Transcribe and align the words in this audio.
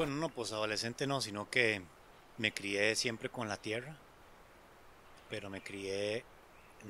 Bueno, 0.00 0.16
no, 0.16 0.30
pues 0.30 0.50
adolescente 0.52 1.06
no, 1.06 1.20
sino 1.20 1.50
que 1.50 1.82
me 2.38 2.54
crié 2.54 2.96
siempre 2.96 3.28
con 3.28 3.48
la 3.48 3.58
tierra, 3.58 3.94
pero 5.28 5.50
me 5.50 5.62
crié 5.62 6.24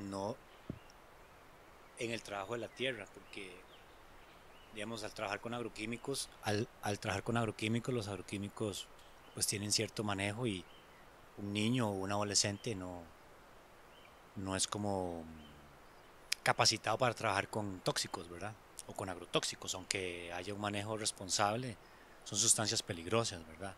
no 0.09 0.37
en 1.99 2.11
el 2.11 2.23
trabajo 2.23 2.53
de 2.53 2.59
la 2.59 2.69
tierra, 2.69 3.05
porque, 3.13 3.51
digamos, 4.73 5.03
al 5.03 5.13
trabajar 5.13 5.41
con 5.41 5.53
agroquímicos, 5.53 6.29
al, 6.43 6.69
al 6.83 6.99
trabajar 7.01 7.23
con 7.23 7.35
agroquímicos, 7.35 7.93
los 7.93 8.07
agroquímicos 8.07 8.87
pues 9.33 9.45
tienen 9.45 9.73
cierto 9.73 10.05
manejo 10.05 10.47
y 10.47 10.63
un 11.37 11.51
niño 11.51 11.89
o 11.89 11.91
un 11.91 12.13
adolescente 12.13 12.75
no, 12.75 13.03
no 14.37 14.55
es 14.55 14.67
como 14.67 15.25
capacitado 16.43 16.97
para 16.97 17.13
trabajar 17.13 17.49
con 17.49 17.81
tóxicos, 17.81 18.29
¿verdad? 18.29 18.53
O 18.87 18.93
con 18.93 19.09
agrotóxicos, 19.09 19.75
aunque 19.75 20.31
haya 20.31 20.53
un 20.53 20.61
manejo 20.61 20.95
responsable, 20.95 21.75
son 22.23 22.37
sustancias 22.37 22.81
peligrosas, 22.81 23.45
¿verdad? 23.47 23.75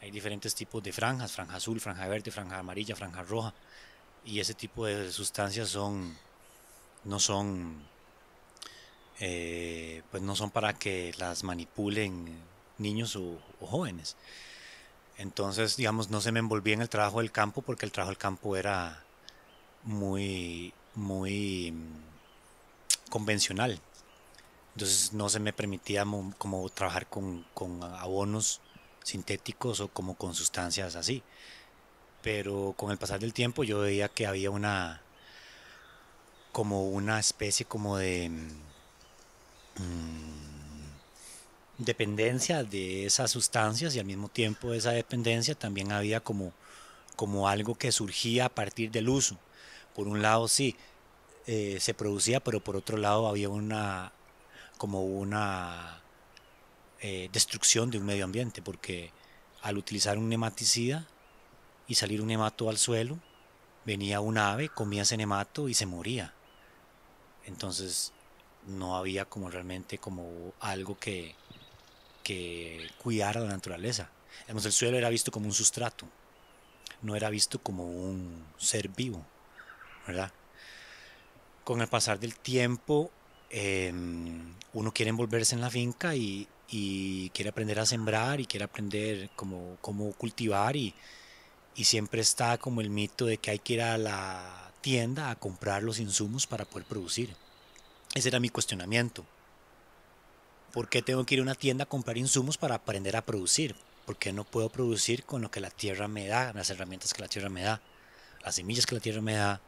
Hay 0.00 0.10
diferentes 0.10 0.54
tipos 0.54 0.82
de 0.82 0.92
franjas, 0.92 1.32
franja 1.32 1.56
azul, 1.56 1.80
franja 1.80 2.06
verde, 2.08 2.30
franja 2.30 2.58
amarilla, 2.58 2.94
franja 2.94 3.22
roja, 3.22 3.54
y 4.24 4.40
ese 4.40 4.54
tipo 4.54 4.86
de 4.86 5.10
sustancias 5.10 5.68
son, 5.68 6.16
no 7.04 7.18
son, 7.18 7.82
eh, 9.20 10.02
pues 10.10 10.22
no 10.22 10.36
son 10.36 10.50
para 10.50 10.74
que 10.74 11.14
las 11.18 11.44
manipulen 11.44 12.38
niños 12.78 13.16
o, 13.16 13.38
jóvenes. 13.60 14.16
Entonces, 15.16 15.76
digamos, 15.76 16.10
no 16.10 16.20
se 16.20 16.32
me 16.32 16.40
envolvía 16.40 16.74
en 16.74 16.82
el 16.82 16.88
trabajo 16.88 17.20
del 17.20 17.32
campo 17.32 17.62
porque 17.62 17.86
el 17.86 17.92
trabajo 17.92 18.10
del 18.10 18.18
campo 18.18 18.56
era 18.56 19.02
muy, 19.84 20.74
muy 20.94 21.72
mm, 21.72 23.10
convencional. 23.10 23.80
Entonces 24.74 25.12
no 25.12 25.28
se 25.28 25.38
me 25.38 25.52
permitía 25.52 26.04
como 26.36 26.68
trabajar 26.68 27.06
con, 27.06 27.44
abonos 27.82 28.60
sintéticos 29.04 29.80
o 29.80 29.88
como 29.88 30.16
con 30.16 30.34
sustancias 30.34 30.96
así. 30.96 31.22
Pero 32.22 32.74
con 32.76 32.90
el 32.90 32.98
pasar 32.98 33.20
del 33.20 33.32
tiempo 33.32 33.64
yo 33.64 33.80
veía 33.80 34.08
que 34.08 34.26
había 34.26 34.50
una 34.50 35.00
como 36.52 36.88
una 36.88 37.18
especie 37.18 37.66
como 37.66 37.96
de 37.98 38.30
mm, 38.30 38.64
dependencia 41.78 42.62
de 42.64 43.06
esas 43.06 43.30
sustancias 43.32 43.94
y 43.94 43.98
al 43.98 44.06
mismo 44.06 44.28
tiempo 44.28 44.72
esa 44.72 44.92
dependencia 44.92 45.54
también 45.56 45.92
había 45.92 46.20
como, 46.20 46.52
como 47.16 47.48
algo 47.48 47.74
que 47.76 47.92
surgía 47.92 48.46
a 48.46 48.48
partir 48.48 48.90
del 48.90 49.08
uso. 49.08 49.38
Por 49.94 50.08
un 50.08 50.22
lado 50.22 50.48
sí, 50.48 50.76
eh, 51.46 51.78
se 51.80 51.94
producía, 51.94 52.40
pero 52.40 52.60
por 52.60 52.76
otro 52.76 52.96
lado 52.96 53.28
había 53.28 53.48
una 53.48 54.12
como 54.84 55.02
una 55.02 55.98
eh, 57.00 57.30
destrucción 57.32 57.90
de 57.90 57.96
un 57.96 58.04
medio 58.04 58.22
ambiente, 58.22 58.60
porque 58.60 59.12
al 59.62 59.78
utilizar 59.78 60.18
un 60.18 60.28
nematicida 60.28 61.06
y 61.88 61.94
salir 61.94 62.20
un 62.20 62.26
nemato 62.26 62.68
al 62.68 62.76
suelo, 62.76 63.18
venía 63.86 64.20
un 64.20 64.36
ave, 64.36 64.68
comía 64.68 65.00
ese 65.00 65.16
nemato 65.16 65.70
y 65.70 65.72
se 65.72 65.86
moría. 65.86 66.34
Entonces 67.46 68.12
no 68.66 68.98
había 68.98 69.24
como 69.24 69.48
realmente 69.48 69.96
como 69.96 70.52
algo 70.60 70.98
que, 70.98 71.34
que 72.22 72.86
cuidara 73.02 73.40
la 73.40 73.48
naturaleza. 73.48 74.10
el 74.46 74.60
suelo 74.70 74.98
era 74.98 75.08
visto 75.08 75.32
como 75.32 75.46
un 75.46 75.54
sustrato, 75.54 76.06
no 77.00 77.16
era 77.16 77.30
visto 77.30 77.58
como 77.58 77.86
un 77.86 78.44
ser 78.58 78.90
vivo, 78.90 79.24
¿verdad? 80.06 80.30
Con 81.64 81.80
el 81.80 81.88
pasar 81.88 82.20
del 82.20 82.36
tiempo, 82.36 83.10
em, 83.54 84.54
uno 84.72 84.92
quiere 84.92 85.10
envolverse 85.10 85.54
en 85.54 85.60
la 85.60 85.70
finca 85.70 86.16
y, 86.16 86.48
quiere 87.32 87.50
aprender 87.50 87.78
a 87.78 87.86
sembrar 87.86 88.40
y 88.40 88.46
quiere 88.46 88.64
aprender 88.64 89.30
cómo, 89.36 89.76
cómo 89.80 90.12
cultivar 90.14 90.74
y, 90.74 90.92
y 91.76 91.84
siempre 91.84 92.20
está 92.20 92.58
como 92.58 92.80
el 92.80 92.90
mito 92.90 93.26
de 93.26 93.38
que 93.38 93.52
hay 93.52 93.60
que 93.60 93.74
ir 93.74 93.82
a 93.82 93.96
la 93.96 94.72
tienda 94.80 95.30
a 95.30 95.36
comprar 95.36 95.84
los 95.84 96.00
insumos 96.00 96.48
para 96.48 96.64
poder 96.64 96.88
producir. 96.88 97.36
Ese 98.14 98.28
era 98.28 98.40
mi 98.40 98.48
cuestionamiento. 98.48 99.24
¿Por 100.72 100.88
qué 100.88 101.00
tengo 101.00 101.24
que 101.24 101.34
ir 101.36 101.40
a 101.40 101.44
una 101.44 101.54
tienda 101.54 101.84
a 101.84 101.88
comprar 101.88 102.18
insumos 102.18 102.58
para 102.58 102.74
aprender 102.74 103.16
a 103.16 103.22
producir? 103.22 103.76
¿Por 104.04 104.16
qué 104.16 104.32
no 104.32 104.42
puedo 104.42 104.68
producir 104.68 105.22
con 105.22 105.42
lo 105.42 105.50
que 105.52 105.60
la 105.60 105.70
tierra 105.70 106.08
me 106.08 106.26
da, 106.26 106.52
las 106.52 106.70
herramientas 106.70 107.14
que 107.14 107.22
la 107.22 107.28
tierra 107.28 107.50
me 107.50 107.62
da, 107.62 107.80
las 108.44 108.56
semillas 108.56 108.84
que 108.84 108.96
la 108.96 109.00
tierra 109.00 109.20
me 109.20 109.34
da, 109.34 109.60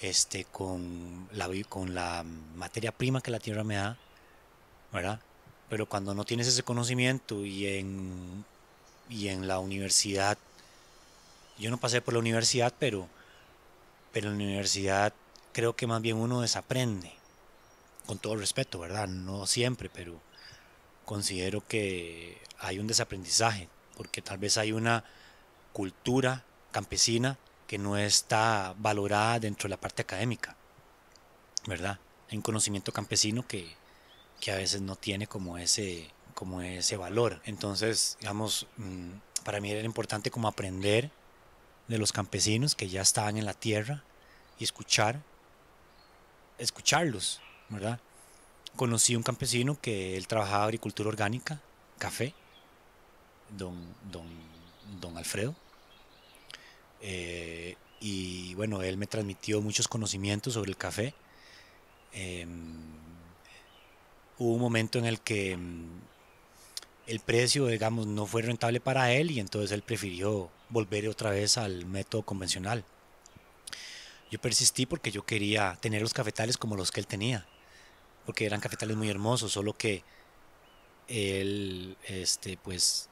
este, 0.00 0.44
con, 0.44 1.28
la, 1.32 1.48
con 1.68 1.94
la 1.94 2.24
materia 2.54 2.92
prima 2.92 3.20
que 3.20 3.30
la 3.30 3.38
tierra 3.38 3.64
me 3.64 3.76
da, 3.76 3.96
¿verdad? 4.92 5.20
Pero 5.68 5.86
cuando 5.86 6.14
no 6.14 6.24
tienes 6.24 6.46
ese 6.46 6.62
conocimiento 6.62 7.44
y 7.44 7.66
en, 7.66 8.44
y 9.08 9.28
en 9.28 9.46
la 9.48 9.58
universidad, 9.58 10.36
yo 11.58 11.70
no 11.70 11.78
pasé 11.78 12.00
por 12.00 12.14
la 12.14 12.20
universidad, 12.20 12.74
pero, 12.78 13.08
pero 14.12 14.30
en 14.30 14.38
la 14.38 14.44
universidad 14.44 15.12
creo 15.52 15.76
que 15.76 15.86
más 15.86 16.02
bien 16.02 16.16
uno 16.16 16.40
desaprende, 16.40 17.12
con 18.06 18.18
todo 18.18 18.36
respeto, 18.36 18.80
¿verdad? 18.80 19.06
No 19.08 19.46
siempre, 19.46 19.88
pero 19.88 20.20
considero 21.04 21.66
que 21.66 22.38
hay 22.58 22.78
un 22.78 22.86
desaprendizaje, 22.86 23.68
porque 23.96 24.22
tal 24.22 24.38
vez 24.38 24.56
hay 24.56 24.72
una 24.72 25.04
cultura 25.72 26.44
campesina 26.70 27.38
que 27.72 27.78
no 27.78 27.96
está 27.96 28.74
valorada 28.76 29.40
dentro 29.40 29.66
de 29.66 29.70
la 29.70 29.80
parte 29.80 30.02
académica, 30.02 30.54
¿verdad? 31.66 31.98
Hay 32.28 32.36
un 32.36 32.42
conocimiento 32.42 32.92
campesino 32.92 33.48
que, 33.48 33.74
a 34.46 34.56
veces 34.56 34.82
no 34.82 34.94
tiene 34.94 35.26
como 35.26 35.56
ese, 35.56 36.10
como 36.34 36.60
ese 36.60 36.98
valor. 36.98 37.40
Entonces, 37.46 38.18
digamos, 38.20 38.66
mm, 38.76 39.12
para 39.42 39.58
mí 39.58 39.70
era 39.70 39.86
importante 39.86 40.30
como 40.30 40.48
aprender 40.48 41.10
de 41.88 41.96
los 41.96 42.12
campesinos 42.12 42.74
que 42.74 42.90
ya 42.90 43.00
estaban 43.00 43.38
en 43.38 43.46
la 43.46 43.54
tierra 43.54 44.04
y 44.58 44.64
escuchar, 44.64 45.22
escucharlos, 46.58 47.40
¿verdad? 47.70 48.00
conocí 48.76 49.16
un 49.16 49.22
campesino 49.22 49.80
que 49.80 50.18
él 50.18 50.26
trabajaba 50.26 50.64
agricultura 50.64 51.08
orgánica, 51.08 51.62
café, 51.98 52.34
don, 53.56 53.78
don, 54.10 54.28
don 55.00 55.16
Alfredo. 55.16 55.54
Eh, 57.02 57.76
y 58.00 58.54
bueno, 58.54 58.82
él 58.82 58.96
me 58.96 59.06
transmitió 59.06 59.60
muchos 59.60 59.88
conocimientos 59.88 60.54
sobre 60.54 60.70
el 60.70 60.76
café. 60.76 61.14
Em, 62.12 62.48
hubo 64.38 64.54
un 64.54 64.60
momento 64.60 64.98
en 64.98 65.04
el 65.06 65.20
que 65.20 65.52
em, 65.52 65.86
el 67.06 67.20
precio, 67.20 67.66
digamos, 67.66 68.06
no 68.06 68.26
fue 68.26 68.42
rentable 68.42 68.80
para 68.80 69.12
él 69.12 69.30
y 69.30 69.40
entonces 69.40 69.72
él 69.72 69.82
prefirió 69.82 70.50
volver 70.68 71.08
otra 71.08 71.30
vez 71.30 71.58
al 71.58 71.86
método 71.86 72.22
convencional. 72.22 72.84
Yo 74.30 74.40
persistí 74.40 74.86
porque 74.86 75.10
yo 75.10 75.26
quería 75.26 75.76
tener 75.80 76.02
los 76.02 76.14
cafetales 76.14 76.56
como 76.56 76.76
los 76.76 76.90
que 76.90 77.00
él 77.00 77.06
tenía 77.06 77.46
porque 78.24 78.46
eran 78.46 78.60
cafetales 78.60 78.96
muy 78.96 79.08
hermosos, 79.08 79.52
solo 79.52 79.72
que 79.76 80.02
él, 81.08 81.96
este, 82.04 82.56
pues, 82.56 83.08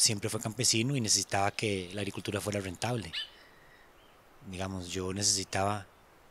siempre 0.00 0.30
fue 0.30 0.40
campesino 0.40 0.96
y 0.96 1.00
necesitaba 1.00 1.50
que 1.50 1.90
la 1.92 2.00
agricultura 2.00 2.40
fuera 2.40 2.60
rentable. 2.60 3.12
Digamos, 4.50 4.88
yo 4.88 5.12
necesitaba 5.12 5.86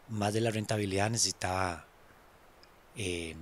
más 0.09 0.34
de 0.34 0.41
la 0.41 0.50
rentabilidad, 0.50 1.12
necesitaba 1.12 1.85
em, 2.96 3.38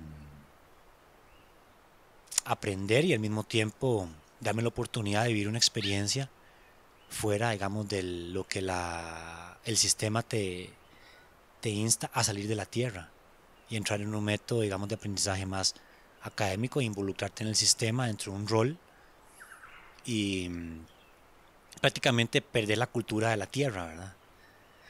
aprender 2.44 3.06
y 3.06 3.14
al 3.14 3.20
mismo 3.20 3.42
tiempo 3.44 4.06
darme 4.40 4.60
la 4.62 4.68
oportunidad 4.68 5.24
de 5.24 5.28
vivir 5.28 5.48
una 5.48 5.58
experiencia 5.58 6.28
fuera, 7.08 7.50
digamos, 7.52 7.88
de 7.88 8.02
lo 8.02 8.46
que 8.46 8.60
la, 8.60 9.58
el 9.64 9.78
sistema 9.78 10.22
te, 10.22 10.70
te 11.62 11.70
insta 11.70 12.10
a 12.12 12.22
salir 12.22 12.46
de 12.48 12.54
la 12.54 12.66
tierra 12.66 13.10
y 13.70 13.76
entrar 13.76 14.02
en 14.02 14.14
un 14.14 14.24
método, 14.24 14.60
digamos, 14.60 14.90
de 14.90 14.96
aprendizaje 14.96 15.46
más 15.46 15.74
académico 16.20 16.80
e 16.80 16.84
involucrarte 16.84 17.44
en 17.44 17.48
el 17.48 17.56
sistema 17.56 18.08
dentro 18.08 18.32
de 18.32 18.38
un 18.38 18.46
rol 18.46 18.78
y 20.04 20.48
mm, 20.48 20.86
prácticamente 21.80 22.42
perder 22.42 22.78
la 22.78 22.86
cultura 22.86 23.30
de 23.30 23.36
la 23.36 23.46
tierra, 23.46 23.86
¿verdad? 23.86 24.14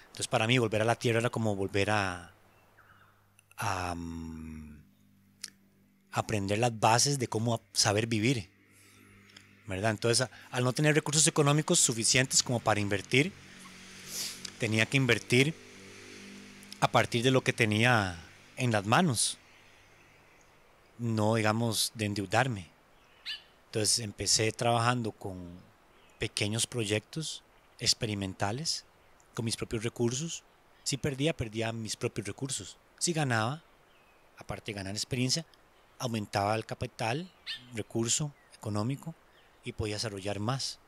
Entonces 0.06 0.28
para 0.28 0.46
mí 0.46 0.58
volver 0.58 0.82
a 0.82 0.84
la 0.84 0.96
tierra 0.96 1.20
era 1.20 1.30
como 1.30 1.54
volver 1.54 1.90
a, 1.90 2.32
mm, 3.94 4.78
aprender 6.12 6.58
las 6.58 6.78
bases 6.78 7.18
de 7.18 7.28
cómo 7.28 7.62
saber 7.72 8.06
vivir, 8.06 8.50
¿verdad? 9.66 9.92
Entonces 9.92 10.28
al 10.50 10.64
no 10.64 10.72
tener 10.72 10.94
recursos 10.94 11.26
económicos 11.26 11.78
suficientes 11.78 12.42
como 12.42 12.60
para 12.60 12.80
invertir, 12.80 13.32
tenía 14.58 14.86
que 14.86 14.96
invertir 14.96 15.54
a 16.80 16.90
partir 16.90 17.22
de 17.22 17.30
lo 17.30 17.42
que 17.42 17.52
tenía 17.52 18.18
en 18.56 18.72
las 18.72 18.86
manos, 18.86 19.38
no 20.98 21.36
digamos 21.36 21.92
de 21.94 22.06
endeudarme. 22.06 22.77
Entonces 23.68 23.98
empecé 23.98 24.50
trabajando 24.52 25.12
con 25.12 25.60
pequeños 26.18 26.66
proyectos 26.66 27.42
experimentales, 27.78 28.86
con 29.34 29.44
mis 29.44 29.56
propios 29.56 29.84
recursos. 29.84 30.42
Si 30.84 30.96
perdía, 30.96 31.36
perdía 31.36 31.70
mis 31.72 31.94
propios 31.94 32.26
recursos. 32.26 32.78
Si 32.98 33.12
ganaba, 33.12 33.62
aparte 34.38 34.72
de 34.72 34.76
ganar 34.76 34.94
experiencia, 34.94 35.44
aumentaba 35.98 36.54
el 36.54 36.64
capital, 36.64 37.30
recurso 37.74 38.32
económico 38.54 39.14
y 39.64 39.72
podía 39.72 39.96
desarrollar 39.96 40.38
más. 40.38 40.78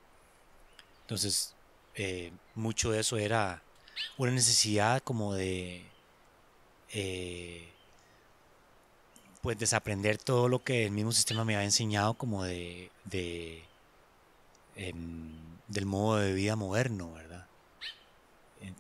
Entonces, 1.03 1.55
eh, 1.97 2.33
mucho 2.55 2.93
de 2.93 3.01
eso 3.01 3.19
era 3.19 3.63
una 4.17 4.31
necesidad 4.31 5.03
como 5.03 5.35
de 5.35 5.85
eh, 6.93 7.69
pues 9.43 9.59
desaprender 9.59 10.19
todo 10.19 10.49
lo 10.49 10.63
que 10.63 10.85
el 10.87 10.93
mismo 10.93 11.13
sistema 11.13 11.45
me 11.45 11.55
había 11.55 11.65
enseñado 11.65 12.15
como 12.15 12.45
de, 12.45 12.91
em, 14.77 15.33
del 15.69 15.87
modo 15.87 16.19
de 16.19 16.33
vida 16.33 16.57
moderno, 16.57 17.13
¿verdad? 17.13 17.47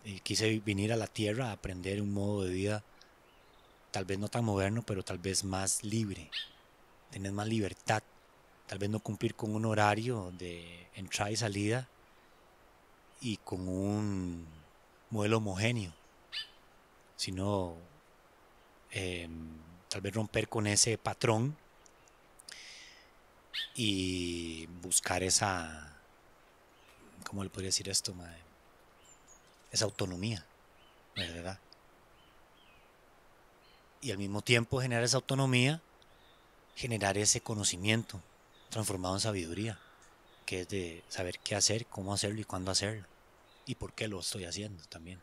Y 0.04 0.20
quise 0.20 0.60
venir 0.60 0.92
a 0.92 0.96
la 0.96 1.06
tierra 1.06 1.48
a 1.48 1.52
aprender 1.52 2.02
un 2.02 2.12
modo 2.12 2.44
de 2.44 2.50
vida 2.50 2.82
tal 3.90 4.04
vez 4.04 4.18
no 4.18 4.28
tan 4.28 4.44
moderno, 4.44 4.82
pero 4.82 5.02
tal 5.02 5.18
vez 5.18 5.44
más 5.44 5.82
libre, 5.82 6.30
tener 7.10 7.32
más 7.32 7.48
libertad, 7.48 8.02
tal 8.66 8.78
vez 8.78 8.90
no 8.90 9.00
cumplir 9.00 9.34
con 9.34 9.54
un 9.54 9.64
horario 9.64 10.32
de 10.38 10.86
entrada 10.94 11.30
y 11.30 11.36
salida 11.36 11.88
y 13.20 13.36
con 13.38 13.66
un 13.68 14.46
modelo 15.10 15.38
homogéneo, 15.38 15.92
sino 17.16 17.74
em, 18.92 19.58
tal 19.90 20.00
vez 20.00 20.14
romper 20.14 20.48
con 20.48 20.66
ese 20.66 20.96
patrón 20.96 21.56
y 23.74 24.66
buscar 24.82 25.22
esa, 25.22 25.98
¿cómo 27.26 27.42
le 27.42 27.50
podría 27.50 27.68
decir 27.68 27.88
esto? 27.88 28.14
Esa 29.72 29.84
autonomía, 29.84 30.46
¿verdad? 31.16 31.58
Y 34.00 34.12
al 34.12 34.18
mismo 34.18 34.42
tiempo 34.42 34.80
generar 34.80 35.04
esa 35.04 35.16
autonomía, 35.16 35.82
generar 36.76 37.18
ese 37.18 37.40
conocimiento 37.40 38.22
transformado 38.70 39.16
en 39.16 39.20
sabiduría, 39.20 39.78
que 40.46 40.60
es 40.60 40.68
de 40.68 41.02
saber 41.08 41.40
qué 41.40 41.56
hacer, 41.56 41.86
cómo 41.86 42.14
hacerlo 42.14 42.40
y 42.40 42.44
cuándo 42.44 42.70
hacerlo, 42.70 43.06
y 43.66 43.74
por 43.74 43.92
qué 43.92 44.06
lo 44.06 44.20
estoy 44.20 44.44
haciendo 44.44 44.84
también. 44.84 45.20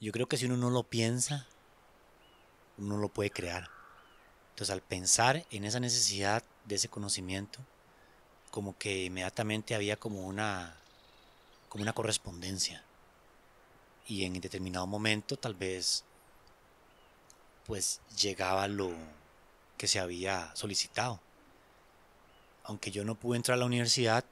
Yo 0.00 0.12
creo 0.12 0.26
que 0.26 0.36
si 0.36 0.46
uno 0.46 0.56
no 0.56 0.70
lo 0.70 0.82
piensa, 0.82 1.46
uno 2.78 2.96
lo 2.96 3.08
puede 3.08 3.30
crear. 3.30 3.68
Entonces 4.50 4.72
al 4.72 4.80
pensar 4.80 5.44
en 5.50 5.64
esa 5.64 5.78
necesidad 5.78 6.42
de 6.64 6.76
ese 6.76 6.88
conocimiento, 6.88 7.60
como 8.50 8.76
que 8.78 9.04
inmediatamente 9.04 9.74
había 9.74 9.96
como 9.96 10.26
una, 10.26 10.74
como 11.68 11.82
una 11.82 11.92
correspondencia. 11.92 12.82
Y 14.08 14.24
en 14.24 14.40
determinado 14.40 14.86
momento 14.86 15.36
tal 15.36 15.54
vez 15.54 16.04
pues 17.66 18.00
llegaba 18.20 18.66
lo 18.66 18.90
que 19.76 19.86
se 19.86 20.00
había 20.00 20.50
solicitado. 20.56 21.20
Aunque 22.64 22.90
yo 22.90 23.04
no 23.04 23.14
pude 23.14 23.36
entrar 23.36 23.56
a 23.56 23.60
la 23.60 23.66
universidad, 23.66 24.24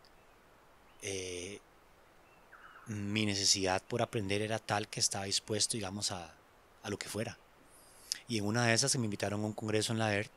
eh, 1.02 1.60
mi 2.88 3.26
necesidad 3.26 3.82
por 3.82 4.02
aprender 4.02 4.40
era 4.42 4.58
tal 4.58 4.88
que 4.88 5.00
estaba 5.00 5.26
dispuesto, 5.26 5.76
digamos, 5.76 6.10
a, 6.10 6.34
lo 6.84 6.98
que 6.98 7.08
fuera. 7.08 7.36
Y 8.28 8.38
en 8.38 8.46
una 8.46 8.64
de 8.64 8.72
esas 8.72 8.90
se 8.90 8.98
me 8.98 9.04
invitaron 9.04 9.42
a 9.42 9.46
un 9.46 9.52
congreso 9.52 9.92
en 9.92 9.98
la 9.98 10.14
ERT. 10.14 10.30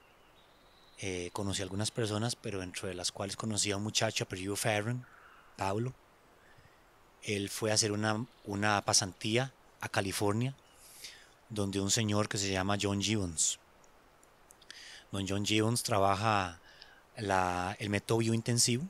Eh, 1.00 1.30
conocí 1.32 1.62
a 1.62 1.64
algunas 1.64 1.92
personas, 1.92 2.36
pero 2.36 2.60
dentro 2.60 2.90
de 2.90 2.94
las 2.94 3.12
cuales 3.12 3.38
conocí 3.38 3.72
a 3.72 3.78
un 3.78 3.84
muchacho, 3.84 4.26
apellido 4.26 4.56
Ferren, 4.58 5.06
Pablo. 5.56 5.94
Él 7.24 7.50
fue 7.50 7.72
a 7.72 7.76
hacer 7.76 7.94
una, 7.94 8.26
una 8.44 8.82
pasantía 8.82 9.54
a 9.80 9.88
California, 9.88 10.54
donde 11.50 11.80
un 11.80 11.90
señor 11.90 12.28
que 12.28 12.38
se 12.38 12.52
llama 12.52 12.78
John 12.80 13.02
Gibbons. 13.02 13.60
Don 15.12 15.26
John 15.28 15.46
Gibbons 15.46 15.84
trabaja 15.84 16.60
la, 17.18 17.76
el 17.80 17.90
método 17.90 18.20
biointensivo, 18.20 18.84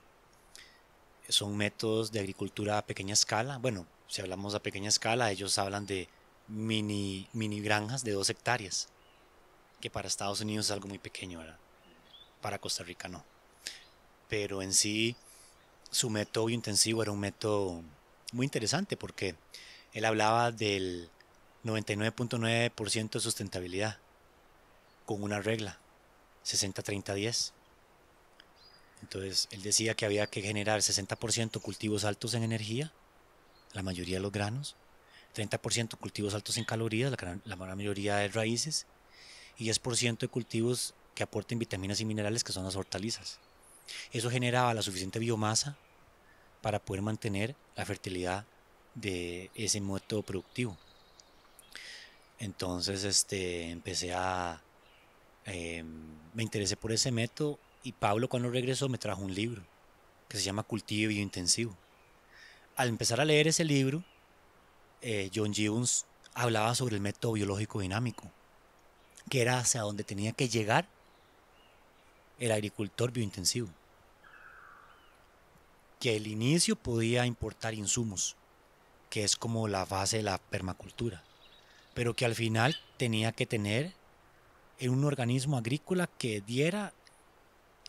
son 1.32 1.58
métodos 1.58 2.12
de 2.12 2.20
agricultura 2.20 2.78
a 2.78 2.86
pequeña 2.86 3.14
escala. 3.14 3.58
Bueno, 3.58 3.86
si 4.08 4.22
hablamos 4.22 4.56
a 4.56 4.62
pequeña 4.62 4.90
escala, 4.90 5.32
ellos 5.32 5.58
hablan 5.58 5.86
de 5.86 6.10
mini, 6.48 7.28
mini 7.34 7.62
granjas 7.62 8.04
de 8.04 8.12
dos 8.12 8.30
hectáreas, 8.30 8.90
que 9.80 9.90
para 9.90 10.08
Estados 10.08 10.42
Unidos 10.42 10.68
es 10.68 10.72
algo 10.72 10.88
muy 10.88 11.00
pequeño. 11.00 11.42
Para 12.42 12.60
Costa 12.60 12.84
Rica 12.84 13.08
no. 13.08 13.24
Pero 14.28 14.62
en 14.62 14.74
sí, 14.74 15.16
su 15.90 16.10
método 16.10 16.50
intensivo 16.50 17.02
era 17.02 17.12
un 17.12 17.20
método 17.20 17.84
muy 18.32 18.46
interesante 18.46 18.98
porque 18.98 19.36
él 19.94 20.06
hablaba 20.06 20.52
del 20.52 21.10
99.9% 21.64 23.12
de 23.12 23.20
sustentabilidad 23.20 23.98
con 25.06 25.22
una 25.24 25.42
regla, 25.42 25.78
60-30-10. 26.46 27.52
Entonces, 29.02 29.48
él 29.52 29.62
decía 29.62 29.96
que 29.96 30.06
había 30.06 30.28
que 30.28 30.42
generar 30.42 30.80
60% 30.80 31.62
cultivos 31.62 32.06
altos 32.06 32.34
en 32.34 32.44
energía, 32.44 32.92
la 33.74 33.84
mayoría 33.84 34.18
de 34.18 34.22
los 34.22 34.32
granos, 34.32 34.76
30% 35.36 35.98
cultivos 35.98 36.34
altos 36.34 36.58
en 36.58 36.66
calorías, 36.66 37.12
la, 37.12 37.40
la 37.46 37.76
mayoría 37.76 38.18
de 38.18 38.28
raíces, 38.28 38.86
y 39.58 39.70
10% 39.70 40.20
de 40.20 40.28
cultivos 40.28 40.94
que 41.16 41.24
aporten 41.24 41.60
vitaminas 41.60 42.00
y 42.00 42.06
minerales, 42.06 42.44
que 42.44 42.52
son 42.54 42.64
las 42.64 42.76
hortalizas. 42.76 43.40
Eso 44.12 44.30
generaba 44.30 44.74
la 44.74 44.82
suficiente 44.82 45.20
biomasa 45.20 45.78
para 46.62 46.80
poder 46.80 47.02
mantener 47.02 47.56
la 47.76 47.86
fertilidad 47.86 48.46
de 48.96 49.50
ese 49.56 49.82
método 49.82 50.22
productivo. 50.22 50.78
Entonces 52.40 53.04
este, 53.04 53.70
empecé 53.70 54.14
a... 54.14 54.62
Em, 55.46 55.86
me 56.34 56.44
interesé 56.44 56.76
por 56.76 56.92
ese 56.92 57.12
método 57.12 57.60
y 57.84 57.94
Pablo 57.94 58.30
cuando 58.30 58.50
regresó 58.50 58.90
me 58.90 58.98
trajo 58.98 59.22
un 59.22 59.34
libro 59.34 59.64
que 60.28 60.38
se 60.38 60.44
llama 60.44 60.64
Cultivo 60.64 61.10
Biointensivo. 61.10 61.76
Al 62.76 62.88
empezar 62.88 63.20
a 63.20 63.26
leer 63.26 63.48
ese 63.48 63.66
libro, 63.66 64.04
eh, 65.02 65.30
John 65.34 65.54
Gibbons 65.54 66.06
hablaba 66.34 66.74
sobre 66.74 66.96
el 66.96 67.02
método 67.02 67.34
biológico 67.34 67.82
dinámico, 67.82 68.32
que 69.30 69.42
era 69.42 69.60
hacia 69.60 69.82
donde 69.82 70.04
tenía 70.04 70.32
que 70.32 70.48
llegar 70.48 70.88
el 72.40 72.52
agricultor 72.52 73.12
biointensivo. 73.12 73.68
Que 76.00 76.16
al 76.16 76.28
inicio 76.28 76.76
podía 76.76 77.26
importar 77.26 77.74
insumos, 77.74 78.36
que 79.10 79.24
es 79.24 79.36
como 79.36 79.68
la 79.68 79.86
base 79.86 80.18
de 80.18 80.24
la 80.24 80.38
permacultura, 80.38 81.24
pero 81.94 82.16
que 82.16 82.26
al 82.26 82.36
final 82.36 82.78
tenía 82.98 83.34
que 83.34 83.46
tener 83.46 83.94
un 84.82 85.04
organismo 85.04 85.58
agrícola 85.58 86.08
que 86.08 86.42
diera 86.42 86.94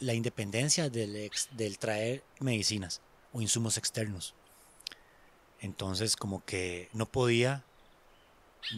la 0.03 0.15
independencia 0.15 0.91
del, 0.91 1.31
del 1.53 1.79
traer 1.79 2.25
medicinas 2.41 3.01
o 3.33 3.41
insumos 3.41 3.79
externos. 3.79 4.35
Entonces 5.61 6.17
como 6.17 6.45
que 6.45 6.89
no 6.93 7.07
podía 7.07 7.65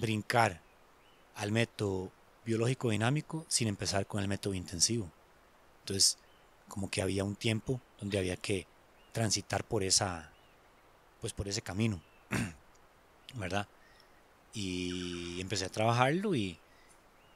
brincar 0.00 0.60
al 1.34 1.50
método 1.50 2.12
biológico 2.44 2.90
dinámico 2.90 3.46
sin 3.48 3.68
empezar 3.68 4.06
con 4.06 4.20
el 4.20 4.28
método 4.28 4.54
intensivo. 4.54 5.10
Entonces 5.80 6.18
como 6.68 6.90
que 6.90 7.00
había 7.00 7.24
un 7.24 7.36
tiempo 7.36 7.80
donde 7.98 8.18
había 8.18 8.36
que 8.36 8.66
transitar 9.12 9.64
por 9.64 9.82
esa 9.82 10.30
pues 11.20 11.32
por 11.32 11.48
ese 11.48 11.62
camino. 11.62 12.02
¿Verdad? 13.34 13.66
Y 14.52 15.40
empecé 15.40 15.64
a 15.64 15.70
trabajarlo 15.70 16.34
y, 16.34 16.58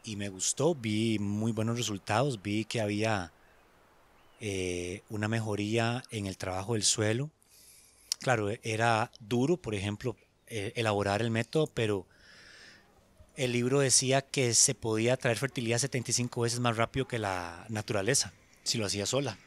y 0.04 0.16
me 0.16 0.28
gustó, 0.28 0.74
vi 0.74 1.18
muy 1.18 1.52
buenos 1.52 1.78
resultados, 1.78 2.40
vi 2.42 2.66
que 2.66 2.82
había 2.82 3.32
eh, 4.40 5.02
una 5.08 5.28
mejoría 5.28 6.04
en 6.10 6.26
el 6.26 6.36
trabajo 6.36 6.74
del 6.74 6.84
suelo. 6.84 7.30
Claro, 8.20 8.50
era 8.62 9.10
duro, 9.20 9.56
por 9.56 9.74
ejemplo, 9.74 10.16
eh, 10.46 10.72
elaborar 10.76 11.22
el 11.22 11.30
método, 11.30 11.66
pero 11.66 12.06
el 13.36 13.52
libro 13.52 13.80
decía 13.80 14.22
que 14.22 14.54
se 14.54 14.74
podía 14.74 15.16
traer 15.16 15.38
fertilidad 15.38 15.78
75 15.78 16.40
veces 16.40 16.60
más 16.60 16.76
rápido 16.76 17.06
que 17.06 17.18
la 17.18 17.66
naturaleza, 17.68 18.32
si 18.64 18.78
lo 18.78 18.86
hacía 18.86 19.06
sola. 19.06 19.38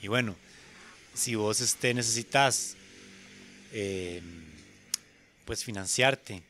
Y 0.00 0.08
bueno, 0.08 0.36
si 1.14 1.34
vos 1.34 1.60
este, 1.60 1.94
necesitas 1.94 2.76
eh, 3.72 4.22
pues 5.44 5.64
financiarte 5.64 6.42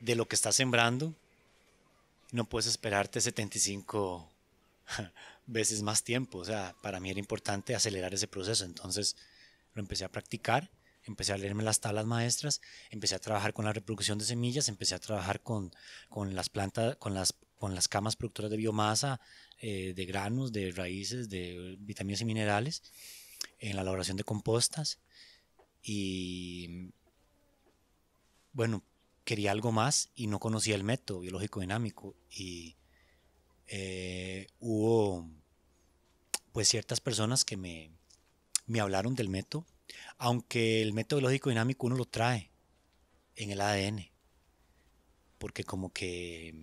de 0.00 0.14
lo 0.14 0.26
que 0.26 0.36
estás 0.36 0.56
sembrando, 0.56 1.14
no 2.32 2.44
puedes 2.44 2.66
esperarte 2.66 3.20
75 3.20 4.28
veces 5.46 5.82
más 5.82 6.02
tiempo. 6.04 6.38
O 6.38 6.44
sea, 6.44 6.74
para 6.82 7.00
mí 7.00 7.10
era 7.10 7.18
importante 7.18 7.74
acelerar 7.74 8.14
ese 8.14 8.28
proceso. 8.28 8.64
Entonces 8.64 9.16
lo 9.74 9.80
empecé 9.80 10.04
a 10.04 10.10
practicar, 10.10 10.70
empecé 11.04 11.32
a 11.32 11.38
leerme 11.38 11.62
las 11.62 11.80
tablas 11.80 12.06
maestras, 12.06 12.60
empecé 12.90 13.14
a 13.14 13.18
trabajar 13.18 13.52
con 13.52 13.64
la 13.64 13.72
reproducción 13.72 14.18
de 14.18 14.24
semillas, 14.24 14.68
empecé 14.68 14.94
a 14.94 14.98
trabajar 14.98 15.42
con, 15.42 15.72
con 16.08 16.34
las 16.34 16.48
plantas, 16.48 16.96
con 16.96 17.14
las 17.14 17.34
con 17.58 17.74
las 17.74 17.88
camas 17.88 18.16
productoras 18.16 18.50
de 18.50 18.56
biomasa, 18.58 19.20
eh, 19.60 19.94
de 19.94 20.06
granos, 20.06 20.52
de 20.52 20.70
raíces, 20.72 21.28
de 21.28 21.76
vitaminas 21.78 22.20
y 22.20 22.24
minerales, 22.24 22.82
en 23.58 23.76
la 23.76 23.82
elaboración 23.82 24.16
de 24.16 24.24
compostas. 24.24 24.98
Y 25.82 26.90
bueno, 28.52 28.82
quería 29.24 29.52
algo 29.52 29.72
más 29.72 30.10
y 30.14 30.26
no 30.26 30.38
conocía 30.38 30.74
el 30.74 30.84
método 30.84 31.20
biológico 31.20 31.60
dinámico. 31.60 32.14
Y 32.30 32.76
eh, 33.68 34.46
hubo 34.60 35.28
pues 36.52 36.68
ciertas 36.68 37.00
personas 37.00 37.44
que 37.44 37.56
me, 37.56 37.90
me 38.66 38.80
hablaron 38.80 39.14
del 39.14 39.28
método, 39.28 39.66
aunque 40.18 40.82
el 40.82 40.92
método 40.92 41.20
biológico 41.20 41.50
dinámico 41.50 41.86
uno 41.86 41.96
lo 41.96 42.06
trae 42.06 42.50
en 43.36 43.50
el 43.50 43.60
ADN, 43.60 44.10
porque 45.38 45.64
como 45.64 45.92
que 45.92 46.54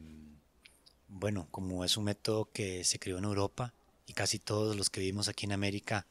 bueno, 1.14 1.48
como 1.52 1.86
es 1.86 1.96
un 1.96 2.06
método 2.06 2.50
que 2.52 2.84
se 2.84 3.00
creó 3.00 3.20
en 3.20 3.24
Europa 3.26 3.74
y 4.08 4.14
casi 4.14 4.40
todos 4.40 4.76
los 4.76 4.90
que 4.90 5.00
vivimos 5.00 5.28
aquí 5.28 5.46
en 5.46 5.52
América, 5.52 6.08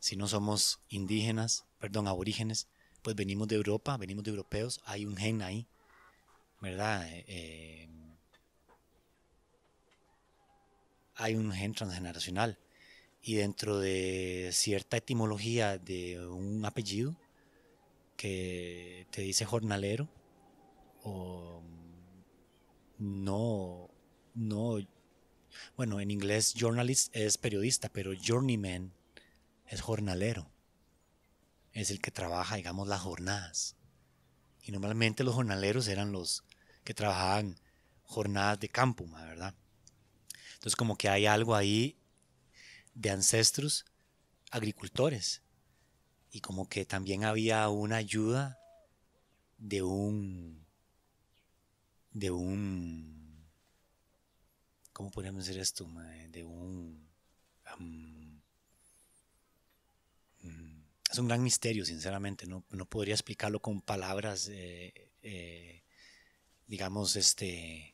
si 0.00 0.16
no 0.16 0.26
somos 0.26 0.80
indígenas, 0.88 1.66
perdón, 1.78 2.08
aborígenes, 2.08 2.66
pues 3.02 3.14
venimos 3.14 3.48
de 3.48 3.56
Europa, 3.56 3.96
venimos 3.98 4.24
de 4.24 4.30
europeos, 4.30 4.80
hay 4.84 5.04
un 5.04 5.16
gen 5.16 5.42
ahí, 5.42 5.66
¿verdad? 6.60 7.06
Eh, 7.08 7.24
eh, 7.28 7.88
hay 11.22 11.34
un 11.34 11.52
gen 11.52 11.74
transgeneracional 11.74 12.58
y 13.22 13.34
dentro 13.34 13.78
de 13.78 14.50
cierta 14.52 14.96
etimología 14.96 15.78
de 15.78 16.24
un 16.26 16.64
apellido 16.64 17.16
que 18.16 19.06
te 19.10 19.22
dice 19.22 19.44
jornalero 19.44 20.08
o 21.02 21.62
no 22.98 23.92
no, 24.34 24.78
bueno, 25.76 26.00
en 26.00 26.10
inglés 26.10 26.54
journalist 26.54 27.14
es 27.14 27.38
periodista, 27.38 27.88
pero 27.90 28.12
journeyman 28.14 28.92
es 29.66 29.80
jornalero. 29.80 30.50
Es 31.72 31.90
el 31.90 32.00
que 32.00 32.10
trabaja, 32.10 32.56
digamos, 32.56 32.88
las 32.88 33.00
jornadas. 33.00 33.76
Y 34.62 34.72
normalmente 34.72 35.24
los 35.24 35.34
jornaleros 35.34 35.88
eran 35.88 36.12
los 36.12 36.44
que 36.84 36.94
trabajaban 36.94 37.56
jornadas 38.04 38.60
de 38.60 38.68
campo, 38.68 39.06
¿verdad? 39.06 39.54
Entonces 40.62 40.76
como 40.76 40.96
que 40.96 41.08
hay 41.08 41.26
algo 41.26 41.56
ahí 41.56 41.98
de 42.94 43.10
ancestros 43.10 43.84
agricultores. 44.52 45.42
Y 46.30 46.40
como 46.40 46.68
que 46.68 46.84
también 46.84 47.24
había 47.24 47.68
una 47.68 47.96
ayuda 47.96 48.60
de 49.58 49.82
un 49.82 50.64
de 52.12 52.30
un 52.30 53.48
¿cómo 54.92 55.10
podríamos 55.10 55.46
decir 55.46 55.60
esto? 55.60 55.84
De 56.30 56.44
un... 56.44 57.10
Mm, 57.80 58.40
es 61.10 61.18
un 61.18 61.26
gran 61.26 61.42
misterio, 61.42 61.84
sinceramente. 61.84 62.46
No, 62.46 62.62
podría 62.88 63.14
explicarlo 63.14 63.60
con 63.60 63.82
palabras, 63.82 64.48
eh, 64.48 65.10
eh, 65.22 65.82
digamos, 66.68 67.16
este, 67.16 67.91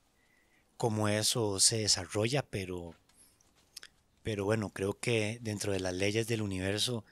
cómo 0.78 1.08
eso 1.08 1.61
se 1.61 1.78
desarrolla, 1.78 2.42
pero, 2.42 2.94
pero 4.23 4.44
bueno, 4.44 4.70
creo 4.70 4.99
que 4.99 5.38
dentro 5.42 5.73
de 5.73 5.80
las 5.80 5.92
leyes 5.94 6.26
del 6.28 6.40
universo, 6.40 7.04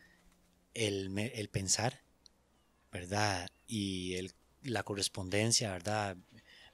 el, 0.73 1.19
el 1.19 1.49
pensar, 1.51 2.03
¿verdad? 2.93 3.51
Y 3.67 4.15
el, 4.15 4.33
la 4.63 4.85
correspondencia, 4.85 5.73
¿verdad? 5.73 6.17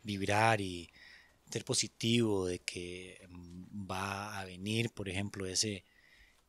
Vibrar 0.02 0.60
y 0.60 0.90
ser 1.50 1.64
positivo, 1.64 2.46
de 2.46 2.58
que 2.60 3.26
mm, 3.28 3.90
va 3.90 4.38
a 4.38 4.44
venir, 4.44 4.90
por 4.90 5.08
ejemplo, 5.08 5.46
ese, 5.46 5.84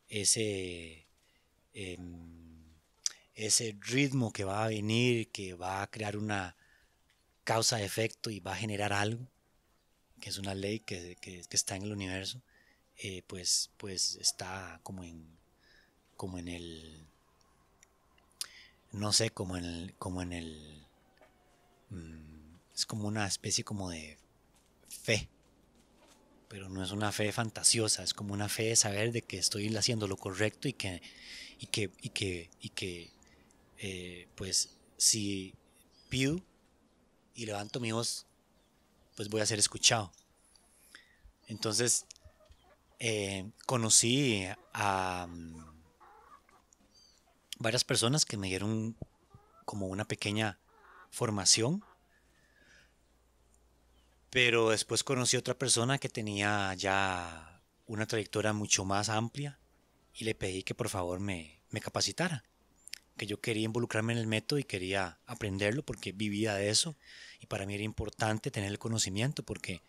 ese, 0.09 1.07
em, 1.73 2.75
ese 3.33 3.77
ritmo 3.81 4.31
que 4.33 4.43
va 4.43 4.65
a 4.65 4.67
venir, 4.67 5.31
que 5.31 5.53
va 5.53 5.83
a 5.83 5.87
crear 5.89 6.17
una 6.17 6.57
causa-efecto 7.45 8.29
y 8.29 8.39
va 8.39 8.53
a 8.53 8.57
generar 8.57 8.93
algo, 8.93 9.27
que 10.23 10.29
es 10.29 10.37
una 10.37 10.55
ley 10.55 10.79
que, 10.79 11.17
está 11.51 11.75
en 11.75 11.83
el 11.83 11.91
universo, 11.91 12.41
eh, 12.97 13.23
pues, 13.27 13.71
pues 13.75 14.15
está 14.21 14.79
como 14.81 15.03
en, 15.03 15.27
como 16.15 16.37
en 16.37 16.47
el, 16.47 17.05
no 18.93 19.11
sé, 19.11 19.31
como 19.31 19.57
en 19.57 19.65
el, 19.65 19.93
como 19.99 20.21
en 20.21 20.31
el, 20.31 20.87
mm, 21.89 22.55
es 22.73 22.85
como 22.85 23.05
una 23.05 23.27
especie 23.27 23.65
como 23.65 23.89
de 23.89 24.17
fe. 24.87 25.27
Pero 26.47 26.69
no 26.69 26.81
es 26.81 26.91
una 26.91 27.11
fe 27.11 27.33
fantasiosa, 27.33 28.01
es 28.01 28.13
como 28.13 28.33
una 28.33 28.47
fe 28.47 28.69
de 28.69 28.75
saber 28.77 29.11
de 29.11 29.23
que 29.23 29.37
estoy 29.37 29.75
haciendo 29.75 30.07
lo 30.07 30.15
correcto 30.15 30.69
y 30.69 30.73
que, 30.73 31.01
y 31.59 31.65
que, 31.65 31.91
y 32.01 32.09
que, 32.11 32.49
y 32.61 32.69
que 32.69 33.11
eh, 33.77 34.29
pues 34.35 34.77
si 34.95 35.53
pido 36.07 36.39
y 37.35 37.45
levanto 37.45 37.81
mi 37.81 37.91
voz, 37.91 38.25
pues 39.15 39.29
voy 39.29 39.41
a 39.41 39.45
ser 39.45 39.59
escuchado. 39.59 40.11
Entonces, 41.47 42.05
eh, 42.99 43.49
conocí 43.65 44.45
a 44.73 45.27
mm, 45.29 45.81
varias 47.59 47.83
personas 47.83 48.25
que 48.25 48.37
me 48.37 48.47
dieron 48.47 48.95
como 49.65 49.87
una 49.87 50.05
pequeña 50.05 50.59
formación 51.11 51.83
pero 54.33 54.71
después 54.71 55.03
conocí 55.03 55.35
a 55.35 55.41
otra 55.41 55.59
persona 55.59 55.99
que 55.99 56.09
tenía 56.09 56.73
ya 56.73 57.61
una 57.85 58.07
trayectoria 58.07 58.51
mucho 58.51 58.83
más 58.83 59.09
amplia 59.09 59.59
y 60.11 60.25
le 60.25 60.33
pedí 60.33 60.63
que 60.63 60.73
por 60.73 60.89
favor 60.89 61.19
me, 61.19 61.61
me 61.69 61.79
capacitara, 61.79 62.43
que 63.15 63.27
yo 63.27 63.39
quería 63.39 63.65
involucrarme 63.65 64.13
en 64.13 64.17
el 64.17 64.25
método 64.25 64.57
y 64.57 64.63
quería 64.63 65.19
aprenderlo 65.27 65.83
porque 65.83 66.13
vivía 66.13 66.55
de 66.55 66.71
eso 66.71 66.97
y 67.43 67.45
para 67.45 67.65
mí 67.65 67.75
era 67.75 67.83
importante 67.83 68.51
tener 68.51 68.69
el 68.69 68.79
conocimiento 68.79 69.43
porque 69.43 69.81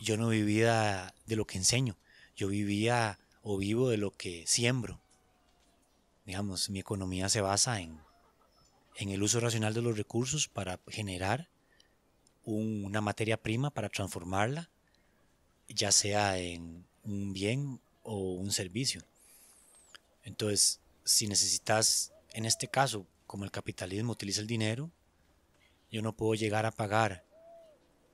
yo 0.00 0.16
no 0.16 0.30
vivía 0.30 1.14
de 1.26 1.36
lo 1.36 1.46
que 1.46 1.58
enseño, 1.58 1.98
yo 2.36 2.48
vivía 2.48 3.18
o 3.42 3.58
vivo 3.58 3.90
de 3.90 3.98
lo 3.98 4.12
que 4.12 4.46
siembro. 4.46 4.98
Digamos, 6.24 6.70
mi 6.70 6.78
economía 6.78 7.28
se 7.28 7.42
basa 7.42 7.82
en, 7.82 8.00
en 8.96 9.10
el 9.10 9.22
uso 9.22 9.40
racional 9.40 9.74
de 9.74 9.82
los 9.82 9.98
recursos 9.98 10.48
para 10.48 10.80
generar 10.88 11.50
una 12.44 13.02
materia 13.02 13.36
prima 13.36 13.68
para 13.68 13.90
transformarla, 13.90 14.70
ya 15.68 15.92
sea 15.92 16.38
en 16.38 16.86
un 17.04 17.34
bien 17.34 17.78
o 18.04 18.36
un 18.36 18.52
servicio. 18.52 19.02
Entonces, 20.24 20.80
si 21.04 21.26
necesitas, 21.26 22.14
en 22.32 22.46
este 22.46 22.68
caso, 22.68 23.06
como 23.26 23.44
el 23.44 23.50
capitalismo 23.50 24.12
utiliza 24.12 24.40
el 24.40 24.46
dinero, 24.46 24.90
yo 25.90 26.02
no 26.02 26.16
puedo 26.16 26.34
llegar 26.34 26.66
a 26.66 26.70
pagar 26.70 27.24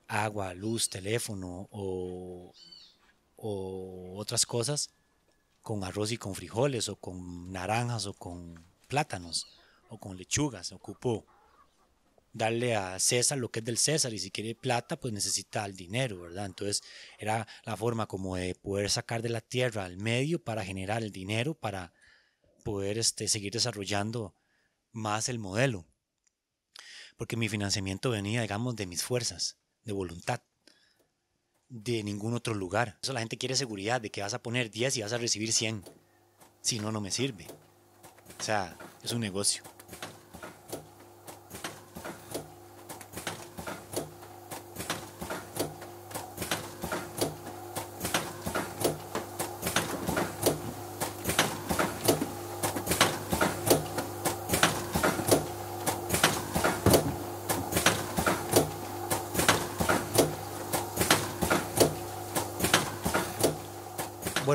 agua, 0.06 0.54
luz, 0.54 0.88
teléfono 0.88 1.68
o, 1.70 2.52
o 3.36 4.14
otras 4.16 4.46
cosas 4.46 4.90
con 5.62 5.82
arroz 5.82 6.12
y 6.12 6.18
con 6.18 6.34
frijoles 6.34 6.88
o 6.88 6.96
con 6.96 7.50
naranjas 7.50 8.06
o 8.06 8.14
con 8.14 8.64
plátanos 8.86 9.46
o 9.88 9.98
con 9.98 10.16
lechugas. 10.16 10.72
Ocupo 10.72 11.26
darle 12.34 12.74
a 12.74 12.98
César 12.98 13.38
lo 13.38 13.50
que 13.50 13.60
es 13.60 13.64
del 13.64 13.78
César 13.78 14.12
y 14.12 14.18
si 14.18 14.30
quiere 14.30 14.54
plata 14.54 14.98
pues 14.98 15.14
necesita 15.14 15.64
el 15.64 15.74
dinero, 15.74 16.20
¿verdad? 16.20 16.46
Entonces 16.46 16.82
era 17.18 17.46
la 17.64 17.76
forma 17.76 18.06
como 18.06 18.36
de 18.36 18.54
poder 18.54 18.90
sacar 18.90 19.22
de 19.22 19.30
la 19.30 19.40
tierra 19.40 19.84
al 19.84 19.96
medio 19.96 20.42
para 20.42 20.64
generar 20.64 21.02
el 21.02 21.12
dinero 21.12 21.54
para 21.54 21.92
poder 22.64 22.98
este, 22.98 23.28
seguir 23.28 23.52
desarrollando 23.52 24.34
más 24.92 25.28
el 25.28 25.38
modelo. 25.38 25.86
Porque 27.16 27.36
mi 27.36 27.48
financiamiento 27.48 28.10
venía, 28.10 28.42
digamos, 28.42 28.76
de 28.76 28.86
mis 28.86 29.02
fuerzas, 29.02 29.56
de 29.84 29.92
voluntad, 29.92 30.42
de 31.68 32.02
ningún 32.02 32.34
otro 32.34 32.54
lugar. 32.54 32.98
Eso 33.02 33.12
la 33.12 33.20
gente 33.20 33.38
quiere 33.38 33.56
seguridad 33.56 34.00
de 34.00 34.10
que 34.10 34.22
vas 34.22 34.34
a 34.34 34.42
poner 34.42 34.70
10 34.70 34.96
y 34.96 35.02
vas 35.02 35.12
a 35.12 35.18
recibir 35.18 35.52
100. 35.52 35.84
Si 36.60 36.78
no, 36.78 36.92
no 36.92 37.00
me 37.00 37.10
sirve. 37.10 37.46
O 38.38 38.42
sea, 38.42 38.76
es 39.02 39.12
un 39.12 39.20
negocio. 39.20 39.62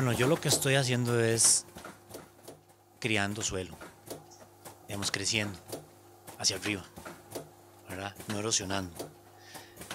Bueno, 0.00 0.09
yo 0.20 0.26
lo 0.26 0.38
que 0.38 0.48
estoy 0.48 0.74
haciendo 0.74 1.18
es 1.18 1.64
criando 2.98 3.40
suelo, 3.40 3.74
digamos, 4.86 5.10
creciendo 5.10 5.58
hacia 6.36 6.56
arriba, 6.56 6.84
¿verdad? 7.88 8.14
No 8.28 8.38
erosionando. 8.38 8.94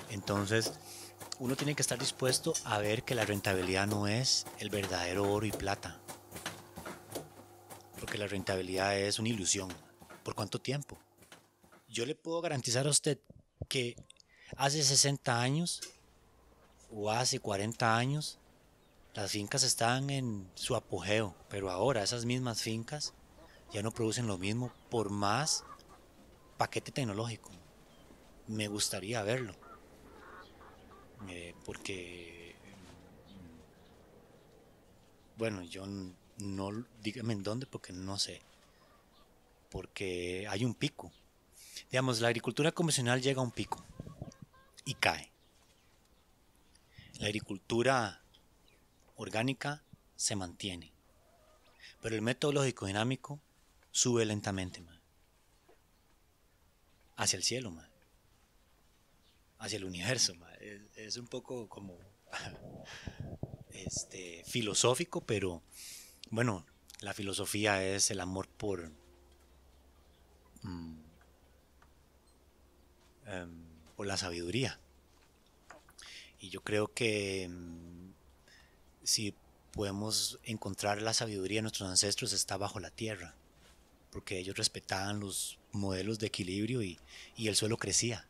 Entonces, 0.09 0.73
uno 1.37 1.55
tiene 1.55 1.75
que 1.75 1.83
estar 1.83 1.99
dispuesto 1.99 2.53
a 2.63 2.79
ver 2.79 3.03
que 3.03 3.13
la 3.13 3.23
rentabilidad 3.23 3.85
no 3.85 4.07
es 4.07 4.47
el 4.57 4.71
verdadero 4.71 5.31
oro 5.31 5.45
y 5.45 5.51
plata. 5.51 6.01
Porque 7.99 8.17
la 8.17 8.25
rentabilidad 8.25 8.97
es 8.97 9.19
una 9.19 9.29
ilusión. 9.29 9.71
¿Por 10.23 10.33
cuánto 10.33 10.59
tiempo? 10.59 10.97
Yo 11.87 12.03
le 12.07 12.15
puedo 12.15 12.41
garantizar 12.41 12.87
a 12.87 12.89
usted 12.89 13.19
que 13.67 13.95
hace 14.57 14.83
60 14.83 15.39
años 15.39 15.81
o 16.89 17.11
hace 17.11 17.39
40 17.39 17.95
años 17.95 18.39
las 19.15 19.31
fincas 19.31 19.63
estaban 19.63 20.09
en 20.09 20.51
su 20.55 20.75
apogeo, 20.75 21.33
pero 21.49 21.71
ahora 21.71 22.03
esas 22.03 22.25
mismas 22.25 22.61
fincas 22.61 23.13
ya 23.71 23.81
no 23.81 23.91
producen 23.91 24.27
lo 24.27 24.37
mismo 24.37 24.73
por 24.89 25.09
más 25.09 25.63
paquete 26.57 26.91
tecnológico. 26.91 27.49
Me 28.47 28.67
gustaría 28.67 29.23
verlo. 29.23 29.55
Eh, 31.29 31.55
porque, 31.63 32.57
mm, 33.31 35.37
bueno, 35.37 35.63
yo 35.63 35.85
no, 36.37 36.85
dígame 37.01 37.31
en 37.33 37.43
dónde 37.43 37.67
porque 37.67 37.93
no 37.93 38.19
sé. 38.19 38.41
Porque 39.69 40.45
hay 40.49 40.65
un 40.65 40.75
pico. 40.75 41.13
Digamos, 41.89 42.19
la 42.19 42.27
agricultura 42.27 42.73
convencional 42.73 43.21
llega 43.21 43.39
a 43.39 43.45
un 43.45 43.51
pico 43.51 43.81
y 44.83 44.95
cae. 44.95 45.31
La 47.19 47.27
agricultura 47.27 48.24
orgánica 49.15 49.83
se 50.15 50.35
mantiene. 50.35 50.91
Pero 52.01 52.15
el 52.15 52.21
método 52.21 52.51
lógico 52.51 52.85
dinámico 52.85 53.41
sube 53.91 54.25
lentamente, 54.25 54.83
hacia 57.15 57.37
el 57.37 57.43
cielo, 57.43 57.75
hacia 59.59 59.77
el 59.77 59.85
universo. 59.85 60.33
Es, 60.95 61.17
un 61.17 61.27
poco 61.27 61.67
como 61.67 61.97
este, 63.71 64.43
filosófico, 64.45 65.21
pero 65.25 65.63
bueno, 66.29 66.65
la 66.99 67.13
filosofía 67.13 67.83
es 67.83 68.11
el 68.11 68.19
amor 68.19 68.47
por... 68.47 68.91
Mm, 70.63 70.97
em, 73.27 73.65
por 73.95 74.07
la 74.07 74.17
sabiduría. 74.17 74.79
Y 76.39 76.49
yo 76.49 76.61
creo 76.63 76.93
que 76.93 77.47
mm, 77.49 77.94
si 79.05 79.35
podemos 79.71 80.39
encontrar 80.43 81.01
la 81.01 81.13
sabiduría 81.13 81.59
de 81.59 81.63
nuestros 81.63 81.89
ancestros 81.89 82.33
está 82.33 82.57
bajo 82.57 82.79
la 82.79 82.89
tierra, 82.89 83.35
porque 84.11 84.39
ellos 84.39 84.57
respetaban 84.57 85.19
los 85.19 85.59
modelos 85.71 86.19
de 86.19 86.27
equilibrio 86.27 86.81
y, 86.81 86.99
el 87.37 87.55
suelo 87.55 87.77
crecía. 87.77 88.27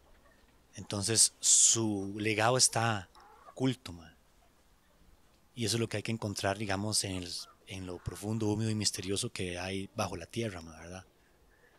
Entonces 0.75 1.33
su 1.39 2.15
legado 2.19 2.57
está 2.57 3.09
oculto, 3.49 3.95
y 5.53 5.63
eso 5.63 5.77
es 5.77 5.79
lo 5.79 5.87
que 5.87 5.97
hay 5.97 6.03
que 6.03 6.11
encontrar, 6.11 6.57
digamos, 6.57 7.05
en, 7.05 7.25
en 7.67 7.85
lo 7.85 7.97
profundo, 7.99 8.47
húmedo 8.47 8.69
y 8.69 8.75
misterioso 8.75 9.31
que 9.31 9.57
hay 9.57 9.89
bajo 9.95 10.17
la 10.17 10.25
tierra, 10.25 10.59
¿verdad? 10.59 11.05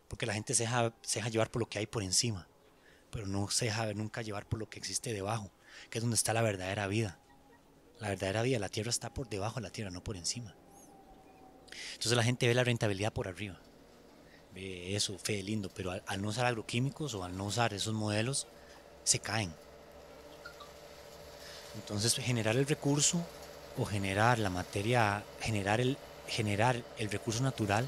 Porque 0.09 0.25
la 0.25 0.33
gente 0.33 0.55
se 0.55 0.62
deja, 0.62 0.95
se 1.03 1.19
deja 1.19 1.29
llevar 1.29 1.50
por 1.50 1.61
lo 1.61 1.69
que 1.69 1.79
hay 1.79 1.87
por 1.87 2.03
encima, 2.03 2.49
pero 3.11 3.26
no 3.26 3.50
se 3.50 3.67
deja 3.67 3.93
nunca 3.93 4.23
llevar 4.23 4.49
por 4.49 4.59
lo 4.59 4.71
que 4.71 4.79
existe 4.79 5.12
debajo, 5.12 5.50
que 5.91 5.99
es 5.99 6.03
donde 6.03 6.15
está 6.15 6.33
la 6.33 6.41
verdadera 6.41 6.87
vida. 6.87 7.21
La 8.00 8.09
verdadera 8.09 8.43
vida, 8.43 8.59
la 8.59 8.69
tierra 8.69 8.91
está 8.91 9.12
por 9.12 9.29
debajo 9.29 9.57
de 9.57 9.62
la 9.62 9.71
tierra, 9.71 9.91
no 9.91 10.03
por 10.03 10.17
encima. 10.17 10.55
Entonces 11.93 12.12
la 12.12 12.23
gente 12.23 12.47
ve 12.47 12.55
la 12.55 12.64
rentabilidad 12.64 13.12
por 13.12 13.29
arriba. 13.29 13.59
Ve 14.55 14.94
eso, 14.94 15.18
fe 15.18 15.42
lindo, 15.42 15.70
pero 15.75 15.90
al, 15.90 16.23
no 16.23 16.29
usar 16.29 16.47
agroquímicos 16.47 17.14
o 17.14 17.25
al 17.25 17.37
no 17.37 17.44
usar 17.44 17.73
esos 17.75 17.94
modelos, 17.94 18.47
se 19.05 19.18
caen. 19.18 19.53
Entonces 21.75 22.14
generar 22.14 22.57
el 22.57 22.66
recurso 22.66 23.25
o 23.79 23.85
generar 23.85 24.38
la 24.38 24.51
materia, 24.51 25.25
generar 25.40 25.81
el, 25.81 25.97
generar 26.27 26.83
el 26.99 27.11
recurso 27.11 27.42
natural, 27.42 27.87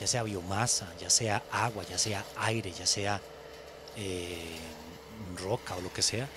ya 0.00 0.06
sea 0.06 0.22
biomasa, 0.22 0.94
ya 1.00 1.10
sea 1.10 1.42
agua, 1.50 1.84
ya 1.84 1.98
sea 1.98 2.24
aire, 2.36 2.72
ya 2.72 2.86
sea 2.86 3.20
eh, 3.96 4.58
roca 5.42 5.74
o 5.76 5.80
lo 5.80 5.92
que 5.92 6.02
sea, 6.02 6.28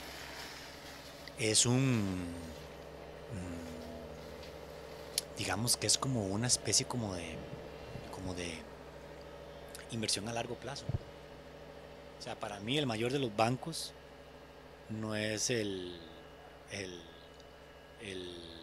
es 1.37 1.65
un 1.65 2.50
digamos 5.41 5.75
que 5.75 5.87
es 5.87 5.97
como 5.97 6.27
una 6.27 6.45
especie 6.45 6.85
como 6.85 7.15
de, 7.15 7.35
como 8.11 8.35
de 8.35 8.53
inversión 9.89 10.29
a 10.29 10.33
largo 10.33 10.53
plazo. 10.53 10.85
O 12.19 12.21
sea, 12.21 12.39
para 12.39 12.59
mí 12.59 12.77
el 12.77 12.85
mayor 12.85 13.11
de 13.11 13.17
los 13.17 13.35
bancos 13.35 13.91
no 14.89 15.15
es 15.15 15.49
el, 15.49 15.99
el, 16.69 17.01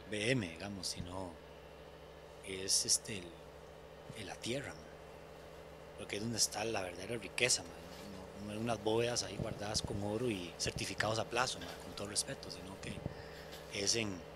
BM, 0.08 0.48
digamos, 0.48 0.86
sino 0.86 1.32
es 2.46 2.86
este, 2.86 3.22
el, 4.16 4.26
la 4.26 4.36
tierra, 4.36 4.72
porque 5.98 6.16
es 6.16 6.22
donde 6.22 6.38
está 6.38 6.64
la 6.64 6.82
verdadera 6.82 7.16
riqueza, 7.16 7.64
no, 8.46 8.54
no, 8.54 8.60
unas 8.60 8.82
bóvedas 8.84 9.24
ahí 9.24 9.36
guardadas 9.36 9.82
con 9.82 10.00
oro 10.04 10.30
y 10.30 10.54
certificados 10.58 11.18
a 11.18 11.24
plazo, 11.24 11.58
con 11.82 11.96
todo 11.96 12.06
respeto, 12.06 12.48
sino 12.52 12.80
que 12.80 12.92
es 13.82 13.96
en 13.96 14.27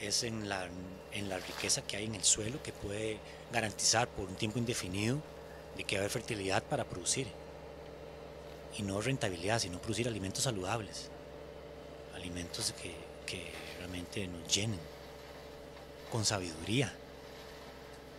es 0.00 0.22
en 0.22 0.48
la, 0.48 0.68
en 1.12 1.28
la 1.28 1.38
riqueza 1.38 1.82
que 1.82 1.96
hay 1.96 2.04
en 2.04 2.14
el 2.14 2.24
suelo 2.24 2.62
que 2.62 2.72
puede 2.72 3.18
garantizar 3.52 4.08
por 4.08 4.28
un 4.28 4.34
tiempo 4.34 4.58
indefinido 4.58 5.20
de 5.76 5.84
que 5.84 5.96
va 5.96 6.00
a 6.00 6.02
haber 6.02 6.10
fertilidad 6.10 6.62
para 6.62 6.84
producir. 6.84 7.26
Y 8.78 8.82
no 8.82 9.00
rentabilidad, 9.00 9.58
sino 9.58 9.78
producir 9.78 10.08
alimentos 10.08 10.44
saludables. 10.44 11.10
Alimentos 12.14 12.72
que, 12.80 12.94
que 13.26 13.52
realmente 13.78 14.26
nos 14.26 14.54
llenen. 14.54 14.80
Con 16.10 16.24
sabiduría. 16.24 16.92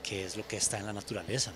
Que 0.03 0.25
es 0.25 0.37
lo 0.37 0.47
que 0.47 0.57
está 0.57 0.77
en 0.77 0.85
la 0.85 0.93
naturaleza. 0.93 1.53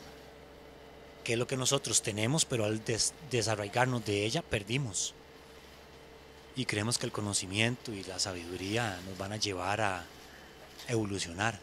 Que 1.24 1.34
es 1.34 1.40
lo 1.40 1.46
que 1.46 1.58
nosotros 1.58 2.02
tenemos, 2.02 2.46
pero 2.46 2.66
al 2.66 2.82
desarraigarnos 3.30 4.04
de 4.06 4.26
ella, 4.26 4.42
perdimos 4.42 5.14
y 6.58 6.66
creemos 6.66 6.98
que 6.98 7.06
el 7.06 7.12
conocimiento 7.12 7.94
y 7.94 8.04
la 8.04 8.18
sabiduría 8.18 9.00
nos 9.08 9.16
van 9.16 9.32
a 9.32 9.38
llevar 9.38 9.80
a 9.80 10.04
evolucionar. 10.88 11.60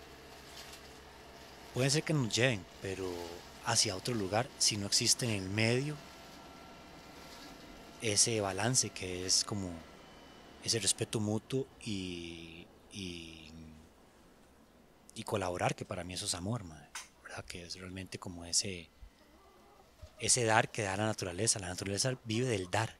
Puede 1.74 1.90
ser 1.90 2.04
que 2.04 2.14
nos 2.14 2.32
lleven, 2.32 2.64
pero 2.80 3.12
hacia 3.64 3.96
otro 3.96 4.14
lugar 4.14 4.48
si 4.56 4.76
no 4.76 4.86
existe 4.86 5.26
en 5.26 5.32
el 5.32 5.50
medio 5.50 5.96
ese 8.02 8.40
balance 8.40 8.90
que 8.90 9.26
es 9.26 9.44
como 9.44 9.72
ese 10.62 10.78
respeto 10.78 11.18
mutuo 11.18 11.66
y, 11.84 12.64
y, 12.92 13.50
colaborar, 15.24 15.74
que 15.74 15.84
para 15.86 16.04
mí 16.04 16.14
eso 16.14 16.26
es 16.26 16.34
amor, 16.34 16.62
que 17.48 17.64
es 17.64 17.76
realmente 17.80 18.18
como 18.18 18.44
ese, 18.44 18.90
ese 20.20 20.44
dar 20.44 20.70
que 20.70 20.82
da 20.82 20.96
la 20.96 21.06
naturaleza. 21.06 21.58
La 21.58 21.68
naturaleza 21.68 22.16
vive 22.24 22.46
del 22.46 22.70
dar 22.70 22.98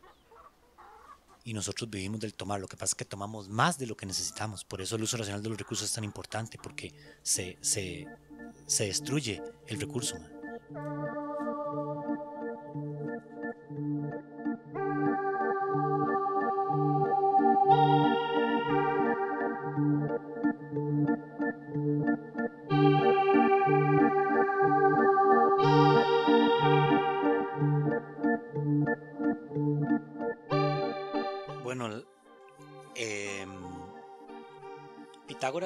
y 1.45 1.53
nosotros 1.53 1.91
vivimos 1.91 2.21
del 2.21 2.35
tomar. 2.35 2.61
Lo 2.61 2.69
que 2.69 2.77
pasa 2.77 2.93
es 2.93 2.95
que 2.95 3.05
tomamos 3.05 3.49
más 3.49 3.79
de 3.79 3.87
lo 3.87 3.97
que 3.97 4.07
necesitamos. 4.07 4.65
Por 4.65 4.81
eso 4.81 4.97
el 4.97 5.03
uso 5.03 5.19
racional 5.19 5.43
de 5.43 5.51
los 5.51 5.59
recursos 5.59 5.89
es 5.89 5.95
tan 5.95 6.05
importante, 6.05 6.59
porque 6.61 6.93
se, 7.23 7.59
se, 7.61 8.07
se 8.67 8.87
destruye 8.87 9.43
el 9.69 9.81
recurso. 9.81 10.17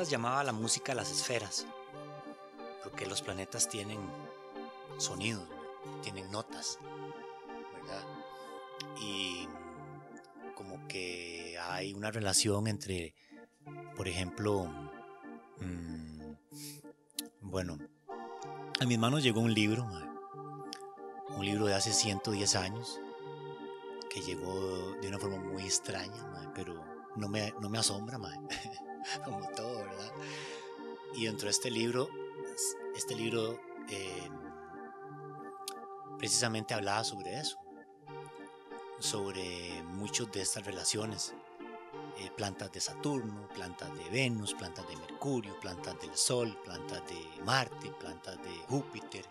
Llamaba 0.06 0.44
la 0.44 0.52
música 0.52 0.94
las 0.94 1.10
esferas, 1.10 1.66
porque 2.84 3.04
los 3.04 3.20
planetas 3.20 3.68
tienen 3.68 3.98
sonidos, 4.96 5.42
tienen 6.04 6.30
notas, 6.30 6.78
¿verdad? 7.74 8.04
Y 9.00 9.48
como 10.54 10.86
que 10.86 11.58
hay 11.60 11.94
una 11.94 12.12
relación 12.12 12.68
entre, 12.68 13.16
por 13.96 14.06
ejemplo, 14.06 14.70
mm, 15.58 16.32
bueno, 17.40 17.76
a 18.80 18.84
mis 18.86 18.98
manos 19.00 19.24
llegó 19.24 19.40
un 19.40 19.52
libro, 19.52 19.84
un 21.36 21.44
libro 21.44 21.66
de 21.66 21.74
hace 21.74 21.92
110 21.92 22.54
años, 22.54 23.00
que 24.08 24.20
llegó 24.20 24.92
de 25.02 25.08
una 25.08 25.18
forma 25.18 25.38
muy 25.38 25.64
extraña, 25.64 26.52
pero 26.54 26.84
no 27.16 27.28
me, 27.28 27.52
no 27.60 27.68
me 27.68 27.78
asombra, 27.78 28.18
como. 29.24 29.48
Y 31.18 31.24
dentro 31.24 31.46
de 31.46 31.50
este 31.50 31.68
libro, 31.68 32.08
este 32.94 33.16
libro 33.16 33.60
em, 33.88 34.32
precisamente 36.16 36.74
hablaba 36.74 37.02
sobre 37.02 37.40
eso, 37.40 37.58
sobre 39.00 39.82
muchas 39.82 40.30
de 40.30 40.42
estas 40.42 40.64
relaciones 40.64 41.34
eh, 42.18 42.30
plantas 42.36 42.70
de 42.70 42.80
Saturno, 42.80 43.48
plantas 43.48 43.92
de 43.98 44.08
Venus, 44.10 44.54
plantas 44.54 44.86
de 44.86 44.94
Mercurio, 44.94 45.58
plantas 45.58 46.00
del 46.00 46.16
Sol, 46.16 46.56
plantas 46.62 47.02
de 47.08 47.42
Marte, 47.42 47.90
plantas 47.98 48.40
de 48.40 48.56
Júpiter, 48.68 49.24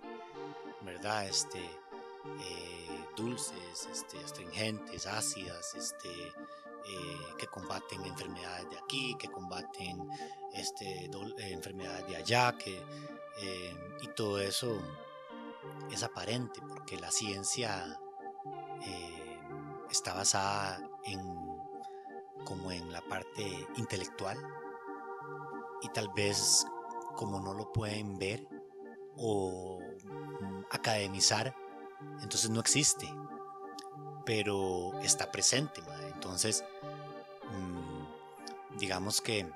¿verdad? 0.81 1.25
Este, 1.29 1.61
eh, 1.61 3.05
dulces, 3.15 3.87
este, 3.89 4.21
astringentes, 4.25 5.07
ácidas, 5.07 5.73
este, 5.73 6.09
eh, 6.87 7.19
que 7.37 7.47
combaten 7.47 8.05
enfermedades 8.05 8.69
de 8.69 8.77
aquí, 8.77 9.15
que 9.19 9.29
combaten 9.29 10.09
este, 10.53 11.09
enfermedades 11.39 12.07
de 12.07 12.15
allá, 12.15 12.57
que, 12.57 12.83
y 14.01 14.07
todo 14.15 14.39
eso 14.39 14.81
es 15.91 16.01
aparente 16.01 16.59
porque 16.67 16.97
la 16.97 17.11
ciencia 17.11 17.99
está 19.89 20.13
basada 20.13 20.81
en 21.05 21.19
como 22.45 22.71
en 22.71 22.91
la 22.91 23.01
parte 23.01 23.67
intelectual 23.75 24.37
y 25.81 25.89
tal 25.89 26.09
vez 26.15 26.65
como 27.15 27.39
no 27.39 27.53
lo 27.53 27.71
pueden 27.73 28.17
ver 28.17 28.47
o 29.17 29.79
mm, 29.79 30.63
academizar, 30.71 31.53
entonces 32.21 32.49
no 32.49 32.59
existe, 32.59 33.07
pero 34.25 34.97
está 35.01 35.31
presente. 35.31 35.81
Entonces, 36.17 36.65
mm, 37.51 38.77
digamos 38.79 39.21
que 39.21 39.47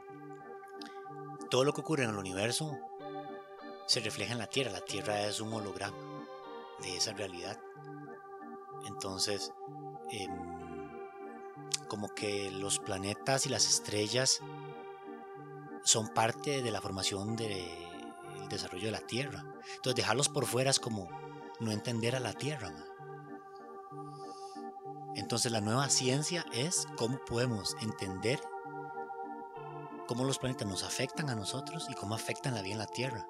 todo 1.49 1.63
lo 1.63 1.73
que 1.73 1.81
ocurre 1.81 2.03
en 2.03 2.11
el 2.11 2.17
universo 2.17 2.77
se 3.87 3.99
refleja 3.99 4.33
en 4.33 4.37
la 4.37 4.45
Tierra. 4.45 4.71
La 4.71 4.85
Tierra 4.85 5.21
es 5.23 5.41
un 5.41 5.51
holograma 5.51 5.97
de 6.83 6.97
esa 6.97 7.13
realidad. 7.13 7.59
Entonces, 8.85 9.51
em, 10.11 10.91
como 11.87 12.09
que 12.09 12.51
los 12.51 12.77
planetas 12.77 13.47
y 13.47 13.49
las 13.49 13.65
estrellas 13.65 14.39
son 15.83 16.09
parte 16.09 16.61
de 16.61 16.69
la 16.69 16.79
formación 16.79 17.35
del 17.35 17.65
desarrollo 18.49 18.85
de 18.85 18.91
la 18.91 19.07
Tierra. 19.07 19.43
Entonces 19.77 19.95
dejarlos 19.95 20.29
por 20.29 20.45
fuera 20.45 20.69
es 20.69 20.79
como 20.79 21.09
no 21.59 21.71
entender 21.71 22.15
a 22.15 22.19
la 22.19 22.33
Tierra. 22.33 22.71
Entonces 25.15 25.51
la 25.51 25.61
nueva 25.61 25.89
ciencia 25.89 26.45
es 26.53 26.87
cómo 26.97 27.19
podemos 27.25 27.75
entender 27.81 28.39
cómo 30.07 30.23
los 30.25 30.39
planetas 30.39 30.67
nos 30.67 30.83
afectan 30.83 31.29
a 31.29 31.35
nosotros 31.35 31.87
y 31.89 31.93
cómo 31.93 32.15
afectan 32.15 32.53
la 32.53 32.61
vida 32.61 32.73
en 32.73 32.79
la 32.79 32.87
Tierra. 32.87 33.27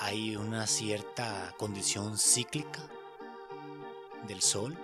Hay 0.00 0.36
una 0.36 0.66
cierta 0.66 1.54
condición 1.58 2.18
cíclica 2.18 2.80
del 4.26 4.42
Sol 4.42 4.76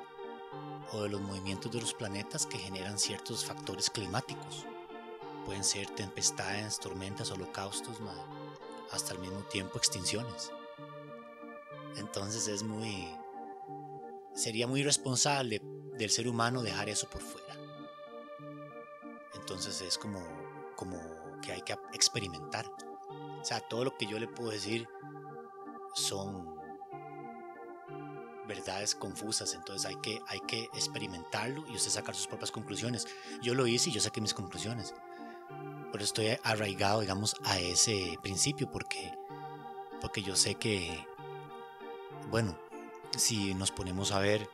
o 0.93 1.03
de 1.03 1.09
los 1.09 1.21
movimientos 1.21 1.73
de 1.73 1.81
los 1.81 1.95
planetas 1.95 2.47
que 2.47 2.59
generan 2.59 2.99
ciertos 2.99 3.45
factores 3.45 3.91
climáticos. 3.91 4.67
Pueden 5.45 5.65
ser 5.65 5.89
tempestades, 5.91 6.79
tormentas, 6.79 7.31
holocaustos, 7.31 7.97
hasta 8.93 9.13
al 9.13 9.19
mismo 9.19 9.41
tiempo 9.41 9.79
extinciones. 9.79 10.53
Entonces 11.97 12.49
es 12.49 12.63
muy... 12.63 13.09
Sería 14.35 14.67
muy 14.67 14.81
irresponsable 14.81 15.61
del 15.99 16.11
ser 16.11 16.29
humano 16.29 16.63
dejar 16.63 16.89
eso 16.89 17.09
por 17.09 17.21
fuera. 17.21 17.55
Entonces 19.35 19.81
es 19.83 19.99
como, 19.99 20.21
como 20.77 20.99
que 21.43 21.53
hay 21.53 21.63
que 21.63 21.73
experimentar. 21.93 22.67
O 23.41 23.45
sea, 23.45 23.61
todo 23.61 23.85
lo 23.85 23.97
que 23.97 24.07
yo 24.07 24.19
le 24.19 24.29
puedo 24.29 24.51
decir 24.51 24.87
son 25.95 26.61
verdades 28.47 28.95
confusas, 28.97 29.55
entonces 29.55 29.87
hay 29.87 29.97
que, 30.03 30.21
hay 30.27 30.41
que 30.41 30.65
experimentarlo 30.75 31.65
y 31.69 31.77
usted 31.77 31.91
sacar 31.91 32.15
sus 32.15 32.27
propias 32.27 32.51
conclusiones. 32.51 33.07
Yo 33.43 33.55
lo 33.55 33.67
hice 33.67 33.91
y 33.91 33.93
yo 33.93 34.01
saqué 34.01 34.21
mis 34.21 34.35
conclusiones. 34.35 34.95
Pero 35.93 36.05
estoy 36.05 36.37
arraigado, 36.43 37.01
digamos, 37.01 37.37
a 37.45 37.59
ese 37.59 38.19
principio 38.23 38.71
porque, 38.71 39.13
porque 40.01 40.23
yo 40.23 40.37
sé 40.37 40.55
que, 40.57 41.07
bueno, 42.29 42.59
si 43.17 43.55
nos 43.55 43.71
ponemos 43.71 44.13
a 44.13 44.19
ver 44.19 44.49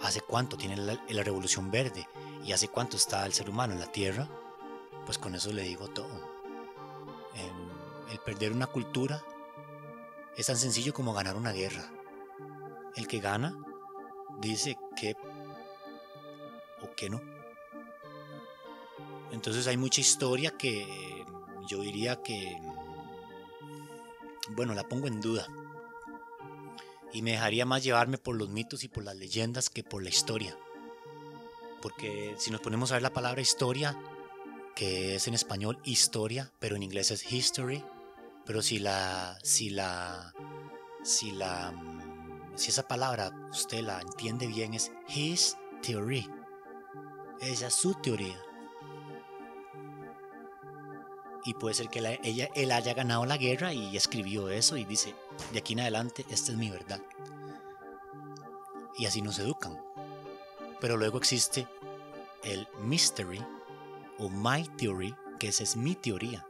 hace 0.00 0.20
cuánto 0.20 0.56
tiene 0.56 0.76
la, 0.76 1.22
revolución 1.22 1.70
verde 1.70 2.06
y 2.44 2.52
hace 2.52 2.68
cuánto 2.68 2.96
está 2.96 3.24
el 3.24 3.32
ser 3.32 3.48
humano 3.48 3.72
en 3.72 3.80
la 3.80 3.90
Tierra, 3.90 4.28
pues 5.06 5.18
con 5.18 5.34
eso 5.34 5.52
le 5.52 5.62
digo 5.62 5.88
todo. 5.88 6.34
Em, 7.34 8.12
el 8.12 8.18
perder 8.18 8.52
una 8.52 8.66
cultura 8.66 9.24
es 10.36 10.46
tan 10.46 10.56
sencillo 10.56 10.92
como 10.92 11.14
ganar 11.14 11.36
una 11.36 11.52
guerra. 11.52 11.90
El 12.96 13.06
que 13.06 13.20
gana 13.20 13.56
dice 14.40 14.76
que 14.96 15.16
o 16.82 16.94
que 16.94 17.08
no. 17.08 17.20
Entonces 19.32 19.66
hay 19.66 19.76
mucha 19.76 20.00
historia 20.00 20.56
que 20.56 21.24
yo 21.66 21.80
diría 21.80 22.22
que, 22.22 22.60
bueno, 24.50 24.74
la 24.74 24.84
pongo 24.84 25.08
en 25.08 25.20
duda. 25.20 25.48
Y 27.14 27.22
me 27.22 27.30
dejaría 27.30 27.64
más 27.64 27.82
llevarme 27.82 28.18
por 28.18 28.36
los 28.36 28.50
mitos 28.50 28.84
y 28.84 28.88
por 28.88 29.04
las 29.04 29.16
leyendas 29.16 29.70
que 29.70 29.82
por 29.82 30.02
la 30.02 30.10
historia. 30.10 30.54
Porque 31.80 32.34
si 32.38 32.50
nos 32.50 32.60
ponemos 32.60 32.90
a 32.90 32.96
ver 32.96 33.02
la 33.02 33.12
palabra 33.12 33.40
historia, 33.40 33.96
que 34.74 35.14
es 35.14 35.28
en 35.28 35.34
español 35.34 35.78
historia, 35.84 36.50
pero 36.58 36.76
en 36.76 36.82
inglés 36.82 37.10
es 37.10 37.32
history, 37.32 37.82
pero 38.44 38.60
si 38.60 38.78
la, 38.78 39.38
si 39.42 39.70
la, 39.70 40.34
si 41.02 41.30
la, 41.30 41.72
si 42.56 42.70
esa 42.70 42.86
palabra 42.86 43.32
usted 43.50 43.80
la 43.80 44.00
entiende 44.00 44.46
bien 44.46 44.74
es 44.74 44.92
his 45.08 45.56
theory. 45.82 46.28
Esa 47.40 47.68
es 47.68 47.74
su 47.74 47.94
teoría. 47.94 48.40
Y 51.44 51.52
puede 51.54 51.74
ser 51.74 51.88
que 51.88 52.18
ella, 52.22 52.48
él 52.54 52.72
haya 52.72 52.94
ganado 52.94 53.26
la 53.26 53.36
guerra 53.36 53.74
y 53.74 53.96
escribió 53.96 54.48
eso 54.48 54.78
y 54.78 54.84
dice, 54.84 55.14
de 55.52 55.58
aquí 55.58 55.74
en 55.74 55.80
adelante 55.80 56.24
esta 56.30 56.52
es 56.52 56.58
mi 56.58 56.70
verdad. 56.70 57.00
Y 58.96 59.04
así 59.04 59.20
nos 59.20 59.38
educan. 59.38 59.78
Pero 60.80 60.96
luego 60.96 61.18
existe 61.18 61.68
el 62.42 62.66
mystery 62.82 63.44
o 64.18 64.30
my 64.30 64.64
theory, 64.78 65.14
que 65.38 65.48
esa 65.48 65.62
es 65.64 65.76
mi 65.76 65.94
teoría 65.94 66.46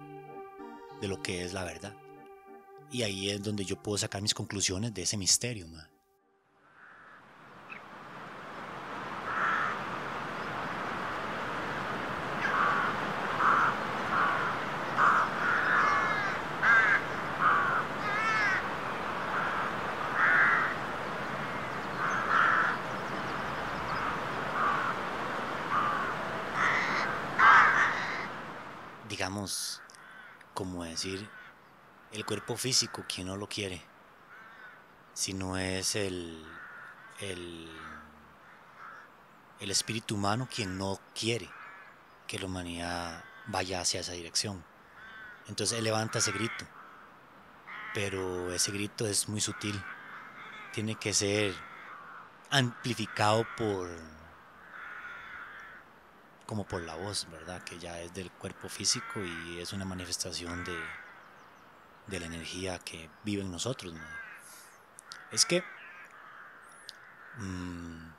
de 1.00 1.08
lo 1.08 1.20
que 1.22 1.44
es 1.44 1.52
la 1.52 1.64
verdad. 1.64 1.94
Y 2.90 3.02
ahí 3.02 3.30
es 3.30 3.42
donde 3.42 3.64
yo 3.64 3.76
puedo 3.82 3.98
sacar 3.98 4.22
mis 4.22 4.34
conclusiones 4.34 4.94
de 4.94 5.02
ese 5.02 5.16
misterio, 5.16 5.66
digamos, 29.14 29.80
como 30.54 30.82
decir, 30.82 31.30
el 32.10 32.24
físico 32.56 33.04
quien 33.08 33.28
no 33.28 33.36
lo 33.36 33.48
quiere, 33.48 33.82
sino 35.14 35.56
es 35.56 35.96
el, 35.96 36.44
el, 37.20 37.70
el 39.60 39.70
espíritu 39.70 40.14
humano 40.14 40.48
quien 40.54 40.76
no 40.76 41.00
quiere 41.18 41.50
que 42.26 42.38
la 42.38 42.46
humanidad 42.46 43.24
vaya 43.46 43.80
hacia 43.80 44.00
esa 44.00 44.12
dirección. 44.12 44.62
Entonces 45.48 45.78
él 45.78 45.84
levanta 45.84 46.18
ese 46.18 46.32
grito, 46.32 46.66
pero 47.94 48.52
ese 48.52 48.70
grito 48.72 49.06
es 49.06 49.28
muy 49.28 49.40
sutil, 49.40 49.82
tiene 50.72 50.94
que 50.96 51.14
ser 51.14 51.54
amplificado 52.50 53.46
por 53.56 53.90
como 56.46 56.66
por 56.66 56.82
la 56.82 56.94
voz, 56.94 57.26
¿verdad? 57.30 57.62
Que 57.64 57.78
ya 57.78 57.98
es 58.00 58.12
del 58.12 58.30
cuerpo 58.30 58.68
físico 58.68 59.20
y 59.24 59.60
es 59.60 59.72
una 59.72 59.86
manifestación 59.86 60.62
de, 60.64 60.78
de 62.06 62.20
la 62.20 62.26
energía 62.26 62.78
que 62.78 63.08
vive 63.24 63.42
en 63.42 63.50
nosotros. 63.50 63.94
Es 65.32 65.44
que 65.44 65.62
mmm, 67.38 68.12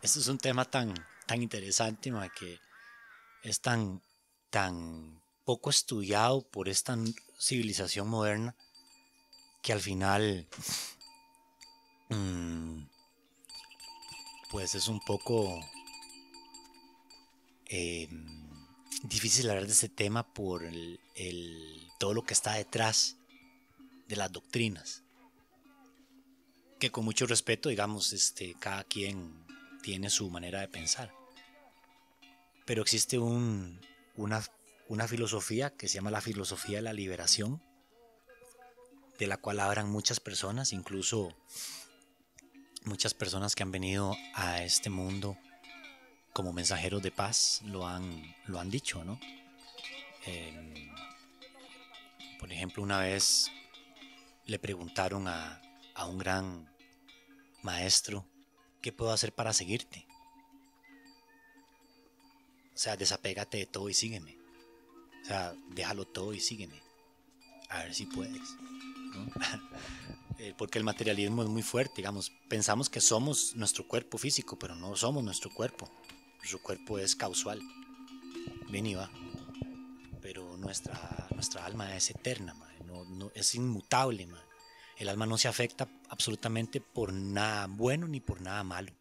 esto 0.00 0.20
es 0.20 0.28
un 0.28 0.38
tema 0.38 0.64
tan, 0.64 0.94
tan 1.26 1.42
interesante 1.42 2.12
que 2.38 2.60
es 3.42 3.60
tan, 3.60 4.00
tan 4.50 5.20
poco 5.44 5.70
estudiado 5.70 6.42
por 6.42 6.68
esta 6.68 6.96
civilización 7.38 8.08
moderna 8.08 8.54
que 9.62 9.72
al 9.72 9.80
final 9.80 10.46
mmm, 12.08 12.84
pues 14.50 14.74
es 14.74 14.88
un 14.88 15.00
poco 15.00 15.60
eh, 17.66 18.08
difícil 19.02 19.48
hablar 19.50 19.66
de 19.66 19.72
ese 19.72 19.88
tema 19.88 20.32
por 20.32 20.64
el, 20.64 21.00
todo 21.98 22.14
lo 22.14 22.22
que 22.22 22.34
está 22.34 22.54
detrás 22.54 23.16
de 24.08 24.16
las 24.16 24.32
doctrinas. 24.32 25.02
Que 26.78 26.90
con 26.90 27.04
mucho 27.04 27.26
respeto, 27.26 27.68
digamos, 27.68 28.12
este, 28.12 28.54
cada 28.58 28.84
quien 28.84 29.44
tiene 29.82 30.10
su 30.10 30.30
manera 30.30 30.60
de 30.60 30.68
pensar. 30.68 31.12
Pero 32.64 32.82
existe 32.82 33.18
un, 33.18 33.80
una, 34.16 34.42
una 34.88 35.08
filosofía 35.08 35.70
que 35.70 35.88
se 35.88 35.94
llama 35.94 36.10
la 36.10 36.20
filosofía 36.20 36.78
de 36.78 36.82
la 36.82 36.92
liberación, 36.92 37.62
de 39.18 39.26
la 39.26 39.36
cual 39.36 39.60
hablan 39.60 39.90
muchas 39.90 40.20
personas, 40.20 40.72
incluso 40.72 41.36
muchas 42.84 43.14
personas 43.14 43.54
que 43.54 43.62
han 43.62 43.70
venido 43.70 44.16
a 44.34 44.62
este 44.64 44.90
mundo 44.90 45.36
como 46.32 46.52
mensajeros 46.52 47.02
de 47.02 47.10
paz 47.10 47.60
lo 47.64 47.86
han, 47.86 48.34
lo 48.46 48.58
han 48.58 48.70
dicho, 48.70 49.04
¿no? 49.04 49.18
Em, 50.24 50.90
por 52.38 52.52
ejemplo, 52.52 52.82
una 52.82 52.98
vez 52.98 53.50
le 54.46 54.58
preguntaron 54.58 55.28
a, 55.28 55.60
a 55.94 56.06
un 56.06 56.18
gran 56.18 56.68
maestro, 57.62 58.26
¿qué 58.80 58.92
puedo 58.92 59.12
hacer 59.12 59.32
para 59.34 59.52
seguirte? 59.52 60.06
O 62.74 62.78
sea, 62.78 62.96
desapégate 62.96 63.58
de 63.58 63.66
todo 63.66 63.88
y 63.88 63.94
sígueme. 63.94 64.36
O 65.22 65.24
sea, 65.24 65.54
déjalo 65.68 66.04
todo 66.04 66.32
y 66.32 66.40
sígueme. 66.40 66.82
A 67.68 67.84
ver 67.84 67.94
si 67.94 68.06
puedes. 68.06 68.42
Eh, 70.38 70.54
porque 70.58 70.78
el 70.78 70.82
materialismo 70.82 71.42
es 71.42 71.48
muy 71.48 71.62
fuerte, 71.62 71.96
digamos. 71.96 72.32
Pensamos 72.48 72.88
que 72.88 73.00
somos 73.00 73.54
nuestro 73.54 73.86
cuerpo 73.86 74.18
físico, 74.18 74.58
pero 74.58 74.74
no 74.74 74.96
somos 74.96 75.22
nuestro 75.22 75.50
cuerpo. 75.54 75.88
Nuestro 76.42 76.60
cuerpo 76.60 76.98
es 76.98 77.14
causal. 77.14 77.62
Ven 78.68 78.86
y 78.86 78.94
va. 78.94 79.08
Pero 80.20 80.56
nuestra, 80.56 81.28
nuestra 81.34 81.64
alma 81.64 81.96
es 81.96 82.10
eterna, 82.10 82.54
No, 82.84 83.30
es 83.34 83.54
inmutable. 83.54 84.28
El 84.96 85.08
alma 85.08 85.24
no 85.24 85.38
se 85.38 85.46
afecta 85.46 85.88
absolutamente 86.08 86.80
por 86.80 87.12
nada 87.12 87.68
bueno 87.68 88.08
ni 88.08 88.20
por 88.20 88.40
nada 88.40 88.64
malo. 88.64 88.92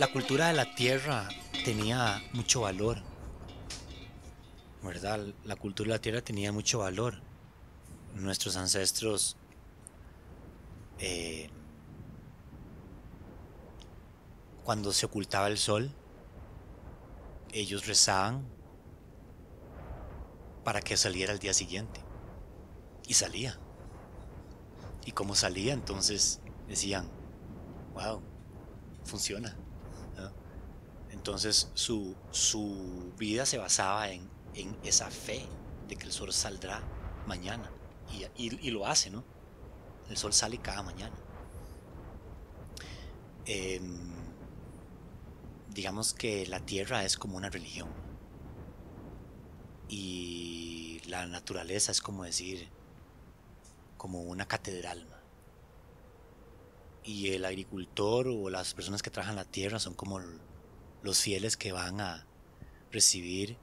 La 0.00 0.10
cultura 0.10 0.46
de 0.46 0.54
la 0.54 0.74
tierra 0.74 1.28
tenía 1.62 2.22
mucho 2.32 2.62
valor. 2.62 3.02
¿Verdad? 4.82 5.26
La 5.44 5.56
cultura 5.56 5.88
de 5.88 5.94
la 5.96 6.00
tierra 6.00 6.22
tenía 6.22 6.52
mucho 6.52 6.78
valor. 6.78 7.20
Nuestros 8.14 8.56
ancestros 8.56 9.36
eh, 11.00 11.50
cuando 14.64 14.90
se 14.94 15.04
ocultaba 15.04 15.48
el 15.48 15.58
sol, 15.58 15.90
ellos 17.52 17.86
rezaban 17.86 18.46
para 20.64 20.80
que 20.80 20.96
saliera 20.96 21.34
el 21.34 21.40
día 21.40 21.52
siguiente. 21.52 22.00
Y 23.06 23.12
salía. 23.12 23.58
Y 25.04 25.12
como 25.12 25.34
salía, 25.34 25.74
entonces 25.74 26.40
decían, 26.68 27.06
wow, 27.92 28.22
funciona. 29.04 29.54
Entonces 31.20 31.68
su, 31.74 32.16
vida 33.18 33.44
se 33.44 33.58
basaba 33.58 34.08
en, 34.08 34.26
esa 34.82 35.10
fe 35.10 35.44
de 35.86 35.96
que 35.96 36.06
el 36.06 36.12
sol 36.12 36.32
saldrá 36.32 36.82
mañana. 37.26 37.70
Y, 38.38 38.70
lo 38.70 38.86
hace, 38.86 39.10
¿no? 39.10 39.22
El 40.08 40.16
sol 40.16 40.32
sale 40.32 40.56
cada 40.56 40.82
mañana. 40.82 41.14
Em, 43.44 44.14
digamos 45.68 46.14
que 46.14 46.46
la 46.46 46.60
tierra 46.60 47.04
es 47.04 47.18
como 47.18 47.36
una 47.36 47.50
religión. 47.50 47.90
Y 49.90 51.02
la 51.06 51.26
naturaleza 51.26 51.92
es 51.92 52.00
como 52.00 52.24
decir, 52.24 52.70
como 53.98 54.22
una 54.22 54.48
catedral. 54.48 55.06
Y 57.04 57.32
el 57.34 57.44
agricultor 57.44 58.26
o 58.26 58.48
las 58.48 58.72
personas 58.72 59.02
que 59.02 59.10
trabajan 59.10 59.36
la 59.36 59.44
tierra 59.44 59.78
son 59.78 59.92
como 59.92 60.18
los 61.02 61.20
fieles 61.20 61.56
que 61.56 61.72
van 61.72 62.00
a 62.00 62.26
recibir 62.90 63.56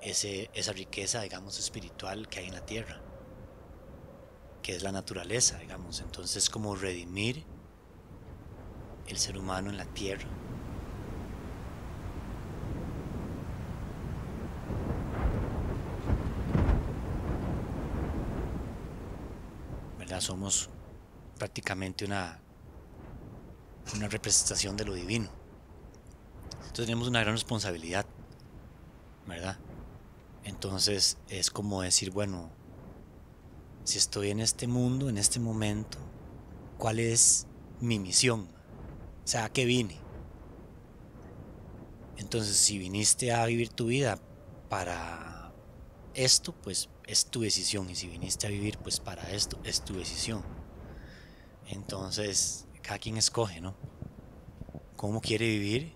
ese, 0.00 0.50
esa 0.54 0.72
riqueza, 0.72 1.20
digamos, 1.22 1.58
espiritual 1.58 2.28
que 2.28 2.40
hay 2.40 2.46
en 2.46 2.54
la 2.54 2.64
tierra, 2.64 3.00
que 4.62 4.74
es 4.76 4.82
la 4.82 4.92
naturaleza, 4.92 5.58
digamos. 5.58 6.00
Entonces, 6.00 6.48
como 6.50 6.76
redimir 6.76 7.44
el 9.08 9.18
ser 9.18 9.38
humano 9.38 9.70
en 9.70 9.76
la 9.76 9.86
tierra. 9.86 10.28
¿Verdad? 19.98 20.20
Somos 20.20 20.70
prácticamente 21.38 22.04
una, 22.04 22.40
una 23.94 24.08
representación 24.08 24.76
de 24.76 24.84
lo 24.84 24.94
divino. 24.94 25.45
Entonces 26.76 26.88
tenemos 26.88 27.08
una 27.08 27.20
gran 27.20 27.34
responsabilidad, 27.34 28.04
¿verdad? 29.26 29.56
Entonces 30.44 31.16
es 31.30 31.50
como 31.50 31.80
decir, 31.80 32.10
bueno, 32.10 32.50
si 33.84 33.96
estoy 33.96 34.28
en 34.28 34.40
este 34.40 34.66
mundo, 34.66 35.08
en 35.08 35.16
este 35.16 35.40
momento, 35.40 35.96
¿cuál 36.76 36.98
es 36.98 37.46
mi 37.80 37.98
misión? 37.98 38.40
O 39.24 39.26
sea, 39.26 39.46
¿a 39.46 39.48
qué 39.48 39.64
vine? 39.64 39.96
Entonces, 42.18 42.58
si 42.58 42.76
viniste 42.76 43.32
a 43.32 43.46
vivir 43.46 43.70
tu 43.70 43.86
vida 43.86 44.18
para 44.68 45.54
esto, 46.12 46.52
pues 46.52 46.90
es 47.06 47.24
tu 47.24 47.40
decisión. 47.40 47.88
Y 47.88 47.94
si 47.94 48.06
viniste 48.06 48.48
a 48.48 48.50
vivir 48.50 48.76
pues 48.76 49.00
para 49.00 49.30
esto, 49.30 49.58
es 49.64 49.82
tu 49.82 49.94
decisión. 49.94 50.44
Entonces, 51.68 52.66
cada 52.82 52.98
quien 52.98 53.16
escoge, 53.16 53.62
¿no? 53.62 53.74
Cómo 54.96 55.22
quiere 55.22 55.46
vivir 55.46 55.95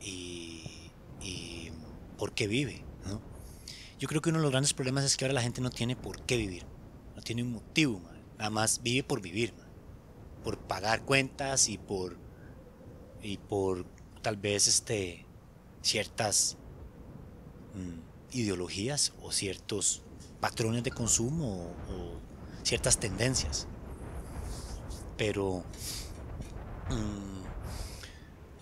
y, 0.00 1.70
por 2.16 2.32
qué 2.32 2.48
vive. 2.48 2.82
¿no? 3.06 3.20
Yo 3.98 4.08
creo 4.08 4.20
que 4.20 4.30
uno 4.30 4.38
de 4.38 4.42
los 4.42 4.50
grandes 4.50 4.74
problemas 4.74 5.04
es 5.04 5.16
que 5.16 5.24
ahora 5.24 5.34
la 5.34 5.42
gente 5.42 5.60
no 5.60 5.70
tiene 5.70 5.94
por 5.94 6.22
qué 6.22 6.36
vivir, 6.36 6.64
no 7.14 7.22
tiene 7.22 7.42
un 7.42 7.52
motivo, 7.52 8.00
nada 8.36 8.50
más 8.50 8.82
vive 8.82 9.04
por 9.04 9.20
vivir, 9.20 9.54
por 10.42 10.58
pagar 10.58 11.04
cuentas 11.04 11.68
y 11.68 11.78
por, 11.78 12.16
y 13.22 13.38
por 13.38 13.86
tal 14.22 14.36
vez 14.36 14.66
este, 14.66 15.26
ciertas 15.82 16.56
mm, 17.74 18.36
ideologías 18.36 19.12
o 19.22 19.32
ciertos 19.32 20.02
patrones 20.40 20.84
de 20.84 20.90
consumo 20.90 21.74
o, 21.88 22.18
ciertas 22.62 22.98
tendencias. 22.98 23.66
Pero 25.16 25.64
mm, 26.90 27.37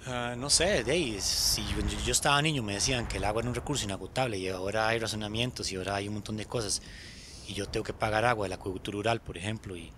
Ah, 0.08 0.36
no 0.38 0.50
sé, 0.50 0.84
de 0.84 1.20
si 1.20 1.64
yo, 2.04 2.12
estaba 2.12 2.40
niño 2.40 2.62
me 2.62 2.74
decían 2.74 3.08
que 3.08 3.16
el 3.16 3.24
agua 3.24 3.40
era 3.40 3.48
un 3.48 3.56
recurso 3.56 3.84
inagotable 3.84 4.38
y 4.38 4.48
ahora 4.48 4.86
hay 4.86 5.00
razonamientos 5.00 5.72
y 5.72 5.76
ahora 5.76 5.96
hay 5.96 6.06
un 6.06 6.14
montón 6.14 6.36
de 6.36 6.46
cosas 6.46 6.80
y 7.48 7.54
yo 7.54 7.68
tengo 7.68 7.82
que 7.82 7.92
pagar 7.92 8.24
agua 8.24 8.44
del 8.44 8.52
acueducto 8.52 8.92
rural, 8.92 9.20
por 9.20 9.36
ejemplo, 9.36 9.76
y, 9.76 9.92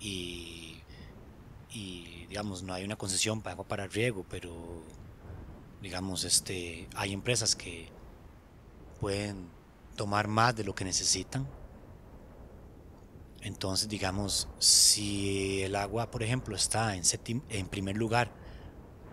y, 0.00 0.82
digamos, 2.28 2.62
no 2.62 2.72
hay 2.72 2.84
una 2.84 2.96
concesión 2.96 3.42
para 3.42 3.52
agua 3.52 3.68
para 3.68 3.86
riego, 3.86 4.24
pero 4.30 4.82
digamos, 5.82 6.24
este, 6.24 6.88
hay 6.94 7.12
empresas 7.12 7.54
que 7.54 7.90
pueden 9.00 9.50
tomar 9.96 10.28
más 10.28 10.56
de 10.56 10.64
lo 10.64 10.74
que 10.74 10.84
necesitan. 10.84 11.46
Entonces, 13.42 13.86
digamos, 13.88 14.48
si 14.58 15.62
el 15.62 15.76
agua, 15.76 16.10
por 16.10 16.22
ejemplo, 16.22 16.56
está 16.56 16.96
en, 16.96 17.02
en 17.50 17.66
primer 17.66 17.98
lugar, 17.98 18.41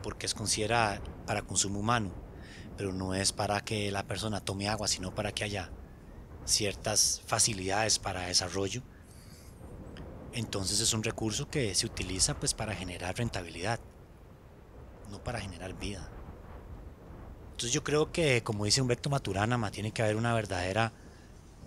porque 0.02 0.26
es 0.26 0.34
considerada 0.34 1.02
para 1.26 1.42
consumo 1.42 1.80
humano, 1.80 2.12
pero 2.78 2.94
no 2.94 3.14
es 3.14 3.32
para 3.32 3.62
que 3.62 3.92
la 3.92 4.04
persona 4.04 4.42
tome 4.42 4.70
agua, 4.70 4.88
sino 4.88 5.14
para 5.14 5.32
que 5.32 5.44
haya 5.44 5.72
ciertas 6.46 7.22
facilidades 7.26 8.00
para 8.00 8.28
desarrollo. 8.28 8.82
Entonces 10.34 10.80
es 10.80 10.94
un 10.94 11.04
recurso 11.04 11.50
que 11.50 11.74
se 11.76 11.86
utiliza 11.86 12.40
pues 12.40 12.54
para 12.54 12.76
generar 12.76 13.18
rentabilidad, 13.18 13.80
no 15.10 15.24
para 15.24 15.40
generar 15.40 15.78
vida. 15.78 16.10
Entonces 17.52 17.74
yo 17.74 17.84
creo 17.84 18.12
que, 18.12 18.42
como 18.44 18.66
dice 18.66 18.82
Humberto 18.82 19.10
Maturana, 19.10 19.72
tiene 19.72 19.92
que 19.92 20.02
haber 20.02 20.16
una 20.16 20.34
verdadera 20.34 20.94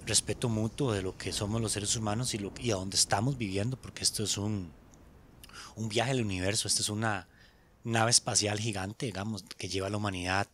respeto 0.06 0.48
mutuo 0.48 0.92
de 0.92 1.02
lo 1.02 1.16
que 1.16 1.32
somos 1.32 1.60
los 1.60 1.72
seres 1.72 1.94
humanos 1.96 2.34
y, 2.34 2.38
lo, 2.38 2.52
y 2.58 2.70
a 2.70 2.76
dónde 2.76 2.96
estamos 2.96 3.36
viviendo, 3.36 3.76
porque 3.76 4.02
esto 4.02 4.24
es 4.24 4.38
un, 4.38 4.72
un 5.76 5.88
viaje 5.88 6.12
al 6.12 6.22
universo, 6.22 6.68
esta 6.68 6.80
es 6.80 6.88
una 6.88 7.28
nave 7.84 8.10
espacial 8.10 8.58
gigante, 8.58 9.06
digamos, 9.06 9.44
que 9.56 9.68
lleva 9.68 9.88
a 9.88 9.90
la 9.90 9.96
humanidad 9.96 10.48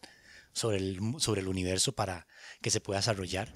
sobre 0.53 0.79
el, 0.79 1.01
sobre 1.19 1.41
el 1.41 1.49
universo 1.49 1.93
para 1.93 2.27
que 2.61 2.71
se 2.71 2.81
pueda 2.81 2.99
desarrollar. 2.99 3.49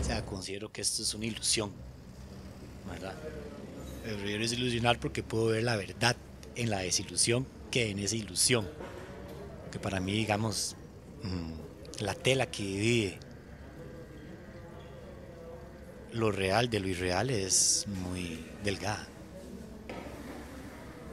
O 0.00 0.04
sea, 0.04 0.24
considero 0.24 0.70
que 0.70 0.82
esto 0.82 1.02
es 1.02 1.14
una 1.14 1.26
ilusión, 1.26 1.72
¿verdad? 2.90 3.14
Prefiero 4.02 4.42
desilusionar 4.42 5.00
porque 5.00 5.22
puedo 5.22 5.46
ver 5.46 5.64
la 5.64 5.76
verdad 5.76 6.16
en 6.54 6.70
la 6.70 6.78
desilusión 6.78 7.46
que 7.70 7.90
en 7.90 7.98
esa 7.98 8.16
ilusión. 8.16 8.68
Para 9.78 10.00
mí, 10.00 10.12
digamos, 10.12 10.76
mm, 11.22 12.02
la 12.02 12.14
tela 12.14 12.46
que 12.46 12.62
divide 12.62 13.18
lo 16.12 16.32
real 16.32 16.70
de 16.70 16.80
lo 16.80 16.88
irreal 16.88 17.30
es 17.30 17.86
muy 17.88 18.44
delgada. 18.64 19.06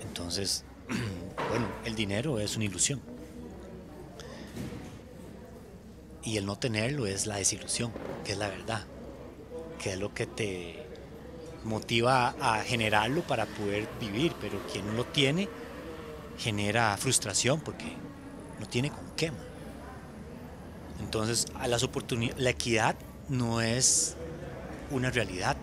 Entonces, 0.02 0.64
bueno, 1.50 1.68
el 1.86 1.96
dinero 1.96 2.40
es 2.40 2.56
una 2.56 2.66
ilusión. 2.66 3.02
Y 6.24 6.38
el 6.38 6.46
no 6.46 6.58
tenerlo 6.58 7.06
es 7.06 7.26
la 7.26 7.36
desilusión, 7.36 7.92
que 8.24 8.32
es 8.32 8.38
la 8.38 8.48
verdad, 8.48 8.86
que 9.78 9.94
es 9.94 10.00
lo 10.00 10.14
que 10.14 10.26
te 10.26 10.86
motiva 11.66 12.36
a 12.40 12.62
generarlo 12.64 13.22
para 13.24 13.46
poder 13.46 13.88
vivir, 14.00 14.34
pero 14.40 14.60
quien 14.72 14.86
no 14.88 14.94
lo 14.94 15.06
tiene 15.06 15.50
genera 16.38 16.96
frustración 16.98 17.60
porque 17.62 17.96
no 18.64 18.70
tiene 18.70 18.90
con 18.90 19.04
qué. 19.18 19.32
Entonces, 21.02 21.48
a 21.56 21.68
las 21.68 21.84
oportunidades, 21.84 22.42
la 22.42 22.52
equidad 22.52 22.96
no 23.28 23.60
es 23.60 24.16
una 24.90 25.10
realidad. 25.10 25.58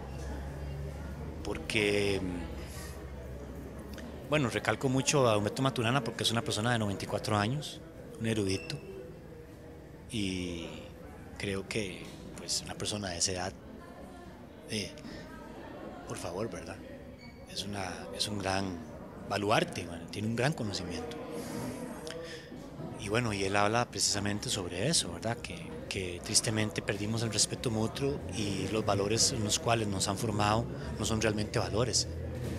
Porque, 1.42 2.20
bueno, 4.28 4.50
recalco 4.50 4.90
mucho 4.90 5.26
a 5.28 5.38
Humberto 5.38 5.62
Maturana 5.62 6.04
porque 6.04 6.24
es 6.24 6.30
una 6.30 6.42
persona 6.42 6.72
de 6.72 6.78
94 6.78 7.38
años, 7.38 7.80
un 8.20 8.26
erudito. 8.26 8.78
Y 10.10 10.68
creo 11.38 11.66
que, 11.66 12.04
pues, 12.36 12.60
una 12.62 12.74
persona 12.74 13.08
de 13.08 13.18
esa 13.18 13.32
edad, 13.32 13.52
eh, 14.68 14.92
por 16.06 16.18
favor, 16.18 16.50
¿verdad? 16.50 16.76
Es, 17.50 17.64
una, 17.64 17.94
es 18.14 18.28
un 18.28 18.38
gran 18.38 18.78
baluarte, 19.26 19.88
tiene 20.10 20.28
un 20.28 20.36
gran 20.36 20.52
conocimiento. 20.52 21.16
Y 23.00 23.08
bueno, 23.08 23.32
y 23.32 23.44
él 23.44 23.56
habla 23.56 23.90
precisamente 23.90 24.50
sobre 24.50 24.88
eso, 24.88 25.12
¿verdad? 25.12 25.38
Que 25.38 26.20
tristemente 26.22 26.82
perdimos 26.82 27.22
el 27.22 27.32
respeto 27.32 27.70
mutuo 27.70 28.20
y 28.36 28.68
los 28.68 28.84
valores 28.84 29.32
en 29.32 29.42
los 29.42 29.58
cuales 29.58 29.88
nos 29.88 30.06
han 30.08 30.18
formado 30.18 30.64
no 30.98 31.04
son 31.04 31.20
realmente 31.20 31.58
valores. 31.58 32.08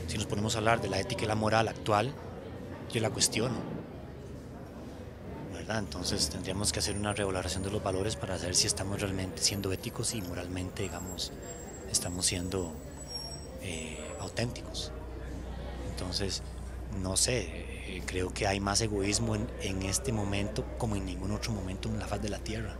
Si 0.07 0.17
nos 0.17 0.25
ponemos 0.25 0.55
a 0.55 0.57
hablar 0.57 0.81
de 0.81 0.89
la 0.89 0.99
ética 0.99 1.23
y 1.23 1.27
la 1.27 1.35
moral 1.35 1.67
actual, 1.67 2.13
yo 2.91 3.01
la 3.01 3.09
cuestiono. 3.09 3.55
¿verdad? 5.53 5.79
Entonces 5.79 6.29
tendríamos 6.29 6.71
que 6.71 6.79
hacer 6.79 6.95
una 6.95 7.13
revaloración 7.13 7.63
de 7.63 7.69
los 7.69 7.83
valores 7.83 8.15
para 8.15 8.37
saber 8.37 8.55
si 8.55 8.67
estamos 8.67 8.99
realmente 8.99 9.41
siendo 9.41 9.71
éticos 9.71 10.15
y 10.15 10.21
moralmente, 10.21 10.83
digamos, 10.83 11.31
estamos 11.91 12.25
siendo 12.25 12.73
eh, 13.61 13.97
auténticos. 14.19 14.91
Entonces, 15.91 16.41
no 17.01 17.15
sé, 17.15 17.70
creo 18.05 18.33
que 18.33 18.47
hay 18.47 18.59
más 18.59 18.81
egoísmo 18.81 19.35
en, 19.35 19.81
este 19.83 20.11
momento 20.11 20.65
como 20.77 20.95
en 20.95 21.05
ningún 21.05 21.31
otro 21.31 21.51
momento 21.51 21.89
en 21.89 21.99
la 21.99 22.07
faz 22.07 22.21
de 22.21 22.29
la 22.29 22.39
Tierra. 22.39 22.75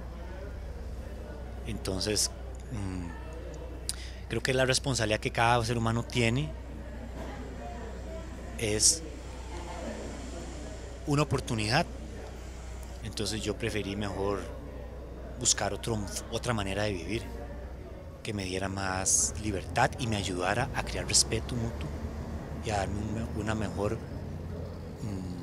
Entonces, 1.67 2.31
mm, 2.71 4.27
creo 4.29 4.41
que 4.41 4.53
la 4.53 4.65
responsabilidad 4.65 5.19
que 5.19 5.31
cada 5.31 5.63
ser 5.63 5.77
humano 5.77 6.03
tiene 6.03 6.49
es 8.57 9.01
una 11.07 11.23
oportunidad. 11.23 11.85
Entonces 13.03 13.41
yo 13.41 13.57
preferí 13.57 13.95
mejor 13.95 14.39
buscar 15.39 15.73
otro, 15.73 15.99
otra 16.31 16.53
manera 16.53 16.83
de 16.83 16.93
vivir 16.93 17.23
que 18.21 18.33
me 18.33 18.45
diera 18.45 18.69
más 18.69 19.33
libertad 19.41 19.89
y 19.99 20.07
me 20.07 20.15
ayudara 20.15 20.69
a 20.75 20.83
crear 20.83 21.07
respeto 21.07 21.55
mutuo 21.55 21.89
y 22.63 22.69
a 22.69 22.77
darme 22.77 23.25
una 23.35 23.55
mejor 23.55 23.97
mm, 25.01 25.41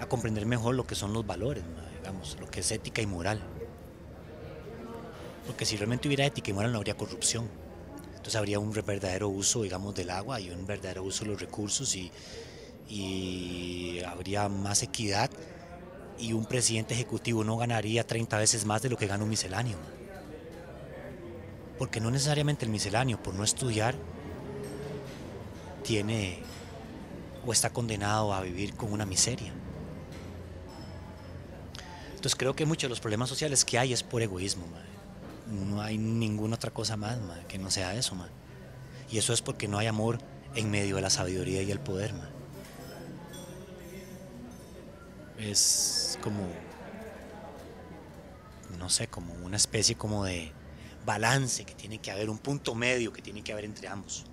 a 0.00 0.06
comprender 0.06 0.46
mejor 0.46 0.74
lo 0.74 0.86
que 0.86 0.94
son 0.94 1.12
los 1.12 1.26
valores 1.26 1.62
digamos, 2.00 2.36
lo 2.40 2.50
que 2.50 2.60
es 2.60 2.72
ética 2.72 3.02
y 3.02 3.06
moral. 3.06 3.40
Porque 5.46 5.64
si 5.64 5.76
realmente 5.76 6.08
hubiera 6.08 6.24
ética 6.24 6.50
y 6.50 6.54
moral 6.54 6.72
no 6.72 6.78
habría 6.78 6.96
corrupción. 6.96 7.48
Entonces 8.10 8.36
habría 8.36 8.58
un 8.58 8.72
verdadero 8.72 9.28
uso, 9.28 9.62
digamos, 9.62 9.94
del 9.94 10.10
agua 10.10 10.40
y 10.40 10.50
un 10.50 10.66
verdadero 10.66 11.02
uso 11.02 11.24
de 11.24 11.30
los 11.30 11.40
recursos 11.40 11.96
y, 11.96 12.10
habría 14.06 14.48
más 14.48 14.82
equidad 14.82 15.30
y 16.18 16.32
un 16.32 16.44
presidente 16.44 16.94
ejecutivo 16.94 17.44
no 17.44 17.56
ganaría 17.56 18.04
30 18.04 18.36
veces 18.36 18.64
más 18.64 18.82
de 18.82 18.90
lo 18.90 18.96
que 18.96 19.06
gana 19.06 19.22
un 19.24 19.30
misceláneo. 19.30 19.78
Porque 21.78 22.00
no 22.00 22.10
necesariamente 22.10 22.64
el 22.64 22.70
misceláneo, 22.70 23.22
por 23.22 23.34
no 23.34 23.44
estudiar, 23.44 23.94
tiene 25.82 26.40
o 27.46 27.52
está 27.52 27.70
condenado 27.70 28.34
a 28.34 28.42
vivir 28.42 28.74
con 28.74 28.92
una 28.92 29.06
miseria. 29.06 29.52
Entonces 32.20 32.36
creo 32.36 32.54
que 32.54 32.66
muchos 32.66 32.82
de 32.82 32.90
los 32.90 33.00
problemas 33.00 33.30
sociales 33.30 33.64
que 33.64 33.78
hay 33.78 33.94
es 33.94 34.02
por 34.02 34.20
egoísmo, 34.20 34.66
no 35.46 35.80
hay 35.80 35.96
ninguna 35.96 36.56
otra 36.56 36.70
cosa 36.70 36.94
más 36.98 37.18
que 37.48 37.56
no 37.56 37.70
sea 37.70 37.94
eso. 37.94 38.14
Y 39.10 39.16
eso 39.16 39.32
es 39.32 39.40
porque 39.40 39.68
no 39.68 39.78
hay 39.78 39.86
amor 39.86 40.18
en 40.54 40.70
medio 40.70 40.96
de 40.96 41.00
la 41.00 41.08
sabiduría 41.08 41.62
y 41.62 41.70
el 41.70 41.80
poder. 41.80 42.12
Es 45.38 46.18
como, 46.22 46.46
no 48.78 48.90
sé, 48.90 49.06
como 49.08 49.32
una 49.42 49.56
especie 49.56 49.94
como 49.94 50.26
de 50.26 50.52
balance 51.06 51.64
que 51.64 51.72
tiene 51.74 52.00
que 52.00 52.10
haber, 52.10 52.28
un 52.28 52.36
punto 52.36 52.74
medio 52.74 53.14
que 53.14 53.22
tiene 53.22 53.42
que 53.42 53.52
haber 53.52 53.64
entre 53.64 53.88
ambos. 53.88 54.26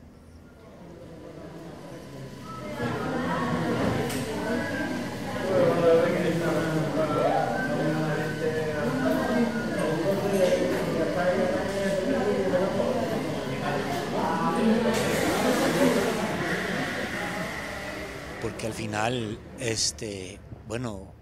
Este, 19.60 20.40
bueno, 20.68 21.14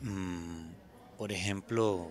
mm, 0.00 0.70
por 1.16 1.32
ejemplo, 1.32 2.10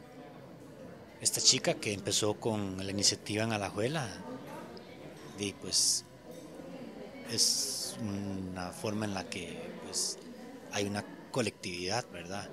esta 1.22 1.42
chica 1.42 1.76
que 1.76 1.94
empezó 1.94 2.40
con 2.40 2.84
la 2.84 2.92
iniciativa 2.92 3.44
en 3.44 3.54
Alajuela, 3.54 4.08
y 5.40 5.54
pues 5.54 6.06
es 7.32 7.98
una 8.02 8.72
forma 8.72 9.06
en 9.06 9.13
la 9.13 9.24
que 9.30 9.58
pues, 9.84 10.17
hay 10.72 10.86
una 10.86 11.04
colectividad, 11.32 12.06
¿verdad? 12.12 12.50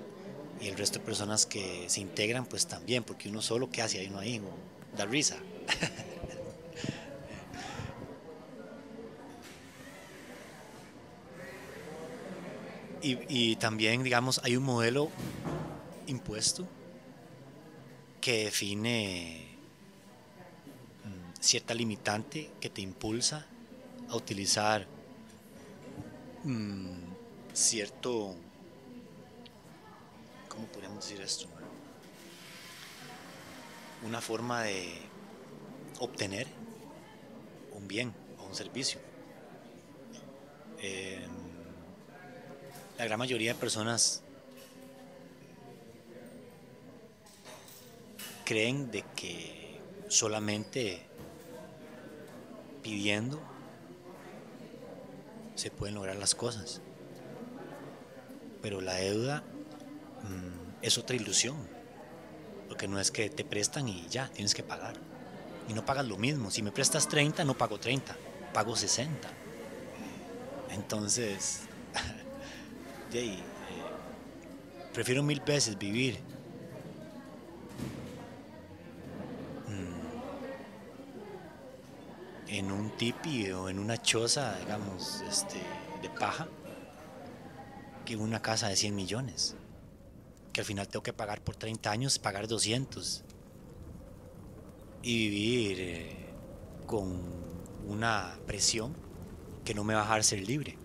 Y 0.59 0.67
el 0.67 0.77
resto 0.77 0.99
de 0.99 1.05
personas 1.05 1.45
que 1.45 1.85
se 1.87 2.01
integran, 2.01 2.45
pues 2.45 2.67
también, 2.67 3.03
porque 3.03 3.29
uno 3.29 3.41
solo, 3.41 3.69
¿qué 3.69 3.81
hace? 3.81 3.99
Hay 3.99 4.07
uno 4.07 4.19
ahí, 4.19 4.41
da 4.97 5.05
risa. 5.05 5.37
Y, 13.01 13.55
también, 13.55 14.03
digamos, 14.03 14.41
hay 14.43 14.57
un 14.57 14.63
modelo 14.63 15.09
impuesto 16.07 16.67
que 18.19 18.45
define 18.45 19.47
mm, 21.05 21.41
cierta 21.41 21.73
limitante 21.73 22.49
que 22.59 22.69
te 22.69 22.81
impulsa 22.81 23.45
a 24.09 24.15
utilizar 24.15 24.85
mm, 26.43 26.99
cierto, 27.53 28.35
¿cómo 30.49 30.65
podríamos 30.67 31.05
decir 31.05 31.21
esto? 31.21 31.47
Una 34.05 34.19
forma 34.19 34.63
de 34.63 34.93
obtener 35.99 36.47
un 37.73 37.87
bien 37.87 38.13
o 38.39 38.45
un 38.45 38.55
servicio. 38.55 38.99
Eh, 40.81 41.27
la 42.99 43.05
gran 43.05 43.17
mayoría 43.17 43.53
de 43.53 43.59
personas 43.59 44.21
creen 48.43 48.91
de 48.91 49.05
que 49.15 49.79
solamente 50.09 51.07
pidiendo 52.83 53.39
se 55.55 55.71
pueden 55.71 55.95
lograr 55.95 56.17
las 56.17 56.35
cosas. 56.35 56.81
Pero 58.61 58.81
la 58.81 58.95
deuda 58.95 59.43
mm, 60.23 60.81
es 60.81 60.97
otra 60.97 61.15
ilusión. 61.15 61.55
Porque 62.67 62.89
no 62.89 62.99
es 62.99 63.11
que 63.11 63.29
te 63.29 63.45
prestan 63.45 63.87
y 63.87 64.07
ya, 64.09 64.27
tienes 64.27 64.53
que 64.53 64.63
pagar. 64.63 64.95
Y 65.69 65.73
no 65.73 65.85
pagas 65.85 66.05
lo 66.05 66.17
mismo. 66.17 66.51
Si 66.51 66.61
me 66.61 66.73
prestas 66.73 67.07
30, 67.07 67.45
no 67.45 67.57
pago 67.57 67.79
30, 67.79 68.13
pago 68.53 68.75
60. 68.75 69.29
Entonces, 70.71 71.61
eh, 73.13 73.39
prefiero 74.93 75.23
mil 75.23 75.41
veces 75.41 75.77
vivir 75.77 76.19
mm, 79.67 79.93
en 82.49 82.71
un 82.71 82.91
tipi 82.97 83.51
o 83.51 83.69
en 83.69 83.79
una 83.79 83.97
choza, 83.97 84.57
digamos, 84.59 85.21
este, 85.27 85.59
de 86.01 86.09
paja, 86.09 86.47
que 88.05 88.15
una 88.15 88.41
casa 88.41 88.67
de 88.67 88.75
100 88.75 88.95
millones. 88.95 89.55
Que 90.53 90.61
al 90.61 90.65
final 90.65 90.87
tengo 90.87 91.03
que 91.03 91.13
pagar 91.13 91.41
por 91.41 91.55
30 91.55 91.91
años, 91.91 92.19
pagar 92.19 92.47
200. 92.47 93.23
Y 95.01 95.29
vivir 95.29 95.77
eh, 95.79 96.15
con 96.85 97.21
una 97.87 98.37
presión 98.45 98.95
que 99.63 99.73
no 99.73 99.83
me 99.83 99.93
va 99.93 100.01
a 100.01 100.03
dejar 100.03 100.23
ser 100.23 100.41
libre. 100.41 100.78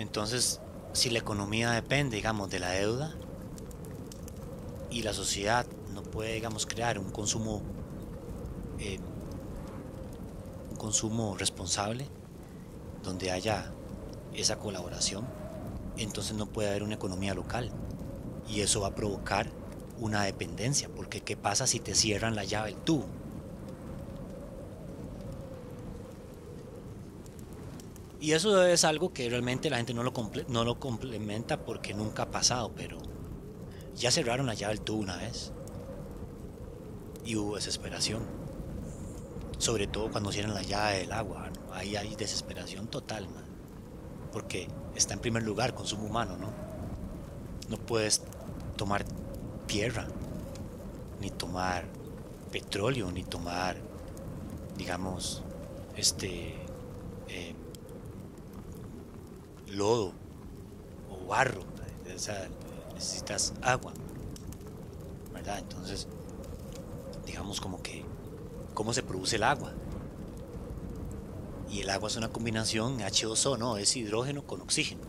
Entonces, 0.00 0.62
si 0.94 1.10
la 1.10 1.18
economía 1.18 1.72
depende, 1.72 2.16
digamos, 2.16 2.48
de 2.48 2.58
la 2.58 2.70
deuda 2.70 3.14
y 4.90 5.02
la 5.02 5.12
sociedad 5.12 5.66
no 5.92 6.02
puede, 6.02 6.32
digamos, 6.32 6.64
crear 6.64 6.98
un 6.98 7.10
consumo, 7.10 7.60
eh, 8.78 8.98
un 10.70 10.76
consumo 10.76 11.36
responsable, 11.36 12.06
donde 13.02 13.30
haya 13.30 13.74
esa 14.32 14.58
colaboración, 14.58 15.28
entonces 15.98 16.34
no 16.34 16.46
puede 16.46 16.70
haber 16.70 16.82
una 16.82 16.94
economía 16.94 17.34
local 17.34 17.70
y 18.48 18.62
eso 18.62 18.80
va 18.80 18.88
a 18.88 18.94
provocar 18.94 19.50
una 19.98 20.22
dependencia, 20.22 20.88
porque 20.88 21.20
¿qué 21.20 21.36
pasa 21.36 21.66
si 21.66 21.78
te 21.78 21.94
cierran 21.94 22.34
la 22.34 22.44
llave 22.44 22.72
del 22.72 22.80
tubo? 22.80 23.19
Y 28.20 28.32
eso 28.32 28.66
es 28.66 28.84
algo 28.84 29.14
que 29.14 29.30
realmente 29.30 29.70
la 29.70 29.78
gente 29.78 29.94
no 29.94 30.02
lo, 30.02 30.12
no 30.48 30.64
lo 30.64 30.78
complementa 30.78 31.64
porque 31.64 31.94
nunca 31.94 32.24
ha 32.24 32.30
pasado, 32.30 32.70
pero 32.76 32.98
ya 33.94 34.10
cerraron 34.10 34.46
llave 34.46 34.74
del 34.74 34.82
tubo 34.82 35.00
una 35.00 35.16
vez. 35.16 35.52
Y 37.24 37.36
hubo 37.36 37.56
desesperación. 37.56 38.22
Sobre 39.56 39.86
todo 39.86 40.10
cuando 40.10 40.32
cierran 40.32 40.54
la 40.54 40.62
llave 40.62 40.98
del 40.98 41.12
agua. 41.12 41.50
Ahí 41.72 41.96
hay 41.96 42.14
desesperación 42.14 42.88
total, 42.88 43.26
porque 44.32 44.68
está 44.94 45.14
en 45.14 45.20
primer 45.20 45.42
lugar 45.42 45.74
consumo 45.74 46.04
humano, 46.04 46.36
¿no? 46.36 46.52
No 47.70 47.78
puedes 47.78 48.22
tomar 48.76 49.04
tierra, 49.66 50.08
ni 51.20 51.30
tomar 51.30 51.86
petróleo, 52.50 53.10
ni 53.10 53.22
tomar, 53.22 53.76
digamos, 54.76 55.42
este... 55.96 56.54
Eh, 57.28 57.54
lodo 59.70 60.12
o 61.10 61.26
barro, 61.26 61.62
necesitas 62.94 63.54
agua, 63.62 63.92
¿verdad? 65.32 65.58
Entonces, 65.58 66.06
digamos 67.26 67.60
como 67.60 67.82
que, 67.82 68.04
¿cómo 68.74 68.92
se 68.92 69.02
produce 69.02 69.36
el 69.36 69.44
agua? 69.44 69.72
Y 71.70 71.80
el 71.80 71.90
agua 71.90 72.08
es 72.08 72.16
una 72.16 72.28
combinación 72.28 72.98
H2O, 72.98 73.56
¿no? 73.56 73.76
Es 73.76 73.96
hidrógeno 73.96 74.44
con 74.44 74.60
oxígeno. 74.60 75.02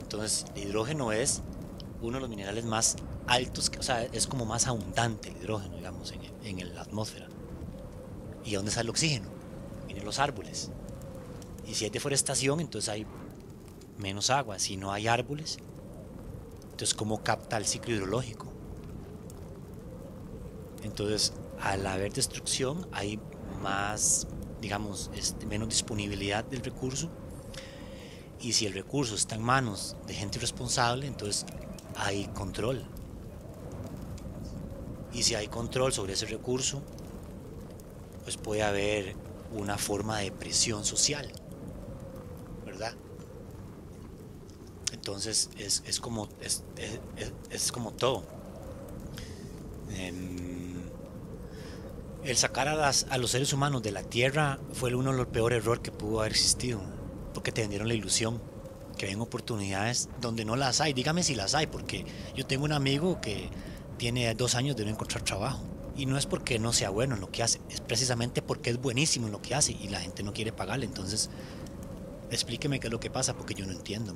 Entonces, 0.00 0.44
el 0.54 0.68
hidrógeno 0.68 1.12
es 1.12 1.42
uno 2.02 2.14
de 2.18 2.20
los 2.20 2.28
minerales 2.30 2.64
más 2.64 2.96
altos, 3.26 3.70
o 3.78 3.82
sea, 3.82 4.04
es 4.04 4.26
como 4.26 4.44
más 4.44 4.66
abundante 4.66 5.30
el 5.30 5.36
hidrógeno, 5.38 5.76
digamos, 5.76 6.12
en, 6.12 6.58
en 6.58 6.74
la 6.74 6.82
atmósfera. 6.82 7.26
¿Y 8.44 8.54
dónde 8.54 8.68
está 8.68 8.82
el 8.82 8.90
oxígeno? 8.90 9.28
Vienen 9.86 10.04
los 10.04 10.18
árboles. 10.18 10.70
Y 11.68 11.74
si 11.74 11.84
hay 11.84 11.90
deforestación, 11.90 12.60
entonces 12.60 12.88
hay 12.88 13.06
menos 13.98 14.30
agua. 14.30 14.58
Si 14.58 14.76
no 14.76 14.90
hay 14.92 15.06
árboles, 15.06 15.58
entonces 16.70 16.94
¿cómo 16.94 17.22
capta 17.22 17.58
el 17.58 17.66
ciclo 17.66 17.94
hidrológico? 17.94 18.46
Entonces, 20.82 21.34
al 21.60 21.86
haber 21.86 22.12
destrucción, 22.12 22.88
hay 22.92 23.20
más, 23.60 24.26
digamos, 24.62 25.10
este, 25.14 25.44
menos 25.44 25.68
disponibilidad 25.68 26.44
del 26.44 26.60
recurso. 26.60 27.10
Y 28.40 28.52
si 28.52 28.66
el 28.66 28.72
recurso 28.72 29.14
está 29.14 29.34
en 29.34 29.42
manos 29.42 29.96
de 30.06 30.14
gente 30.14 30.38
responsable, 30.38 31.06
entonces 31.06 31.44
hay 31.96 32.26
control. 32.28 32.84
Y 35.12 35.24
si 35.24 35.34
hay 35.34 35.48
control 35.48 35.92
sobre 35.92 36.12
ese 36.12 36.26
recurso, 36.26 36.82
pues 38.22 38.36
puede 38.36 38.62
haber 38.62 39.16
una 39.52 39.76
forma 39.76 40.18
de 40.18 40.30
presión 40.30 40.84
social. 40.84 41.30
Entonces 45.08 45.48
es, 45.56 46.00
como, 46.00 46.28
es, 46.42 47.72
como 47.72 47.92
todo. 47.92 48.24
Em, 49.90 50.82
el 52.24 52.36
sacar 52.36 52.68
a, 52.68 52.74
las, 52.74 53.06
a 53.08 53.16
los 53.16 53.30
seres 53.30 53.54
humanos 53.54 53.82
de 53.82 53.90
la 53.90 54.02
Tierra 54.02 54.58
fue 54.74 54.94
uno 54.94 55.12
de 55.12 55.16
los 55.16 55.28
peores 55.28 55.62
errores 55.62 55.82
que 55.82 55.90
pudo 55.90 56.20
haber 56.20 56.32
existido, 56.32 56.82
porque 57.32 57.52
te 57.52 57.62
vendieron 57.62 57.88
la 57.88 57.94
ilusión 57.94 58.38
que 58.98 59.06
ven 59.06 59.18
oportunidades 59.22 60.10
donde 60.20 60.44
no 60.44 60.56
las 60.56 60.82
hay. 60.82 60.92
Dígame 60.92 61.22
si 61.22 61.34
las 61.34 61.54
hay, 61.54 61.68
porque 61.68 62.04
yo 62.36 62.44
tengo 62.44 62.66
un 62.66 62.72
amigo 62.72 63.18
que 63.22 63.48
tiene 63.96 64.34
dos 64.34 64.56
años 64.56 64.76
de 64.76 64.84
no 64.84 64.90
encontrar 64.90 65.24
trabajo. 65.24 65.62
Y 65.96 66.04
no 66.04 66.18
es 66.18 66.26
porque 66.26 66.58
no 66.58 66.74
sea 66.74 66.90
bueno 66.90 67.14
en 67.14 67.22
lo 67.22 67.32
que 67.32 67.42
hace, 67.42 67.62
es 67.70 67.80
precisamente 67.80 68.42
porque 68.42 68.68
es 68.68 68.78
buenísimo 68.78 69.24
en 69.26 69.32
lo 69.32 69.40
que 69.40 69.54
hace 69.54 69.72
y 69.72 69.88
la 69.88 70.00
gente 70.00 70.22
no 70.22 70.34
quiere 70.34 70.52
pagarle. 70.52 70.84
Entonces, 70.84 71.30
explíqueme 72.30 72.78
qué 72.78 72.88
es 72.88 72.92
lo 72.92 73.00
que 73.00 73.08
pasa, 73.08 73.34
porque 73.34 73.54
yo 73.54 73.64
no 73.64 73.72
entiendo. 73.72 74.14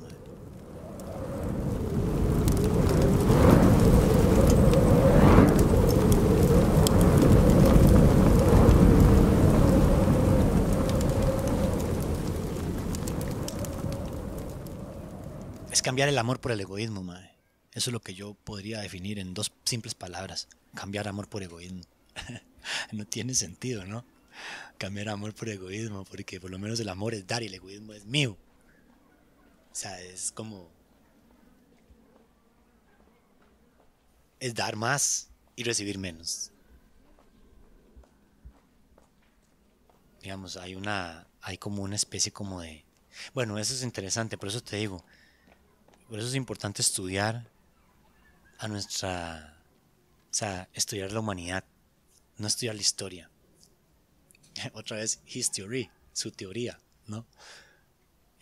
Cambiar 15.92 16.08
el 16.08 16.16
amor 16.16 16.40
por 16.40 16.52
el 16.52 16.60
egoísmo, 16.60 17.02
mae. 17.02 17.36
Eso 17.72 17.90
es 17.90 17.92
lo 17.92 18.00
que 18.00 18.14
yo 18.14 18.32
podría 18.32 18.80
definir 18.80 19.18
en 19.18 19.34
dos 19.34 19.52
simples 19.66 19.94
palabras. 19.94 20.48
Cambiar 20.74 21.06
amor 21.06 21.28
por 21.28 21.42
egoísmo. 21.42 21.82
no 22.92 23.04
tiene 23.04 23.34
sentido, 23.34 23.84
¿no? 23.84 24.02
Cambiar 24.78 25.10
amor 25.10 25.34
por 25.34 25.50
egoísmo, 25.50 26.04
porque 26.04 26.40
por 26.40 26.50
lo 26.50 26.58
menos 26.58 26.80
el 26.80 26.88
amor 26.88 27.12
es 27.12 27.26
dar 27.26 27.42
y 27.42 27.48
el 27.48 27.52
egoísmo 27.52 27.92
es 27.92 28.06
mío. 28.06 28.38
O 29.70 29.74
sea, 29.74 30.00
es 30.00 30.32
como... 30.32 30.70
Es 34.40 34.54
dar 34.54 34.76
más 34.76 35.28
y 35.56 35.64
recibir 35.64 35.98
menos. 35.98 36.52
Digamos, 40.22 40.56
hay 40.56 40.74
una... 40.74 41.26
Hay 41.42 41.58
como 41.58 41.82
una 41.82 41.96
especie 41.96 42.32
como 42.32 42.62
de... 42.62 42.82
Bueno, 43.34 43.58
eso 43.58 43.74
es 43.74 43.82
interesante, 43.82 44.38
por 44.38 44.48
eso 44.48 44.62
te 44.62 44.76
digo, 44.76 45.04
por 46.12 46.18
eso 46.18 46.28
es 46.28 46.34
importante 46.34 46.82
estudiar 46.82 47.50
a 48.58 48.68
nuestra, 48.68 49.56
o 50.30 50.34
sea, 50.34 50.68
estudiar 50.74 51.10
la 51.10 51.20
humanidad, 51.20 51.64
no 52.36 52.48
estudiar 52.48 52.74
la 52.74 52.82
historia. 52.82 53.30
Otra 54.74 54.98
vez, 54.98 55.22
history, 55.26 55.90
su 56.12 56.30
teoría, 56.30 56.78
¿no? 57.06 57.26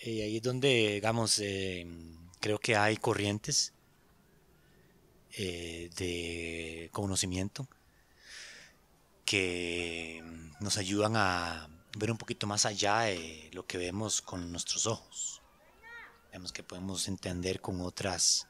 Y 0.01 0.21
ahí 0.21 0.39
es 0.39 0.43
donde, 0.43 0.95
digamos, 0.95 1.39
eh, 1.39 1.87
creo 2.41 2.59
que 2.59 2.75
hay 2.75 2.97
corrientes 2.97 3.73
eh, 5.39 5.91
de 5.97 6.89
conocimiento 6.91 7.69
que 9.25 10.25
nos 10.59 10.77
ayudan 10.77 11.13
a 11.15 11.69
ver 11.97 12.11
un 12.11 12.19
poquito 12.19 12.49
más 12.49 12.67
allá 12.67 13.03
de 13.03 13.49
lo 13.53 13.65
que 13.65 13.79
vemos 13.79 14.23
con 14.23 14.51
nuestros 14.51 14.89
ojos. 14.89 15.40
Vemos 16.33 16.53
que 16.53 16.63
podemos 16.63 17.09
entender 17.09 17.61
con 17.61 17.81
otras 17.81 18.47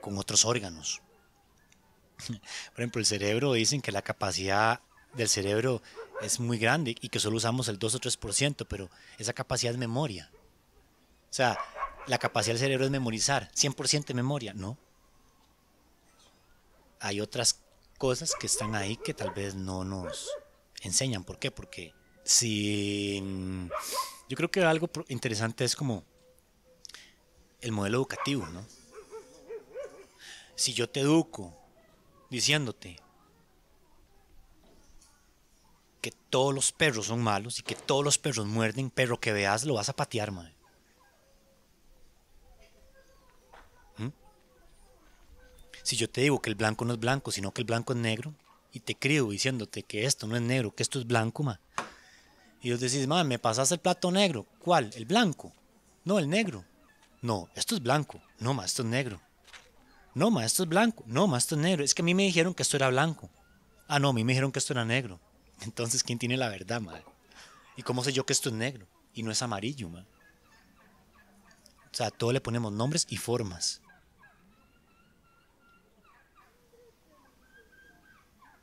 con 0.00 0.16
otros 0.18 0.44
órganos. 0.44 1.02
Por 2.72 2.80
ejemplo, 2.80 3.00
el 3.00 3.06
cerebro 3.06 3.52
dicen 3.52 3.82
que 3.82 3.92
la 3.92 4.02
capacidad 4.02 4.80
del 5.14 5.28
cerebro 5.28 5.82
es 6.22 6.40
muy 6.40 6.58
grande 6.58 6.94
y 7.00 7.08
que 7.08 7.20
solo 7.20 7.36
usamos 7.36 7.68
el 7.68 7.78
2 7.78 7.94
o 7.94 8.00
3%, 8.00 8.66
pero 8.68 8.90
esa 9.18 9.32
capacidad 9.32 9.72
es 9.72 9.78
memoria. 9.78 10.30
O 11.30 11.32
sea, 11.32 11.58
la 12.06 12.18
capacidad 12.18 12.54
del 12.54 12.60
cerebro 12.60 12.84
es 12.84 12.90
memorizar, 12.90 13.50
100% 13.52 14.06
de 14.06 14.14
memoria, 14.14 14.54
no. 14.54 14.78
Hay 17.00 17.20
otras 17.20 17.60
cosas 17.98 18.34
que 18.38 18.46
están 18.46 18.74
ahí 18.74 18.96
que 18.96 19.14
tal 19.14 19.30
vez 19.30 19.54
no 19.54 19.84
nos 19.84 20.30
enseñan. 20.82 21.24
¿Por 21.24 21.38
qué? 21.38 21.50
Porque 21.50 21.94
si 22.24 23.22
yo 24.28 24.36
creo 24.36 24.50
que 24.50 24.62
algo 24.62 24.90
interesante 25.08 25.64
es 25.64 25.74
como 25.74 26.04
el 27.60 27.72
modelo 27.72 27.98
educativo, 27.98 28.46
¿no? 28.46 28.64
Si 30.54 30.72
yo 30.74 30.88
te 30.88 31.00
educo 31.00 31.56
diciéndote 32.28 32.98
que 36.00 36.10
todos 36.10 36.54
los 36.54 36.72
perros 36.72 37.06
son 37.06 37.22
malos 37.22 37.58
y 37.58 37.62
que 37.62 37.74
todos 37.74 38.04
los 38.04 38.18
perros 38.18 38.46
muerden, 38.46 38.90
perro 38.90 39.20
que 39.20 39.32
veas 39.32 39.64
lo 39.64 39.74
vas 39.74 39.88
a 39.88 39.96
patear, 39.96 40.30
madre. 40.30 40.54
¿Mm? 43.98 44.08
Si 45.82 45.96
yo 45.96 46.08
te 46.08 46.22
digo 46.22 46.40
que 46.40 46.50
el 46.50 46.56
blanco 46.56 46.84
no 46.84 46.94
es 46.94 47.00
blanco, 47.00 47.30
sino 47.30 47.52
que 47.52 47.62
el 47.62 47.66
blanco 47.66 47.92
es 47.92 47.98
negro, 47.98 48.34
y 48.72 48.80
te 48.80 48.94
crío 48.94 49.28
diciéndote 49.28 49.82
que 49.82 50.04
esto 50.04 50.26
no 50.26 50.36
es 50.36 50.42
negro, 50.42 50.74
que 50.74 50.82
esto 50.82 50.98
es 50.98 51.06
blanco, 51.06 51.42
ma. 51.42 51.60
Y 52.62 52.70
vos 52.70 52.80
decís, 52.80 53.06
ma, 53.06 53.24
me 53.24 53.38
pasas 53.38 53.72
el 53.72 53.78
plato 53.78 54.10
negro. 54.10 54.46
¿Cuál? 54.58 54.90
¿El 54.94 55.06
blanco? 55.06 55.52
No, 56.04 56.18
el 56.18 56.28
negro. 56.28 56.64
No, 57.22 57.48
esto 57.54 57.74
es 57.74 57.82
blanco. 57.82 58.22
No, 58.38 58.54
ma, 58.54 58.64
esto 58.64 58.82
es 58.82 58.88
negro. 58.88 59.20
No, 60.14 60.30
ma, 60.30 60.44
esto 60.44 60.62
es 60.62 60.68
blanco. 60.68 61.04
No, 61.06 61.26
ma, 61.26 61.38
esto 61.38 61.54
es 61.54 61.60
negro. 61.60 61.84
Es 61.84 61.94
que 61.94 62.02
a 62.02 62.04
mí 62.04 62.14
me 62.14 62.24
dijeron 62.24 62.54
que 62.54 62.62
esto 62.62 62.76
era 62.76 62.88
blanco. 62.88 63.28
Ah, 63.88 63.98
no, 63.98 64.08
a 64.08 64.12
mí 64.12 64.24
me 64.24 64.32
dijeron 64.32 64.52
que 64.52 64.58
esto 64.58 64.72
era 64.72 64.84
negro. 64.84 65.20
Entonces, 65.60 66.02
¿quién 66.02 66.18
tiene 66.18 66.36
la 66.36 66.48
verdad, 66.48 66.80
ma? 66.80 67.00
¿Y 67.76 67.82
cómo 67.82 68.02
sé 68.02 68.12
yo 68.12 68.24
que 68.24 68.32
esto 68.32 68.48
es 68.48 68.54
negro? 68.54 68.86
Y 69.14 69.22
no 69.22 69.30
es 69.30 69.42
amarillo, 69.42 69.88
ma. 69.88 70.06
O 71.92 71.94
sea, 71.94 72.06
a 72.06 72.10
todo 72.10 72.32
le 72.32 72.40
ponemos 72.40 72.72
nombres 72.72 73.06
y 73.10 73.16
formas. 73.16 73.82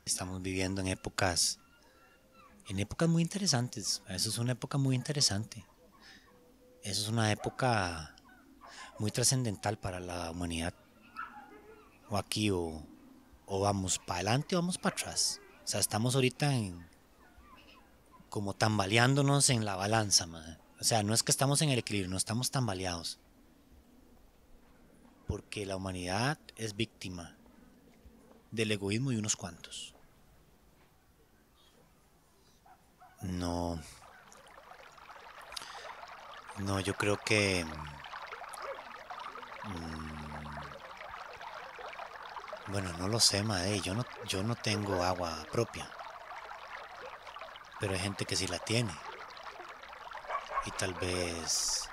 Estamos 0.04 0.40
viviendo 0.40 0.80
en 0.80 0.88
épocas, 0.88 1.58
en 2.66 2.78
épocas 2.78 3.08
muy 3.10 3.22
interesantes. 3.22 4.02
Eso 4.08 4.30
es 4.30 4.38
una 4.38 4.52
época 4.52 4.78
muy 4.78 4.96
interesante. 4.96 5.66
Eso 6.82 7.02
es 7.02 7.08
una 7.08 7.30
época 7.30 8.16
muy 8.98 9.10
trascendental 9.10 9.78
para 9.78 10.00
la 10.00 10.30
humanidad. 10.30 10.74
O 12.10 12.16
aquí 12.16 12.50
o, 12.50 12.82
vamos 13.46 13.98
para 13.98 14.20
adelante 14.20 14.56
o 14.56 14.60
vamos 14.60 14.78
para 14.78 14.94
atrás. 14.94 15.40
O 15.64 15.66
sea, 15.66 15.80
estamos 15.80 16.14
ahorita 16.14 16.54
en 16.54 16.86
como 18.30 18.54
tambaleándonos 18.54 19.48
en 19.50 19.64
la 19.64 19.74
balanza, 19.74 20.26
O 20.80 20.84
sea, 20.84 21.02
no 21.02 21.14
es 21.14 21.22
que 21.22 21.32
estamos 21.32 21.62
en 21.62 21.70
el 21.70 21.78
equilibrio, 21.78 22.10
no 22.10 22.16
estamos 22.16 22.50
tambaleados. 22.50 23.18
Porque 25.26 25.66
la 25.66 25.76
humanidad 25.76 26.38
es 26.56 26.76
víctima 26.76 27.36
del 28.50 28.72
egoísmo 28.72 29.10
de 29.10 29.18
unos 29.18 29.36
cuantos. 29.36 29.94
No. 33.22 33.80
No, 36.58 36.80
yo 36.80 36.94
creo 36.94 37.18
que... 37.18 37.64
Mm, 39.64 39.98
bueno, 42.68 42.92
no 42.98 43.08
lo 43.08 43.18
sé, 43.18 43.42
Mae. 43.42 43.80
Yo 43.80 43.94
no, 43.94 44.04
yo 44.26 44.42
no 44.42 44.54
tengo 44.54 45.02
agua 45.02 45.44
propia. 45.50 45.90
Pero 47.80 47.94
hay 47.94 48.00
gente 48.00 48.24
que 48.24 48.36
sí 48.36 48.46
la 48.46 48.58
tiene. 48.58 48.94
Y 50.66 50.70
tal 50.72 50.94
vez 50.94 51.88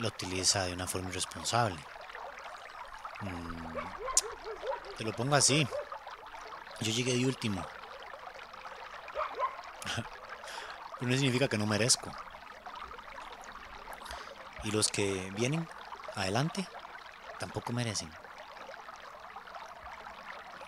la 0.00 0.08
utiliza 0.08 0.64
de 0.64 0.72
una 0.72 0.86
forma 0.86 1.10
irresponsable. 1.10 1.78
Mm, 3.20 3.76
te 4.96 5.04
lo 5.04 5.12
pongo 5.12 5.36
así. 5.36 5.66
Yo 6.80 6.92
llegué 6.92 7.14
de 7.14 7.26
último. 7.26 7.64
Pero 10.98 11.10
no 11.10 11.16
significa 11.16 11.48
que 11.48 11.58
no 11.58 11.66
merezco. 11.66 12.10
Y 14.64 14.70
los 14.70 14.88
que 14.88 15.30
vienen 15.36 15.68
adelante 16.18 16.66
tampoco 17.38 17.72
merecen. 17.72 18.10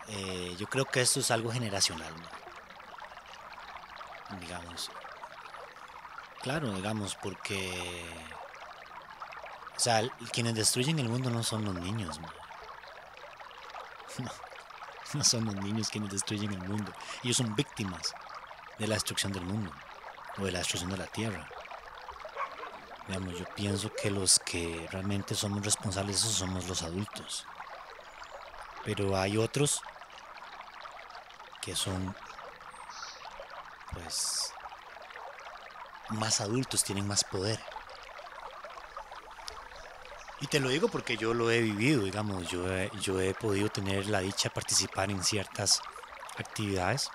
Eh, 0.08 0.56
yo 0.58 0.66
creo 0.66 0.84
que 0.84 1.00
esto 1.00 1.20
es 1.20 1.30
algo 1.30 1.52
generacional, 1.52 2.12
digamos. 4.40 4.90
Claro, 6.42 6.72
digamos, 6.72 7.16
porque... 7.16 8.08
O 9.76 9.80
sea, 9.80 10.02
quienes 10.32 10.54
destruyen 10.54 10.98
el 10.98 11.08
mundo 11.08 11.30
no 11.30 11.42
son 11.42 11.64
los 11.64 11.74
niños. 11.74 12.20
No, 14.18 14.30
no 15.14 15.24
son 15.24 15.44
los 15.44 15.54
niños 15.54 15.88
quienes 15.88 16.10
destruyen 16.10 16.52
el 16.52 16.68
mundo. 16.68 16.92
Ellos 17.22 17.36
son 17.36 17.54
víctimas 17.54 18.12
de 18.76 18.88
la 18.88 18.94
destrucción 18.94 19.32
del 19.32 19.44
mundo 19.44 19.72
o 20.36 20.44
de 20.44 20.50
la 20.50 20.58
destrucción 20.58 20.90
de 20.90 20.96
la 20.98 21.06
tierra. 21.06 21.48
Digamos, 23.10 23.36
yo 23.36 23.44
pienso 23.56 23.92
que 23.92 24.08
los 24.08 24.38
que 24.38 24.86
realmente 24.92 25.34
somos 25.34 25.64
responsables 25.64 26.22
de 26.22 26.28
eso 26.28 26.38
somos 26.38 26.68
los 26.68 26.84
adultos. 26.84 27.44
Pero 28.84 29.16
hay 29.16 29.36
otros 29.36 29.82
que 31.60 31.74
son, 31.74 32.14
pues, 33.92 34.52
más 36.10 36.40
adultos, 36.40 36.84
tienen 36.84 37.08
más 37.08 37.24
poder. 37.24 37.58
Y 40.40 40.46
te 40.46 40.60
lo 40.60 40.68
digo 40.68 40.86
porque 40.86 41.16
yo 41.16 41.34
lo 41.34 41.50
he 41.50 41.60
vivido, 41.62 42.04
digamos, 42.04 42.48
yo 42.48 42.64
yo 43.00 43.20
he 43.20 43.34
podido 43.34 43.70
tener 43.70 44.06
la 44.06 44.20
dicha 44.20 44.50
de 44.50 44.54
participar 44.54 45.10
en 45.10 45.24
ciertas 45.24 45.82
actividades 46.38 47.10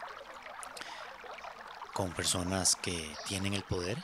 con 1.94 2.12
personas 2.12 2.76
que 2.76 3.16
tienen 3.28 3.54
el 3.54 3.64
poder, 3.64 4.04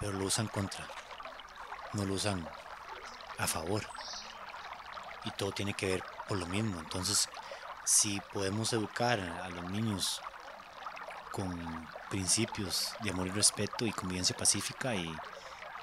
pero 0.00 0.12
lo 0.12 0.24
usan 0.24 0.46
contra, 0.48 0.86
no 1.92 2.04
lo 2.04 2.14
usan 2.14 2.48
a 3.38 3.46
favor. 3.46 3.86
Y 5.24 5.30
todo 5.32 5.52
tiene 5.52 5.74
que 5.74 5.86
ver 5.86 6.04
por 6.28 6.38
lo 6.38 6.46
mismo. 6.46 6.78
Entonces, 6.80 7.28
si 7.84 8.20
podemos 8.32 8.72
educar 8.72 9.20
a 9.20 9.48
los 9.48 9.64
niños 9.70 10.20
con 11.30 11.88
principios 12.10 12.94
de 13.00 13.10
amor 13.10 13.28
y 13.28 13.30
respeto 13.30 13.86
y 13.86 13.92
convivencia 13.92 14.36
pacífica 14.36 14.94
y, 14.94 15.16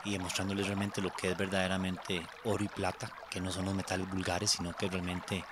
demostrándoles 0.06 0.66
realmente 0.66 1.02
lo 1.02 1.12
que 1.12 1.32
es 1.32 1.38
verdaderamente 1.38 2.28
oro 2.44 2.64
y 2.64 2.68
plata, 2.68 3.12
que 3.30 3.40
no 3.40 3.52
son 3.52 3.66
los 3.66 3.76
metales 3.76 4.10
vulgares, 4.10 4.52
sino 4.52 4.74
que 4.74 4.88
realmente 4.88 5.46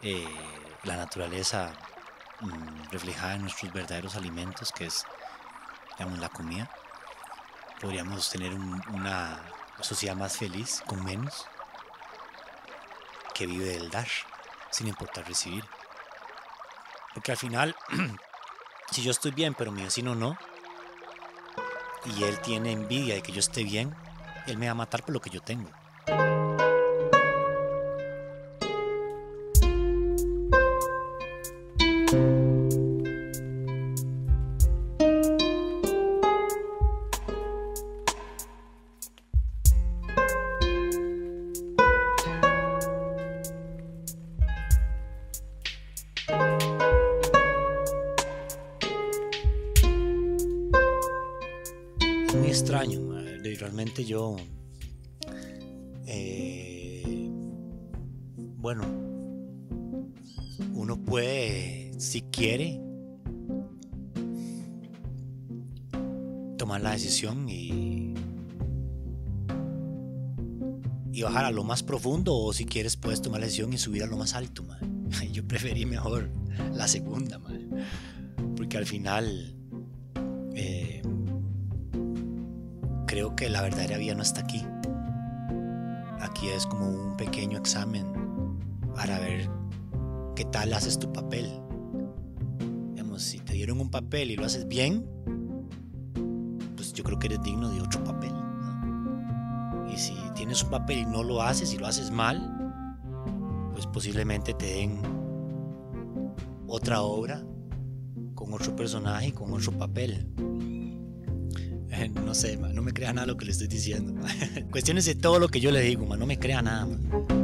eh, 0.00 0.76
la 0.84 0.96
naturaleza 0.96 1.74
Mm, 2.40 2.90
reflejada 2.90 3.34
en 3.34 3.42
nuestros 3.42 3.70
verdaderos 3.70 4.16
alimentos, 4.16 4.72
que 4.72 4.86
es 4.86 5.04
digamos, 5.98 6.18
la 6.20 6.30
comida, 6.30 6.70
podríamos 7.80 8.30
tener 8.30 8.54
una 8.54 9.42
sociedad 9.80 10.14
más 10.14 10.36
feliz, 10.36 10.82
con 10.86 11.02
menos, 11.04 11.46
que 13.34 13.46
vive 13.46 13.64
del 13.64 13.90
dar, 13.90 14.08
sin 14.70 14.86
importar 14.86 15.26
recibir. 15.26 15.64
Porque 17.14 17.32
al 17.32 17.38
final, 17.38 17.74
si 18.90 19.02
yo 19.02 19.10
estoy 19.10 19.30
bien, 19.30 19.54
pero 19.54 19.72
mi 19.72 19.82
vecino 19.82 20.14
no, 20.14 20.36
y 22.04 22.24
él 22.24 22.38
tiene 22.40 22.72
envidia 22.72 23.14
de 23.14 23.22
que 23.22 23.32
yo 23.32 23.40
esté 23.40 23.64
bien, 23.64 23.94
él 24.46 24.58
me 24.58 24.66
va 24.66 24.72
a 24.72 24.76
matar 24.76 25.02
por 25.02 25.14
lo 25.14 25.20
que 25.20 25.30
yo 25.30 25.40
tengo. 25.40 25.70
Yo, 54.04 54.36
eh, 56.06 57.30
bueno, 58.56 58.84
uno 60.74 61.02
puede, 61.04 61.92
si 61.98 62.22
quiere, 62.22 62.80
tomar 66.56 66.80
la 66.82 66.92
decisión 66.92 67.48
y, 67.48 68.14
y 71.12 71.22
bajar 71.22 71.44
a 71.44 71.50
lo 71.50 71.64
más 71.64 71.82
profundo 71.82 72.36
o 72.36 72.52
si 72.52 72.64
quieres 72.64 72.96
puedes 72.96 73.22
tomar 73.22 73.40
la 73.40 73.46
decisión 73.46 73.72
y 73.72 73.78
subir 73.78 74.02
a 74.02 74.06
lo 74.06 74.16
más 74.16 74.34
alto. 74.34 74.64
Yo 75.32 75.46
preferí 75.46 75.86
mejor 75.86 76.30
la 76.74 76.88
segunda, 76.88 77.40
porque 78.56 78.76
al 78.76 78.86
final 78.86 79.56
creo 83.20 83.36
que 83.36 83.50
la 83.50 83.60
verdadera 83.60 83.98
vida 83.98 84.14
no 84.14 84.22
está 84.22 84.40
aquí. 84.40 84.64
Aquí 86.20 86.48
es 86.48 86.66
como 86.66 86.88
un 86.88 87.18
pequeño 87.18 87.58
examen 87.58 88.06
para 88.94 89.18
ver 89.18 89.50
qué 90.34 90.46
tal 90.46 90.72
haces 90.72 90.98
tu 90.98 91.12
papel. 91.12 91.46
digamos, 92.94 93.20
si 93.20 93.40
te 93.40 93.52
dieron 93.52 93.78
un 93.78 93.90
papel 93.90 94.30
y 94.30 94.36
lo 94.36 94.46
haces 94.46 94.66
bien, 94.66 95.06
pues 96.76 96.94
yo 96.94 97.04
creo 97.04 97.18
que 97.18 97.26
eres 97.26 97.42
digno 97.42 97.68
de 97.68 97.82
otro 97.82 98.02
papel. 98.04 98.32
Y 99.92 99.98
si 99.98 100.14
tienes 100.34 100.62
un 100.62 100.70
papel 100.70 101.00
y 101.00 101.04
no 101.04 101.22
lo 101.22 101.42
haces 101.42 101.74
y 101.74 101.76
lo 101.76 101.88
haces 101.88 102.10
mal, 102.10 102.72
pues 103.72 103.86
posiblemente 103.86 104.54
te 104.54 104.64
den 104.64 104.98
otra 106.66 107.02
obra 107.02 107.44
con 108.34 108.54
otro 108.54 108.74
personaje 108.74 109.26
y 109.26 109.32
con 109.32 109.52
otro 109.52 109.72
papel. 109.72 110.26
No 112.30 112.34
sé, 112.34 112.56
no 112.56 112.80
me 112.80 112.92
crea 112.92 113.12
nada 113.12 113.26
lo 113.26 113.36
que 113.36 113.44
le 113.44 113.50
estoy 113.50 113.66
diciendo. 113.66 114.14
Cuestiones 114.70 115.04
de 115.04 115.16
todo 115.16 115.40
lo 115.40 115.48
que 115.48 115.58
yo 115.58 115.72
le 115.72 115.80
digo, 115.80 116.16
no 116.16 116.26
me 116.26 116.38
crea 116.38 116.62
nada. 116.62 116.86
no 116.86 117.39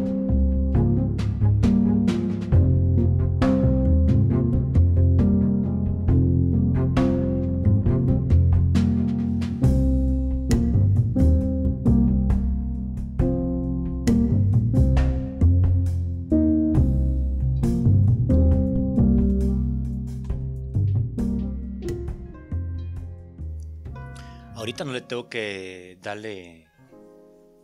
tengo 25.06 25.28
que 25.28 25.98
darle, 26.02 26.68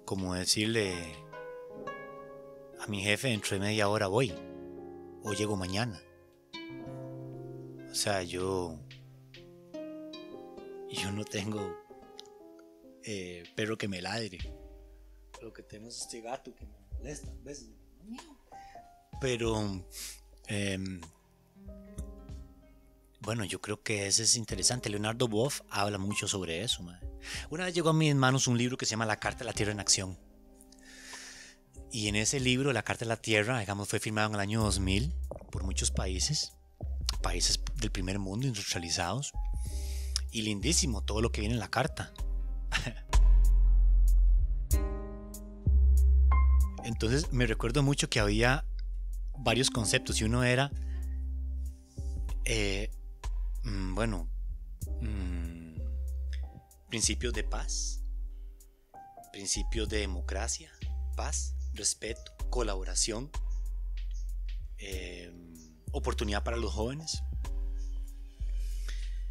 como 0.04 0.34
decirle 0.34 0.94
a 2.80 2.86
mi 2.86 3.02
jefe, 3.02 3.28
dentro 3.28 3.56
de 3.56 3.60
media 3.60 3.88
hora 3.88 4.06
voy, 4.06 4.32
o 5.22 5.32
llego 5.32 5.56
mañana. 5.56 6.00
O 7.90 7.94
sea, 7.94 8.22
yo, 8.22 8.78
yo 10.88 11.12
no 11.12 11.24
tengo 11.24 11.76
eh, 13.04 13.44
perro 13.54 13.76
que 13.76 13.88
me 13.88 14.00
ladre. 14.00 14.38
Lo 15.40 15.52
que 15.52 15.62
tengo 15.62 15.88
es 15.88 15.98
este 15.98 16.20
gato 16.20 16.54
que 16.54 16.64
me 16.64 16.78
molesta 16.92 17.32
Pero, 19.20 19.84
em, 20.46 21.00
bueno, 23.22 23.44
yo 23.44 23.60
creo 23.60 23.82
que 23.82 24.06
ese 24.08 24.24
es 24.24 24.36
interesante. 24.36 24.90
Leonardo 24.90 25.28
Boff 25.28 25.60
habla 25.70 25.98
mucho 25.98 26.26
sobre 26.26 26.62
eso. 26.62 26.84
Una 27.50 27.64
vez 27.64 27.74
llegó 27.74 27.90
a 27.90 27.92
mis 27.92 28.14
manos 28.16 28.48
un 28.48 28.58
libro 28.58 28.76
que 28.76 28.84
se 28.84 28.90
llama 28.90 29.06
La 29.06 29.20
Carta 29.20 29.40
de 29.40 29.44
la 29.44 29.52
Tierra 29.52 29.70
en 29.70 29.78
Acción. 29.78 30.18
Y 31.92 32.08
en 32.08 32.16
ese 32.16 32.40
libro, 32.40 32.72
La 32.72 32.82
Carta 32.82 33.04
de 33.04 33.10
la 33.10 33.16
Tierra, 33.16 33.60
digamos, 33.60 33.88
fue 33.88 34.00
firmado 34.00 34.28
en 34.28 34.34
el 34.34 34.40
año 34.40 34.60
2000 34.62 35.14
por 35.52 35.62
muchos 35.62 35.92
países, 35.92 36.54
países 37.22 37.60
del 37.76 37.92
primer 37.92 38.18
mundo 38.18 38.48
industrializados. 38.48 39.32
Y 40.32 40.42
lindísimo 40.42 41.04
todo 41.04 41.20
lo 41.20 41.30
que 41.30 41.42
viene 41.42 41.54
en 41.54 41.60
la 41.60 41.70
carta. 41.70 42.12
Entonces 46.84 47.32
me 47.32 47.46
recuerdo 47.46 47.84
mucho 47.84 48.10
que 48.10 48.18
había 48.18 48.64
varios 49.38 49.70
conceptos 49.70 50.20
y 50.20 50.24
uno 50.24 50.42
era 50.42 50.72
eh, 52.44 52.90
bueno, 53.64 54.28
mm, 55.00 55.76
principios 56.88 57.32
de 57.32 57.44
paz, 57.44 58.02
principios 59.32 59.88
de 59.88 59.98
democracia, 59.98 60.72
paz, 61.16 61.54
respeto, 61.74 62.34
colaboración, 62.50 63.30
em, 64.78 65.54
oportunidad 65.92 66.42
para 66.42 66.56
los 66.56 66.72
jóvenes, 66.72 67.22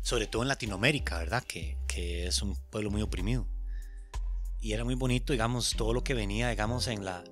sobre 0.02 0.28
todo 0.28 0.42
en 0.42 0.48
Latinoamérica, 0.48 1.18
¿verdad? 1.18 1.44
Que, 1.44 1.78
que, 1.88 2.28
es 2.28 2.42
un 2.42 2.56
pueblo 2.70 2.90
muy 2.90 3.02
oprimido. 3.02 3.48
Y 4.60 4.74
era 4.74 4.84
muy 4.84 4.96
bonito, 4.96 5.34
digamos, 5.34 5.76
todo 5.76 5.94
lo 5.94 6.04
que 6.04 6.14
venía, 6.14 6.50
digamos, 6.50 6.88
en 6.88 7.04
la 7.06 7.24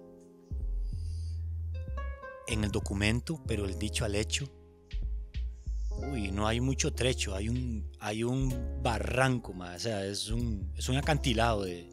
en 2.48 2.64
el 2.64 2.72
documento, 2.72 3.44
pero 3.46 3.66
el 3.66 3.78
dicho 3.78 4.06
al 4.06 4.16
hecho 4.16 4.59
uy, 6.12 6.32
no 6.32 6.48
hay 6.48 6.62
mucho 6.62 6.94
trecho, 6.94 7.36
hay 7.36 7.50
un, 7.50 7.90
hay 8.00 8.24
un 8.24 8.82
barranco, 8.82 9.54
o 9.58 9.80
sea, 9.80 10.06
es 10.06 10.30
un, 10.30 10.72
es 10.76 10.90
un 10.90 10.98
acantilado 10.98 11.64
de, 11.64 11.90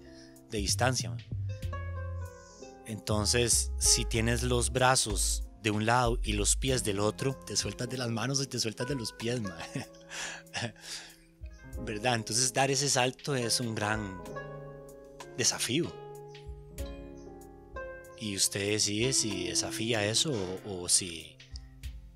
distancia. 0.50 1.14
Entonces, 2.86 3.72
si 3.78 4.06
tienes 4.06 4.42
los 4.42 4.72
brazos 4.72 5.44
de 5.62 5.70
un 5.70 5.84
lado 5.84 6.18
y 6.22 6.32
los 6.32 6.56
pies 6.56 6.82
del 6.82 6.98
otro, 6.98 7.34
te 7.34 7.56
sueltas 7.56 7.90
de 7.90 7.98
las 7.98 8.08
manos 8.08 8.42
y 8.42 8.46
te 8.46 8.58
sueltas 8.58 8.86
de 8.86 8.94
los 8.94 9.12
pies, 9.12 9.42
¿verdad? 11.84 12.14
Entonces 12.14 12.54
dar 12.54 12.70
ese 12.70 12.88
salto 12.88 13.34
es 13.34 13.60
un 13.60 13.74
gran 13.74 14.22
desafío. 15.36 15.92
Y 18.18 18.34
usted 18.34 18.70
decide 18.70 19.12
si 19.12 19.48
desafía 19.48 20.06
eso 20.06 20.32
o 20.64 20.88
si 20.88 21.36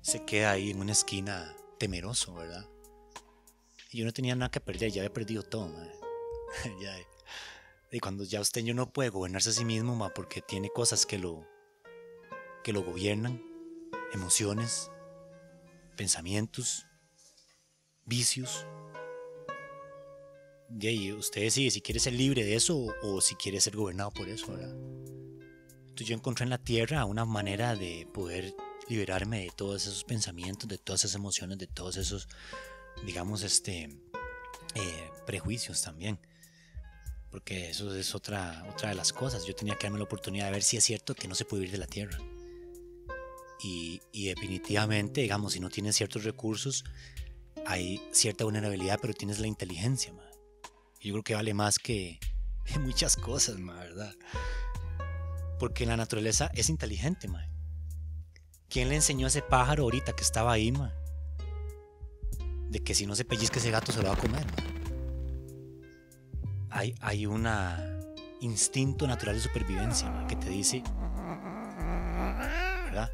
se 0.01 0.25
queda 0.25 0.51
ahí 0.51 0.71
en 0.71 0.79
una 0.79 0.93
esquina 0.93 1.55
temeroso, 1.81 2.35
¿verdad? 2.35 2.69
Yo 3.91 4.05
no 4.05 4.13
tenía 4.13 4.35
nada 4.35 4.51
que 4.51 4.59
perder, 4.59 4.91
ya 4.91 5.01
había 5.01 5.11
perdido 5.11 5.41
todo, 5.41 5.75
y 7.91 7.99
cuando 7.99 8.23
ya 8.23 8.39
usted 8.39 8.61
yo 8.61 8.75
no 8.75 8.93
puede 8.93 9.09
gobernarse 9.09 9.49
a 9.49 9.53
sí 9.53 9.65
mismo, 9.65 10.11
porque 10.13 10.43
tiene 10.43 10.69
cosas 10.69 11.07
que 11.07 11.17
lo, 11.17 11.43
que 12.63 12.71
lo 12.71 12.83
gobiernan, 12.83 13.43
emociones, 14.13 14.91
pensamientos, 15.97 16.85
vicios. 18.05 18.67
Y 20.79 21.13
usted 21.13 21.41
decide 21.41 21.71
si 21.71 21.81
quiere 21.81 21.99
ser 21.99 22.13
libre 22.13 22.43
de 22.43 22.55
eso 22.55 22.77
o, 22.77 22.93
o 23.01 23.21
si 23.21 23.33
quiere 23.33 23.59
ser 23.59 23.75
gobernado 23.75 24.11
por 24.11 24.29
eso, 24.29 24.51
¿verdad? 24.51 24.75
Entonces 25.79 26.07
yo 26.07 26.15
encontré 26.15 26.43
en 26.43 26.51
la 26.51 26.63
tierra 26.63 27.05
una 27.05 27.25
manera 27.25 27.75
de 27.75 28.07
poder 28.13 28.53
liberarme 28.91 29.41
de 29.45 29.51
todos 29.55 29.87
esos 29.87 30.03
pensamientos, 30.03 30.67
de 30.67 30.77
todas 30.77 31.05
esas 31.05 31.15
emociones, 31.15 31.57
de 31.57 31.67
todos 31.67 31.97
esos, 31.97 32.27
digamos, 33.05 33.43
este, 33.43 33.89
eh, 34.75 35.09
prejuicios 35.25 35.81
también. 35.81 36.19
Porque 37.29 37.69
eso 37.69 37.95
es 37.95 38.13
otra, 38.13 38.65
otra 38.69 38.89
de 38.89 38.95
las 38.95 39.13
cosas. 39.13 39.45
Yo 39.45 39.55
tenía 39.55 39.75
que 39.75 39.85
darme 39.85 39.99
la 39.99 40.03
oportunidad 40.03 40.45
de 40.45 40.51
ver 40.51 40.63
si 40.63 40.75
es 40.75 40.83
cierto 40.83 41.15
que 41.15 41.29
no 41.29 41.35
se 41.35 41.45
puede 41.45 41.61
vivir 41.61 41.71
de 41.71 41.77
la 41.77 41.87
tierra. 41.87 42.19
Y, 43.63 44.01
definitivamente, 44.13 45.21
digamos, 45.21 45.53
si 45.53 45.59
no 45.59 45.69
tienes 45.69 45.95
ciertos 45.95 46.23
recursos, 46.23 46.83
hay 47.65 48.01
cierta 48.11 48.43
vulnerabilidad, 48.43 48.99
pero 48.99 49.13
tienes 49.13 49.39
la 49.39 49.47
inteligencia. 49.47 50.11
Yo 50.99 51.13
creo 51.13 51.23
que 51.23 51.35
vale 51.35 51.53
más 51.53 51.77
que 51.77 52.19
muchas 52.81 53.15
cosas, 53.15 53.63
¿verdad? 53.63 54.15
Porque 55.59 55.85
la 55.85 55.95
naturaleza 55.95 56.49
es 56.55 56.69
inteligente, 56.69 57.27
ma. 57.27 57.50
¿Quién 58.71 58.87
le 58.87 58.95
enseñó 58.95 59.25
a 59.25 59.27
ese 59.27 59.41
pájaro 59.41 59.83
ahorita 59.83 60.13
que 60.13 60.23
estaba 60.23 60.53
ahí, 60.53 60.71
ma? 60.71 60.93
De 62.69 62.81
que 62.81 62.95
si 62.95 63.05
no 63.05 63.15
se 63.15 63.25
pellizca 63.25 63.59
ese 63.59 63.69
gato 63.69 63.91
se 63.91 64.01
lo 64.01 64.07
va 64.07 64.13
a 64.13 64.17
comer, 64.17 64.45
Hay, 66.69 66.95
hay 67.01 67.25
un 67.25 67.45
instinto 68.39 69.05
natural 69.07 69.35
de 69.35 69.41
supervivencia, 69.41 70.25
que 70.25 70.37
te 70.37 70.49
dice, 70.49 70.83
¿verdad? 72.85 73.11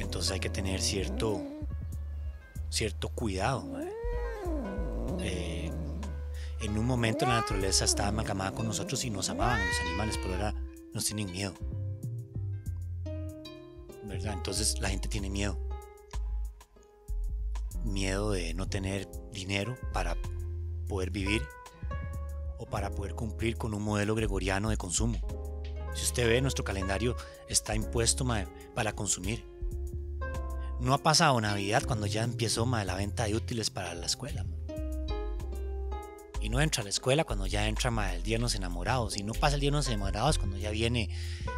Entonces 0.00 0.32
hay 0.32 0.40
que 0.40 0.50
tener 0.50 0.80
cierto, 0.80 1.40
cierto 2.70 3.10
cuidado, 3.10 3.64
eh, 5.20 5.70
en 6.62 6.76
un 6.76 6.84
momento 6.84 7.26
la 7.26 7.40
naturaleza 7.40 7.84
estaba 7.84 8.08
amalgamada 8.08 8.50
con 8.50 8.66
nosotros 8.66 9.04
y 9.04 9.10
nos 9.10 9.30
amaban 9.30 9.64
los 9.64 9.80
animales, 9.86 10.18
pero 10.20 10.34
ahora 10.34 10.54
nos 10.92 11.04
tienen 11.04 11.30
miedo. 11.30 11.54
Entonces 14.10 14.80
la 14.80 14.88
gente 14.88 15.08
tiene 15.08 15.30
miedo. 15.30 15.58
Miedo 17.84 18.32
de 18.32 18.54
no 18.54 18.68
tener 18.68 19.08
dinero 19.32 19.76
para 19.92 20.16
poder 20.88 21.10
vivir 21.10 21.42
o 22.58 22.66
para 22.66 22.90
poder 22.90 23.14
cumplir 23.14 23.56
con 23.56 23.74
un 23.74 23.82
modelo 23.82 24.14
gregoriano 24.14 24.70
de 24.70 24.76
consumo. 24.76 25.18
Si 25.94 26.04
usted 26.04 26.26
ve, 26.28 26.40
nuestro 26.40 26.64
calendario 26.64 27.16
está 27.48 27.74
impuesto 27.74 28.26
para 28.74 28.92
consumir. 28.92 29.44
No 30.80 30.94
ha 30.94 30.98
pasado 30.98 31.40
Navidad 31.40 31.82
cuando 31.86 32.06
ya 32.06 32.22
empezó 32.22 32.66
la 32.66 32.94
venta 32.94 33.24
de 33.24 33.34
útiles 33.34 33.70
para 33.70 33.94
la 33.94 34.06
escuela 34.06 34.44
y 36.40 36.48
no 36.48 36.60
entra 36.60 36.82
a 36.82 36.84
la 36.84 36.90
escuela 36.90 37.24
cuando 37.24 37.46
ya 37.46 37.66
entra 37.68 37.90
el 38.14 38.22
día 38.22 38.36
de 38.36 38.42
los 38.42 38.54
enamorados, 38.54 39.16
y 39.16 39.22
no 39.22 39.32
pasa 39.32 39.54
el 39.54 39.60
día 39.60 39.70
de 39.70 39.76
los 39.76 39.88
enamorados 39.88 40.38
cuando 40.38 40.56
ya 40.56 40.70
viene 40.70 41.10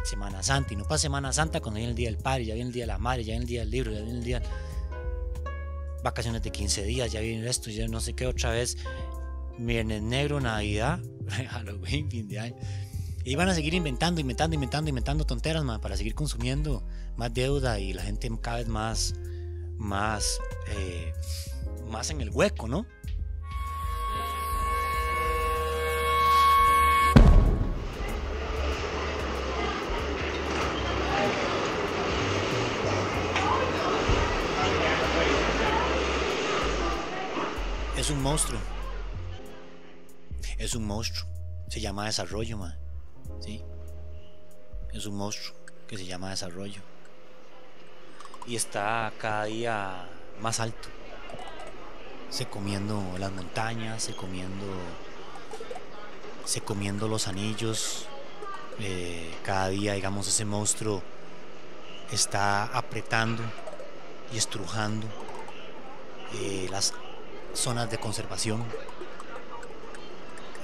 Semana 0.03 0.43
Santa, 0.43 0.73
y 0.73 0.77
no 0.77 0.83
pasa 0.83 1.03
Semana 1.03 1.33
Santa 1.33 1.59
cuando 1.61 1.77
viene 1.77 1.91
el 1.91 1.95
día 1.95 2.09
del 2.09 2.17
padre, 2.17 2.45
ya 2.45 2.53
viene 2.53 2.69
el 2.69 2.73
día 2.73 2.83
de 2.83 2.87
la 2.87 2.97
madre, 2.97 3.23
ya 3.23 3.31
viene 3.31 3.43
el 3.43 3.49
día 3.49 3.59
del 3.61 3.71
libro, 3.71 3.91
ya 3.91 4.01
viene 4.01 4.19
el 4.19 4.23
día 4.23 4.41
vacaciones 6.03 6.41
de 6.41 6.51
15 6.51 6.83
días, 6.83 7.11
ya 7.11 7.19
viene 7.19 7.47
esto, 7.47 7.69
ya 7.69 7.87
no 7.87 7.99
sé 8.01 8.13
qué 8.13 8.25
otra 8.25 8.51
vez, 8.51 8.77
Viernes 9.57 10.01
Negro, 10.01 10.39
Navidad, 10.39 10.99
Halloween, 11.49 12.09
fin 12.09 12.27
de 12.27 12.39
año. 12.39 12.55
Y 13.23 13.35
van 13.35 13.49
a 13.49 13.53
seguir 13.53 13.75
inventando, 13.75 14.19
inventando, 14.19 14.55
inventando, 14.55 14.89
inventando 14.89 15.25
tonteras 15.25 15.63
para 15.79 15.95
seguir 15.95 16.15
consumiendo 16.15 16.83
más 17.17 17.31
deuda 17.33 17.79
y 17.79 17.93
la 17.93 18.01
gente 18.01 18.31
cada 18.41 18.57
vez 18.57 18.67
más, 18.67 19.13
más, 19.77 20.39
eh, 20.69 21.13
más 21.91 22.09
en 22.09 22.21
el 22.21 22.31
hueco, 22.31 22.67
¿no? 22.67 22.87
Un 38.11 38.21
monstruo. 38.21 38.59
Es 40.57 40.75
un 40.75 40.85
monstruo. 40.85 41.29
Se 41.69 41.79
llama 41.79 42.05
desarrollo, 42.05 42.57
man. 42.57 42.77
¿Sí? 43.39 43.63
Es 44.91 45.05
un 45.05 45.15
monstruo 45.15 45.55
que 45.87 45.97
se 45.97 46.05
llama 46.05 46.29
desarrollo. 46.29 46.81
Y 48.45 48.55
está 48.55 49.11
cada 49.17 49.45
día 49.45 50.09
más 50.41 50.59
alto. 50.59 50.89
Se 52.29 52.47
comiendo 52.47 53.01
las 53.17 53.31
montañas, 53.31 54.03
se 54.03 54.13
comiendo. 54.13 54.65
Se 56.45 56.61
comiendo 56.61 57.07
los 57.07 57.27
anillos. 57.27 58.07
Eh, 58.79 59.33
cada 59.43 59.69
día, 59.69 59.93
digamos, 59.93 60.27
ese 60.27 60.43
monstruo 60.43 61.01
está 62.11 62.65
apretando 62.65 63.43
y 64.33 64.37
estrujando 64.37 65.07
eh, 66.33 66.67
las 66.69 66.93
zonas 67.53 67.89
de 67.89 67.97
conservación. 67.97 68.61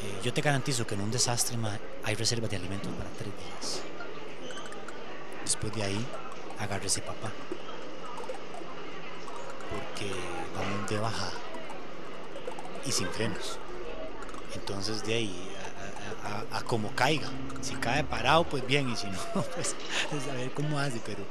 Eh, 0.01 0.19
yo 0.23 0.33
te 0.33 0.41
garantizo 0.41 0.85
que 0.85 0.95
en 0.95 1.01
un 1.01 1.11
desastre 1.11 1.57
hay 2.03 2.15
reservas 2.15 2.49
de 2.49 2.57
alimentos 2.57 2.91
para 2.93 3.09
tres 3.11 3.31
días. 3.33 3.81
Después 5.43 5.73
de 5.73 5.83
ahí, 5.83 6.05
agárrese 6.59 7.01
papá. 7.01 7.31
Porque 9.69 10.11
vamos 10.55 10.89
de 10.89 10.99
baja 10.99 11.31
y 12.85 12.91
sin 12.91 13.07
frenos. 13.09 13.59
Entonces 14.53 15.03
de 15.03 15.13
ahí 15.13 15.57
a, 16.51 16.61
como 16.63 16.91
caiga. 16.93 17.29
Si 17.61 17.75
cae 17.75 18.03
parado, 18.03 18.43
pues 18.43 18.65
bien, 18.65 18.89
y 18.89 18.95
si 18.95 19.07
no, 19.07 19.17
pues 19.55 19.75
a 20.29 20.33
ver 20.33 20.51
cómo 20.51 20.79
hace. 20.79 20.99
Pero 21.05 21.23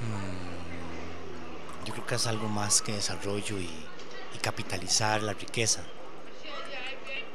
mm, 0.00 1.86
yo 1.86 1.92
creo 1.92 2.06
que 2.06 2.14
es 2.14 2.26
algo 2.26 2.48
más 2.48 2.82
que 2.82 2.92
desarrollo 2.92 3.58
y, 3.58 3.70
capitalizar 4.38 5.22
la 5.22 5.32
riqueza. 5.32 5.82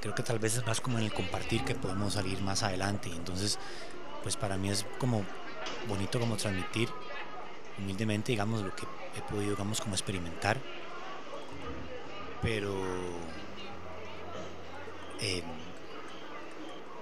Creo 0.01 0.13
que 0.13 0.23
tal 0.23 0.39
vez 0.39 0.57
es 0.57 0.65
más 0.65 0.81
como 0.81 0.97
en 0.97 1.05
el 1.05 1.13
compartir 1.13 1.63
que 1.63 1.75
podemos 1.75 2.13
salir 2.13 2.41
más 2.41 2.63
adelante. 2.63 3.09
Entonces, 3.09 3.57
pues 4.21 4.35
para 4.35 4.57
mí 4.57 4.69
es 4.69 4.85
como 4.99 5.23
bonito 5.87 6.19
como 6.19 6.35
transmitir 6.35 6.89
humildemente, 7.77 8.31
digamos, 8.31 8.61
lo 8.61 8.75
que 8.75 8.83
he 9.17 9.21
podido, 9.21 9.51
digamos, 9.51 9.79
como 9.79 9.95
experimentar. 9.95 10.59
Pero 12.41 12.75
eh, 15.21 15.41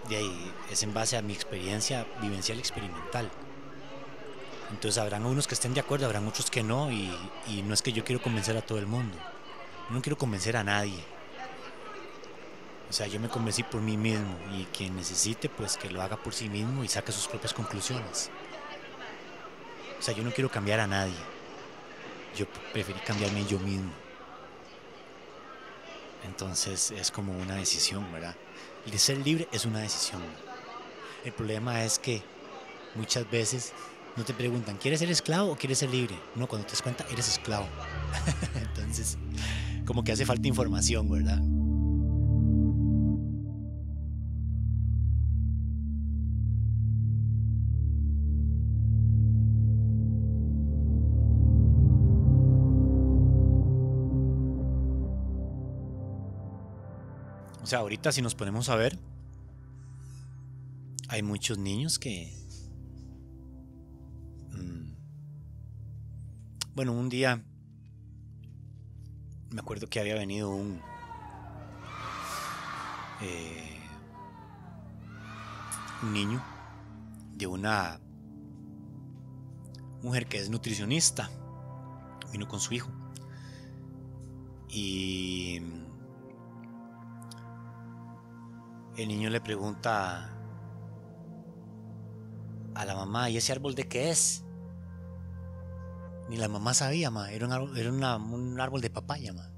de 0.08 0.18
ahí 0.18 0.54
es 0.70 0.84
en 0.84 0.94
base 0.94 1.18
a 1.18 1.22
mi 1.22 1.34
experiencia 1.34 2.06
vivencial 2.22 2.60
experimental. 2.60 3.32
Entonces 4.70 5.00
habrán 5.00 5.26
unos 5.26 5.48
que 5.48 5.56
estén 5.56 5.74
de 5.74 5.80
acuerdo, 5.80 6.06
habrán 6.06 6.28
otros 6.28 6.50
que 6.52 6.64
no, 6.64 6.92
y, 6.92 7.12
y 7.48 7.62
no 7.64 7.74
es 7.74 7.82
que 7.82 7.92
yo 7.92 8.06
quiero 8.06 8.22
convencer 8.22 8.56
a 8.56 8.62
todo 8.62 8.78
el 8.78 8.86
mundo 8.86 9.18
no 9.92 10.02
quiero 10.02 10.18
convencer 10.18 10.58
a 10.58 10.64
nadie. 10.64 11.04
O 12.90 12.94
sea, 12.94 13.08
yo 13.08 13.20
me 13.20 13.30
convencí 13.30 13.64
por 13.64 13.82
mí 13.82 13.96
mismo 13.96 14.38
y 14.54 14.66
quien 14.66 14.96
necesite, 14.96 15.48
pues 15.48 15.78
que 15.78 15.90
lo 15.90 16.02
haga 16.02 16.18
por 16.18 16.34
sí 16.34 16.50
mismo 16.50 16.84
y 16.84 16.88
saque 16.88 17.12
sus 17.12 17.28
propias 17.28 17.54
conclusiones. 17.54 18.30
O 19.98 20.02
sea, 20.02 20.14
yo 20.14 20.24
no 20.24 20.32
quiero 20.32 20.50
cambiar 20.50 20.80
a 20.82 20.88
nadie. 20.88 21.16
Yo 22.36 22.48
preferí 22.74 23.00
cambiarme 23.00 23.46
yo 23.46 23.60
mismo. 23.60 23.92
Entonces 26.26 26.92
es 26.92 27.12
como 27.12 27.34
una 27.38 27.56
decisión, 27.56 28.12
¿verdad? 28.12 28.36
El 28.86 28.98
ser 29.00 29.18
libre 29.20 29.48
es 29.52 29.66
una 29.66 29.80
decisión. 29.80 30.22
El 31.24 31.32
problema 31.32 31.84
es 31.84 32.00
que 32.00 32.22
muchas 32.96 33.30
veces 33.30 33.74
no 34.16 34.26
te 34.26 34.34
preguntan, 34.34 34.78
¿quieres 34.78 35.00
ser 35.00 35.10
esclavo 35.10 35.52
o 35.52 35.56
quieres 35.56 35.80
ser 35.80 35.90
libre? 35.90 36.16
No, 36.36 36.48
cuando 36.48 36.66
te 36.68 36.74
das 36.74 36.82
cuenta, 36.82 37.06
eres 37.10 37.28
esclavo. 37.28 37.68
Entonces, 38.56 39.18
como 39.86 40.04
que 40.04 40.12
hace 40.12 40.26
falta 40.26 40.48
información, 40.48 41.10
¿verdad? 41.10 41.42
O 57.62 57.66
sea, 57.66 57.80
ahorita 57.80 58.12
si 58.12 58.22
nos 58.22 58.36
ponemos 58.36 58.70
a 58.70 58.76
ver, 58.76 58.98
hay 61.08 61.22
muchos 61.24 61.58
niños 61.58 62.00
que... 62.00 62.34
Mm, 64.52 64.94
bueno, 66.74 66.94
un 66.94 67.10
día 67.10 67.44
me 69.52 69.60
acuerdo 69.60 69.88
que 69.88 70.00
había 70.00 70.16
venido 70.16 70.50
un... 70.50 70.82
Eh, 73.22 73.78
un 76.02 76.14
niño 76.14 76.42
de 77.36 77.46
una 77.46 78.00
mujer 80.02 80.26
que 80.28 80.40
es 80.40 80.50
nutricionista. 80.50 81.30
Vino 82.32 82.48
con 82.48 82.60
su 82.60 82.74
hijo. 82.74 82.90
Y 84.70 85.62
el 88.98 89.08
niño 89.08 89.30
le 89.30 89.42
pregunta 89.42 90.30
a 92.74 92.86
la 92.86 92.96
mamá, 92.96 93.30
¿y 93.30 93.38
ese 93.38 93.52
árbol 93.52 93.76
de 93.76 93.88
qué 93.88 94.12
es? 94.12 94.46
Ni 96.32 96.38
la 96.38 96.48
mamá 96.48 96.74
sabía, 96.74 97.12
ma. 97.12 97.30
Era 97.30 97.46
un 97.46 97.52
árbol, 97.52 97.78
era 97.78 97.92
un 97.92 98.58
árbol 98.62 98.80
de 98.80 98.90
papaya, 98.90 99.34
ma. 99.34 99.52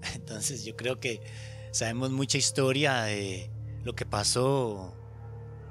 Entonces 0.14 0.64
yo 0.64 0.76
creo 0.76 1.00
que 1.00 1.20
sabemos 1.72 2.12
mucha 2.12 2.38
historia 2.38 3.02
de 3.02 3.50
lo 3.82 3.92
que 3.96 4.06
pasó 4.06 4.94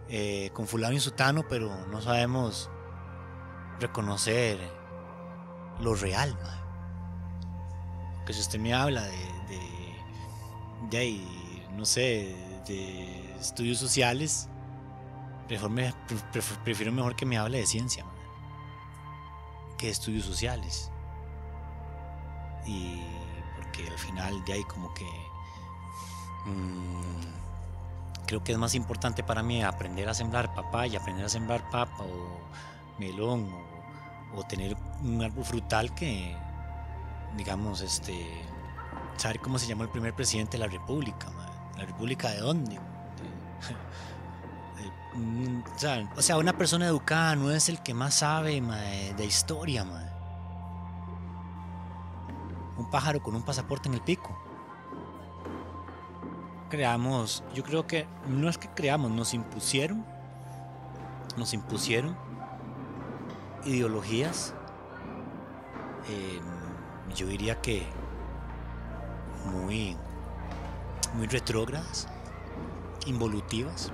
eh, 0.10 0.50
con 0.52 0.68
fulano 0.68 0.98
y 0.98 1.00
sutano, 1.00 1.48
pero 1.48 1.88
no 1.88 2.02
sabemos 2.02 2.70
reconocer 3.80 4.60
lo 5.80 5.96
real, 5.96 6.38
ma. 6.44 6.58
Que 8.26 8.34
si 8.34 8.42
usted 8.42 8.60
me 8.60 8.74
habla 8.74 9.04
de, 9.04 9.18
de, 10.90 11.22
no 11.78 11.86
sé, 11.86 12.36
de 12.68 13.34
estudios 13.40 13.78
sociales, 13.78 14.50
prefiero 15.48 16.92
mejor 16.92 17.16
que 17.16 17.26
me 17.26 17.38
hable 17.38 17.60
de 17.60 17.66
ciencia 17.66 18.06
estudios 19.90 20.26
sociales. 20.26 20.92
Y 22.66 23.02
porque 23.56 23.88
al 23.88 23.98
final 23.98 24.46
de 24.46 24.54
ahí 24.54 24.64
como 24.66 24.94
que 24.94 25.06
mm, 26.46 27.42
creo 28.28 28.44
que 28.44 28.52
es 28.52 28.58
más 28.58 28.76
importante 28.76 29.24
para 29.24 29.44
mí 29.44 29.64
aprender 29.64 30.08
a 30.08 30.14
sembrar 30.14 30.54
papaya, 30.54 31.00
aprender 31.00 31.26
a 31.26 31.30
sembrar 31.30 31.70
papa 31.70 32.04
o 32.04 32.40
melón 33.00 33.50
o, 34.36 34.44
tener 34.44 34.78
un 35.04 35.22
árbol 35.22 35.44
frutal 35.44 35.94
que 35.94 36.36
digamos 37.36 37.82
este 37.82 38.26
saber 39.18 39.40
cómo 39.42 39.60
se 39.60 39.68
llamó 39.68 39.84
el 39.84 39.90
primer 39.90 40.14
presidente 40.14 40.58
de 40.58 40.66
la 40.66 40.72
república 40.72 41.28
la 41.78 41.86
república 41.86 42.30
de 42.30 42.40
dónde 42.40 42.80
o 46.16 46.22
sea, 46.22 46.38
una 46.38 46.54
persona 46.54 46.86
educada 46.88 47.36
no 47.36 47.52
es 47.52 47.68
el 47.70 47.82
que 47.84 47.94
más 47.94 48.16
sabe 48.16 48.62
de 49.18 49.26
historia. 49.26 49.86
Un 52.78 52.90
pájaro 52.90 53.22
con 53.22 53.36
un 53.36 53.44
pasaporte 53.44 53.90
en 53.90 53.96
el 53.96 54.02
pico. 54.02 54.38
Creamos, 56.70 57.44
yo 57.54 57.64
creo 57.64 57.86
que 57.86 58.08
no 58.28 58.48
es 58.48 58.58
que 58.58 58.70
creamos, 58.70 59.12
nos 59.12 59.34
impusieron, 59.34 60.06
nos 61.36 61.54
impusieron 61.54 62.16
ideologías, 63.66 64.54
em, 66.08 67.14
yo 67.14 67.28
diría 67.28 67.60
que 67.62 67.86
muy, 69.46 69.98
muy 71.14 71.28
retrógradas, 71.28 72.08
involutivas 73.06 73.92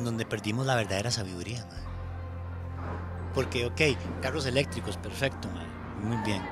en 0.00 0.04
donde 0.04 0.26
perdimos 0.26 0.66
la 0.66 0.74
verdadera 0.74 1.10
sabiduría. 1.10 1.64
Porque, 3.34 3.66
ok, 3.66 4.20
carros 4.20 4.46
eléctricos, 4.46 4.96
perfecto, 4.96 5.48
muy 6.02 6.16
bien. 6.24 6.42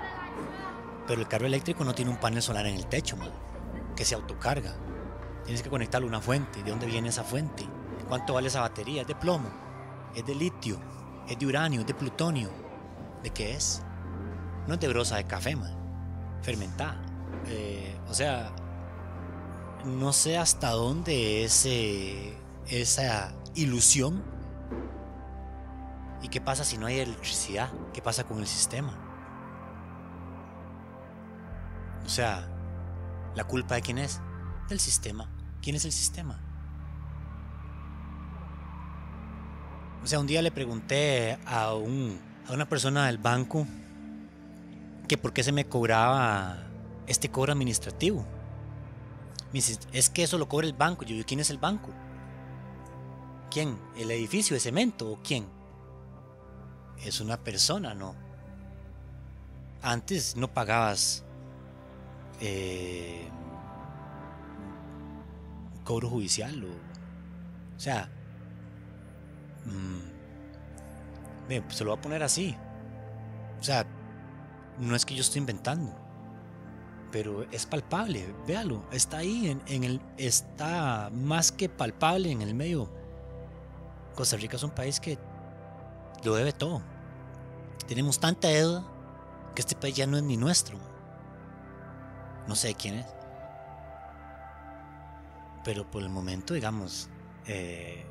Pero 1.07 1.21
el 1.21 1.29
carro 1.29 1.47
eléctrico 1.47 1.85
no 1.85 1.95
tiene 1.95 2.11
un 2.11 2.19
panel 2.19 2.43
solar 2.43 2.67
en 2.67 2.77
el 2.77 2.87
techo, 2.87 3.17
que 3.97 4.05
se 4.05 4.15
autocarga. 4.15 4.75
Tienes 5.45 5.63
que 5.63 5.71
conectarlo 5.71 6.07
a 6.07 6.11
una 6.11 6.21
fuente. 6.21 6.63
¿De 6.63 6.71
dónde 6.71 6.87
viene 6.87 7.09
esa 7.09 7.25
fuente? 7.25 7.67
¿Cuánto 8.09 8.35
vale 8.35 8.49
esa 8.49 8.61
batería? 8.61 9.03
¿Es 9.03 9.09
de 9.09 9.15
plomo? 9.15 9.51
¿Es 10.15 10.25
de 10.25 10.35
litio? 10.35 10.79
¿Es 11.27 11.39
de 11.39 11.47
uranio? 11.47 11.81
¿Es 11.81 11.87
de 11.87 11.95
plutonio? 11.95 12.51
¿De 13.23 13.31
qué 13.31 13.55
es? 13.55 13.83
no 14.69 14.75
es 14.75 14.81
de 14.81 14.89
brosa 14.89 15.17
de 15.17 15.25
café, 15.25 15.57
man. 15.57 15.75
Fermentada. 16.43 17.01
Eh, 17.47 17.99
o 18.09 18.15
sea, 18.15 18.53
no 19.85 20.13
sé 20.13 20.37
hasta 20.37 20.71
dónde 20.71 21.45
ese, 21.45 22.35
esa 22.69 23.33
ilusión. 23.59 24.23
¿Y 26.23 26.29
qué 26.29 26.41
pasa 26.41 26.65
si 26.65 26.79
no 26.79 26.87
hay 26.87 26.99
electricidad? 26.99 27.71
¿Qué 27.93 28.03
pasa 28.03 28.25
con 28.25 28.39
el 28.39 28.47
sistema? 28.47 28.93
O 32.05 32.09
sea, 32.09 32.49
¿la 33.35 33.45
culpa 33.45 33.75
de 33.75 33.83
quién 33.83 33.99
es? 33.99 34.21
Del 34.69 34.81
sistema. 34.81 35.29
¿Quién 35.63 35.77
es 35.77 35.85
el 35.85 35.93
sistema? 35.93 36.41
O 40.03 40.07
sea, 40.07 40.21
un 40.21 40.27
día 40.27 40.41
le 40.43 40.51
pregunté 40.51 41.39
a, 41.45 41.75
un, 41.75 42.19
a 42.49 42.53
una 42.53 42.69
persona 42.69 43.07
del 43.07 43.19
banco 43.19 43.67
que 45.07 45.19
por 45.19 45.33
qué 45.33 45.43
se 45.43 45.53
me 45.53 45.67
cobraba 45.67 46.59
este 47.07 47.31
cobro 47.31 47.53
administrativo. 47.53 48.25
Me 49.53 49.55
dice, 49.55 49.79
es 49.93 50.11
que 50.11 50.23
eso 50.23 50.39
lo 50.39 50.49
cobra 50.49 50.67
el 50.67 50.75
banco. 50.75 51.05
Yo 51.05 51.25
¿quién 51.27 51.41
es 51.41 51.51
el 51.51 51.59
banco? 51.59 51.93
¿Quién? 53.51 53.79
¿El 53.97 54.11
edificio 54.11 54.55
de 54.55 54.61
cemento 54.61 55.11
o 55.11 55.19
quién? 55.23 55.47
Es 57.05 57.21
una 57.21 57.37
persona, 57.37 57.95
¿no? 57.95 58.15
Antes 59.83 60.37
no 60.37 60.53
pagabas 60.53 61.25
eh, 62.41 63.29
cobro 65.85 66.09
judicial 66.11 66.65
o, 66.65 67.81
sea, 67.81 68.11
mm, 69.65 69.99
se 71.71 71.85
lo 71.85 71.91
voy 71.91 71.99
a 71.99 72.03
poner 72.03 72.23
así. 72.23 72.57
O 73.61 73.63
sea, 73.63 73.87
no 74.79 74.95
es 74.95 75.05
que 75.05 75.15
yo 75.15 75.23
estoy 75.23 75.39
inventando, 75.39 75.95
pero 77.11 77.45
es 77.51 77.67
palpable, 77.67 78.27
véalo, 78.47 78.85
está 78.93 79.19
ahí, 79.19 79.57
en, 79.67 79.85
el, 79.85 80.01
está 80.17 81.11
más 81.13 81.53
que 81.53 81.69
palpable 81.69 82.31
en 82.31 82.43
el 82.43 82.55
medio. 82.55 82.91
Costa 84.19 84.37
Rica 84.37 84.57
es 84.57 84.65
un 84.65 84.73
país 84.73 84.99
que 84.99 85.17
lo 86.25 86.35
debe 86.35 86.53
todo. 86.53 86.83
Tenemos 87.87 88.19
tanta 88.19 88.49
deuda 88.49 88.85
que 89.55 89.61
este 89.61 89.77
país 89.77 89.95
ya 89.95 90.09
no 90.09 90.17
es 90.17 90.25
ni 90.25 90.37
nuestro. 90.37 90.77
No 92.49 92.57
sé 92.57 92.75
quién 92.75 92.97
es. 92.97 93.07
Pero 95.63 95.89
por 95.89 96.03
el 96.03 96.09
momento, 96.09 96.53
digamos, 96.53 97.09
eh, 97.47 98.05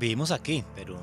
vivimos 0.00 0.32
aquí, 0.32 0.64
pero, 0.74 1.00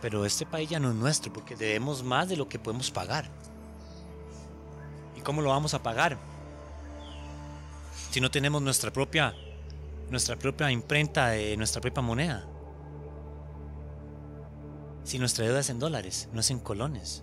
pero 0.00 0.24
este 0.24 0.46
país 0.46 0.70
ya 0.70 0.80
no 0.80 0.88
es 0.88 0.94
nuestro 0.94 1.34
porque 1.34 1.56
debemos 1.56 2.02
más 2.02 2.30
de 2.30 2.38
lo 2.38 2.48
que 2.48 2.58
podemos 2.58 2.90
pagar. 2.90 3.28
¿Y 5.14 5.20
cómo 5.20 5.42
lo 5.42 5.50
vamos 5.50 5.74
a 5.74 5.82
pagar? 5.82 6.16
Si 8.10 8.22
no 8.22 8.30
tenemos 8.30 8.62
nuestra 8.62 8.90
propia, 8.90 9.34
nuestra 10.08 10.36
propia 10.36 10.70
imprenta 10.70 11.28
de 11.28 11.58
nuestra 11.58 11.82
propia 11.82 12.02
moneda. 12.02 12.48
Si 15.04 15.18
nuestra 15.18 15.44
deuda 15.44 15.60
es 15.60 15.70
en 15.70 15.78
dólares, 15.78 16.28
no 16.32 16.40
es 16.40 16.50
en 16.50 16.58
colones. 16.58 17.22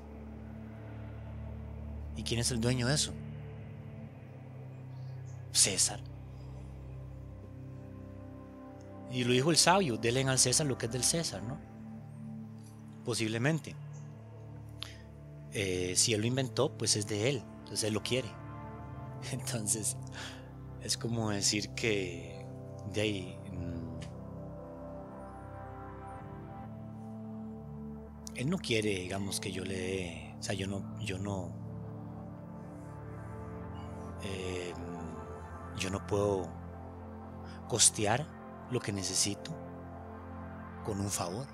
¿Y 2.15 2.23
quién 2.23 2.39
es 2.39 2.51
el 2.51 2.61
dueño 2.61 2.87
de 2.87 2.95
eso? 2.95 3.11
César. 5.51 5.99
Y 9.11 9.23
lo 9.23 9.33
dijo 9.33 9.51
el 9.51 9.57
sabio, 9.57 9.97
denle 9.97 10.23
al 10.23 10.39
César 10.39 10.67
lo 10.67 10.77
que 10.77 10.85
es 10.85 10.91
del 10.91 11.03
César, 11.03 11.43
¿no? 11.43 11.59
Posiblemente. 13.03 13.75
Eh, 15.53 15.93
si 15.97 16.13
él 16.13 16.21
lo 16.21 16.27
inventó, 16.27 16.77
pues 16.77 16.95
es 16.95 17.07
de 17.07 17.29
él, 17.29 17.43
entonces 17.59 17.83
él 17.83 17.93
lo 17.93 18.03
quiere. 18.03 18.29
Entonces, 19.31 19.97
es 20.81 20.97
como 20.97 21.29
decir 21.29 21.69
que 21.69 22.45
de 22.93 23.01
ahí... 23.01 23.40
él 28.35 28.49
no 28.49 28.57
quiere, 28.57 28.89
digamos, 28.89 29.39
que 29.39 29.51
yo 29.51 29.63
le. 29.63 30.35
O 30.39 30.43
sea, 30.43 30.55
yo 30.55 30.67
no... 30.67 30.99
Yo 30.99 31.17
no... 31.17 31.51
Eh, 34.23 34.73
yo 35.77 35.89
no 35.89 36.05
puedo 36.05 36.47
costear 37.67 38.27
lo 38.69 38.79
que 38.79 38.91
necesito 38.93 39.51
con 40.85 40.99
un 40.99 41.09
favor. 41.09 41.47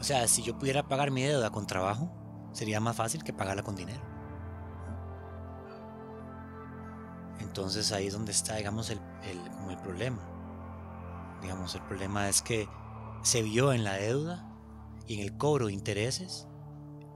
O 0.00 0.04
sea, 0.04 0.26
si 0.26 0.42
yo 0.42 0.58
pudiera 0.58 0.82
pagar 0.82 1.10
mi 1.10 1.22
deuda 1.22 1.50
con 1.50 1.66
trabajo, 1.66 2.10
sería 2.52 2.80
más 2.80 2.96
fácil 2.96 3.22
que 3.22 3.32
pagarla 3.32 3.62
con 3.62 3.76
dinero. 3.76 4.02
Entonces 7.38 7.92
ahí 7.92 8.06
es 8.06 8.14
donde 8.14 8.32
está, 8.32 8.56
digamos, 8.56 8.90
el, 8.90 9.00
el 9.22 9.76
problema. 9.78 10.22
Digamos, 11.42 11.74
el 11.74 11.82
problema 11.82 12.28
es 12.28 12.42
que 12.42 12.68
se 13.22 13.42
vio 13.42 13.72
en 13.72 13.84
la 13.84 13.94
deuda 13.94 14.46
y 15.06 15.14
en 15.14 15.20
el 15.20 15.36
cobro 15.36 15.66
de 15.66 15.72
intereses 15.72 16.46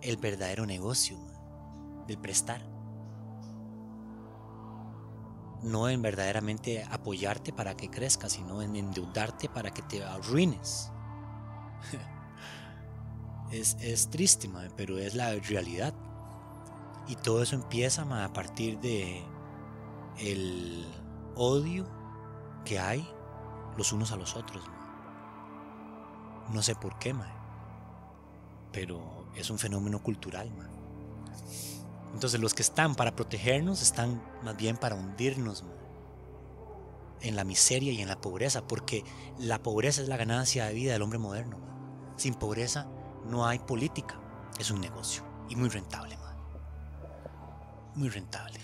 el 0.02 0.16
verdadero 0.16 0.66
negocio 0.66 1.18
del 2.06 2.18
prestar 2.18 2.74
no 5.64 5.88
en 5.88 6.02
verdaderamente 6.02 6.84
apoyarte 6.90 7.52
para 7.52 7.76
que 7.76 7.90
crezcas, 7.90 8.32
sino 8.32 8.62
en 8.62 8.76
endeudarte 8.76 9.48
para 9.48 9.72
que 9.72 9.82
te 9.82 10.04
arruines. 10.04 10.92
es, 13.50 13.76
es, 13.80 14.10
triste, 14.10 14.50
pero 14.76 14.98
es 14.98 15.14
la 15.14 15.34
realidad. 15.36 15.94
Y 17.08 17.16
todo 17.16 17.42
eso 17.42 17.56
empieza 17.56 18.02
a 18.02 18.32
partir 18.32 18.78
de 18.80 19.24
el 20.18 20.86
odio 21.34 21.86
que 22.64 22.78
hay 22.78 23.06
los 23.76 23.92
unos 23.92 24.12
a 24.12 24.16
los 24.16 24.36
otros. 24.36 24.62
No 26.52 26.62
sé 26.62 26.74
por 26.74 26.98
qué, 26.98 27.14
pero 28.72 29.26
es 29.34 29.50
un 29.50 29.58
fenómeno 29.58 30.02
cultural. 30.02 30.50
Entonces 32.12 32.40
los 32.40 32.54
que 32.54 32.62
están 32.62 32.94
para 32.94 33.16
protegernos 33.16 33.82
están 33.82 34.22
más 34.42 34.56
bien 34.56 34.76
para 34.76 34.94
hundirnos 34.94 35.64
en 37.20 37.36
la 37.36 37.44
miseria 37.44 37.92
y 37.92 38.00
en 38.00 38.08
la 38.08 38.20
pobreza, 38.20 38.66
porque 38.66 39.02
la 39.38 39.62
pobreza 39.62 40.02
es 40.02 40.08
la 40.08 40.16
ganancia 40.16 40.66
de 40.66 40.74
vida 40.74 40.92
del 40.92 41.02
hombre 41.02 41.18
moderno. 41.18 41.56
Sin 42.16 42.34
pobreza 42.34 42.86
no 43.24 43.46
hay 43.46 43.58
política, 43.58 44.20
es 44.58 44.70
un 44.70 44.80
negocio 44.80 45.24
y 45.48 45.56
muy 45.56 45.68
rentable, 45.68 46.16
muy 47.94 48.08
rentable. 48.08 48.60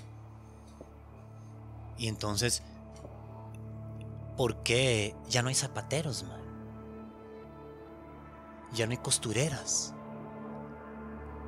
Y 1.98 2.08
entonces, 2.08 2.62
¿por 4.36 4.62
qué 4.62 5.14
ya 5.28 5.42
no 5.42 5.48
hay 5.48 5.54
zapateros, 5.54 6.22
man? 6.24 6.39
Ya 8.72 8.86
no 8.86 8.92
hay 8.92 8.98
costureras 8.98 9.94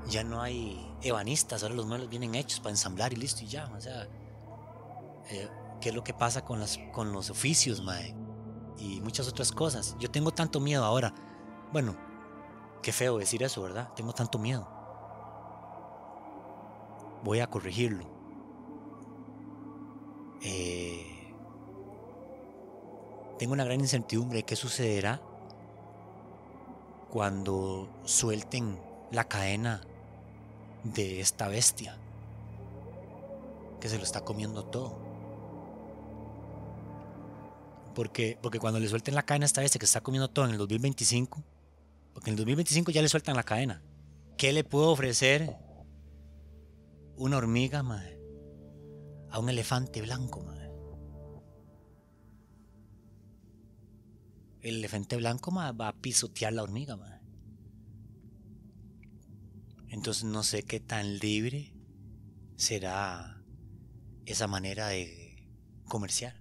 ya 0.08 0.24
no 0.24 0.40
hay 0.42 0.94
ebanistas, 1.02 1.62
ahora 1.62 1.74
los 1.74 1.86
muebles 1.86 2.08
vienen 2.08 2.34
hechos 2.34 2.60
para 2.60 2.70
ensamblar 2.70 3.12
y 3.12 3.16
listo 3.16 3.44
y 3.44 3.48
ya. 3.48 3.70
O 3.76 3.80
sea, 3.80 4.08
eh, 5.30 5.48
¿qué 5.80 5.90
es 5.90 5.94
lo 5.94 6.02
que 6.02 6.14
pasa 6.14 6.44
con, 6.44 6.60
las, 6.60 6.78
con 6.92 7.12
los 7.12 7.30
oficios, 7.30 7.82
mae? 7.82 8.14
Y 8.78 9.00
muchas 9.00 9.28
otras 9.28 9.52
cosas. 9.52 9.96
Yo 9.98 10.10
tengo 10.10 10.32
tanto 10.32 10.60
miedo 10.60 10.84
ahora. 10.84 11.14
Bueno, 11.72 11.96
qué 12.82 12.92
feo 12.92 13.18
decir 13.18 13.42
eso, 13.42 13.62
¿verdad? 13.62 13.92
Tengo 13.94 14.12
tanto 14.12 14.38
miedo. 14.38 14.68
Voy 17.22 17.40
a 17.40 17.46
corregirlo. 17.46 18.10
Eh, 20.42 21.32
tengo 23.38 23.52
una 23.52 23.64
gran 23.64 23.80
incertidumbre 23.80 24.38
de 24.38 24.44
qué 24.44 24.56
sucederá 24.56 25.22
cuando 27.12 27.90
suelten 28.06 28.78
la 29.10 29.24
cadena 29.24 29.82
de 30.82 31.20
esta 31.20 31.46
bestia 31.46 31.98
que 33.80 33.90
se 33.90 33.98
lo 33.98 34.02
está 34.02 34.22
comiendo 34.22 34.64
todo. 34.64 34.96
Porque, 37.94 38.38
porque 38.40 38.58
cuando 38.58 38.80
le 38.80 38.88
suelten 38.88 39.14
la 39.14 39.24
cadena 39.24 39.44
a 39.44 39.46
esta 39.46 39.60
bestia 39.60 39.78
que 39.78 39.84
se 39.84 39.90
está 39.90 40.00
comiendo 40.00 40.30
todo 40.30 40.46
en 40.46 40.52
el 40.52 40.56
2025, 40.56 41.42
porque 42.14 42.30
en 42.30 42.32
el 42.32 42.38
2025 42.38 42.90
ya 42.92 43.02
le 43.02 43.10
sueltan 43.10 43.36
la 43.36 43.42
cadena, 43.42 43.82
¿qué 44.38 44.54
le 44.54 44.64
puedo 44.64 44.88
ofrecer 44.88 45.54
una 47.18 47.36
hormiga 47.36 47.82
madre, 47.82 48.18
a 49.30 49.38
un 49.38 49.50
elefante 49.50 50.00
blanco? 50.00 50.40
Madre? 50.40 50.61
el 54.62 54.76
elefante 54.76 55.16
blanco 55.16 55.50
ma, 55.50 55.72
va 55.72 55.88
a 55.88 55.96
pisotear 55.96 56.52
la 56.52 56.62
hormiga. 56.62 56.96
Ma. 56.96 57.20
Entonces 59.88 60.24
no 60.24 60.42
sé 60.42 60.62
qué 60.62 60.80
tan 60.80 61.18
libre 61.18 61.74
será 62.56 63.42
esa 64.24 64.46
manera 64.46 64.88
de 64.88 65.46
comerciar. 65.88 66.40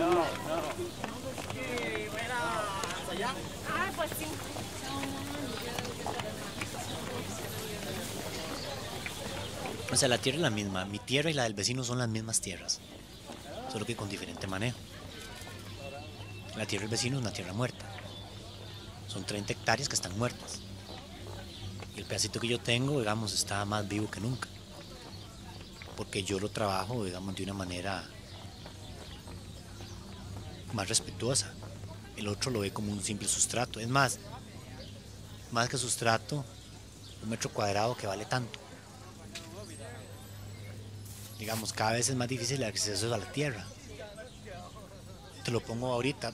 No, 0.00 0.08
no. 0.08 0.24
Ah, 3.68 3.92
pues 3.96 4.10
sí. 4.18 4.24
O 9.92 9.96
sea, 9.96 10.08
la 10.08 10.16
tierra 10.16 10.36
es 10.36 10.42
la 10.42 10.48
misma. 10.48 10.86
Mi 10.86 10.98
tierra 11.00 11.30
y 11.30 11.34
la 11.34 11.42
del 11.42 11.52
vecino 11.52 11.84
son 11.84 11.98
las 11.98 12.08
mismas 12.08 12.40
tierras. 12.40 12.80
Solo 13.70 13.84
que 13.84 13.94
con 13.94 14.08
diferente 14.08 14.46
manejo. 14.46 14.78
La 16.56 16.64
tierra 16.64 16.84
del 16.84 16.90
vecino 16.90 17.18
es 17.18 17.22
una 17.22 17.32
tierra 17.32 17.52
muerta. 17.52 17.84
Son 19.06 19.24
30 19.24 19.52
hectáreas 19.52 19.88
que 19.90 19.96
están 19.96 20.16
muertas. 20.16 20.60
Y 21.94 22.00
el 22.00 22.06
pedacito 22.06 22.40
que 22.40 22.48
yo 22.48 22.58
tengo, 22.58 23.00
digamos, 23.00 23.34
está 23.34 23.66
más 23.66 23.86
vivo 23.86 24.10
que 24.10 24.20
nunca. 24.20 24.48
Porque 25.94 26.22
yo 26.22 26.40
lo 26.40 26.48
trabajo, 26.48 27.04
digamos, 27.04 27.34
de 27.34 27.42
una 27.42 27.54
manera 27.54 28.08
más 30.72 30.88
respetuosa. 30.88 31.52
El 32.16 32.28
otro 32.28 32.50
lo 32.50 32.60
ve 32.60 32.72
como 32.72 32.92
un 32.92 33.02
simple 33.02 33.28
sustrato. 33.28 33.80
Es 33.80 33.88
más, 33.88 34.18
más 35.52 35.68
que 35.68 35.78
sustrato, 35.78 36.44
un 37.22 37.28
metro 37.30 37.50
cuadrado 37.50 37.96
que 37.96 38.06
vale 38.06 38.24
tanto. 38.26 38.58
Digamos, 41.38 41.72
cada 41.72 41.92
vez 41.92 42.08
es 42.08 42.16
más 42.16 42.28
difícil 42.28 42.58
el 42.58 42.64
acceso 42.68 43.12
a 43.14 43.18
la 43.18 43.32
tierra. 43.32 43.66
Te 45.44 45.50
lo 45.50 45.60
pongo 45.60 45.92
ahorita. 45.92 46.32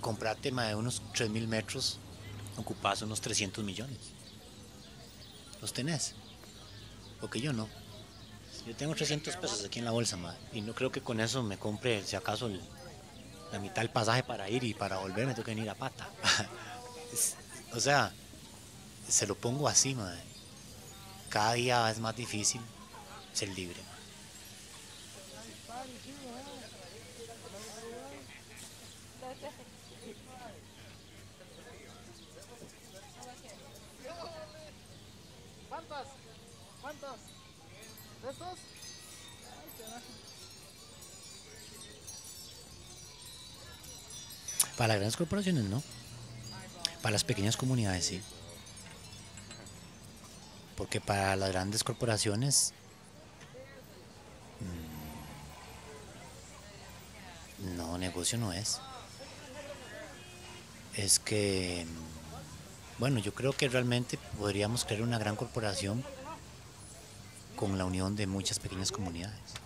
Comprate 0.00 0.50
más 0.50 0.68
de 0.68 0.74
unos 0.74 1.02
3.000 1.14 1.46
metros, 1.46 1.98
ocupás 2.56 3.02
unos 3.02 3.20
300 3.20 3.62
millones. 3.62 3.98
¿Los 5.60 5.72
tenés? 5.72 6.14
Porque 7.20 7.40
yo 7.40 7.52
no. 7.52 7.68
Yo 8.66 8.74
tengo 8.74 8.94
300 8.94 9.36
pesos 9.36 9.64
aquí 9.64 9.78
en 9.78 9.84
la 9.84 9.90
bolsa, 9.92 10.16
madre. 10.16 10.38
Y 10.52 10.60
no 10.62 10.74
creo 10.74 10.90
que 10.90 11.02
con 11.02 11.20
eso 11.20 11.42
me 11.42 11.56
compre, 11.58 12.02
si 12.04 12.16
acaso, 12.16 12.46
el- 12.46 12.60
la 13.52 13.58
mitad 13.58 13.82
del 13.82 13.90
pasaje 13.90 14.22
para 14.22 14.48
ir 14.48 14.64
y 14.64 14.74
para 14.74 14.98
volver 14.98 15.26
me 15.26 15.34
que 15.34 15.42
venir 15.42 15.70
a 15.70 15.74
pata. 15.74 16.08
O 17.74 17.80
sea, 17.80 18.12
se 19.08 19.26
lo 19.26 19.34
pongo 19.34 19.66
así, 19.66 19.94
madre. 19.94 20.20
Cada 21.30 21.54
día 21.54 21.90
es 21.90 21.98
más 22.00 22.14
difícil 22.14 22.60
ser 23.32 23.48
libre. 23.48 23.80
madre. 23.82 24.02
¿Cuántos? 35.70 36.06
¿Cuántos? 36.82 37.16
¿De 38.22 38.30
estos? 38.30 38.58
Para 44.76 44.88
las 44.88 44.96
grandes 44.98 45.16
corporaciones 45.16 45.64
no. 45.64 45.82
Para 47.02 47.12
las 47.12 47.24
pequeñas 47.24 47.56
comunidades 47.56 48.06
sí. 48.06 48.20
Porque 50.76 51.00
para 51.00 51.36
las 51.36 51.50
grandes 51.50 51.84
corporaciones 51.84 52.72
mm, 57.58 57.76
no, 57.76 57.98
negocio 57.98 58.38
no 58.38 58.52
es. 58.52 58.80
Es 60.94 61.18
que, 61.18 61.86
mm, 61.86 62.98
bueno, 62.98 63.18
yo 63.18 63.34
creo 63.34 63.52
que 63.52 63.68
realmente 63.68 64.18
podríamos 64.38 64.84
crear 64.84 65.02
una 65.02 65.18
gran 65.18 65.36
corporación 65.36 66.04
con 67.56 67.78
la 67.78 67.84
unión 67.84 68.16
de 68.16 68.26
muchas 68.26 68.58
pequeñas 68.58 68.90
comunidades. 68.90 69.61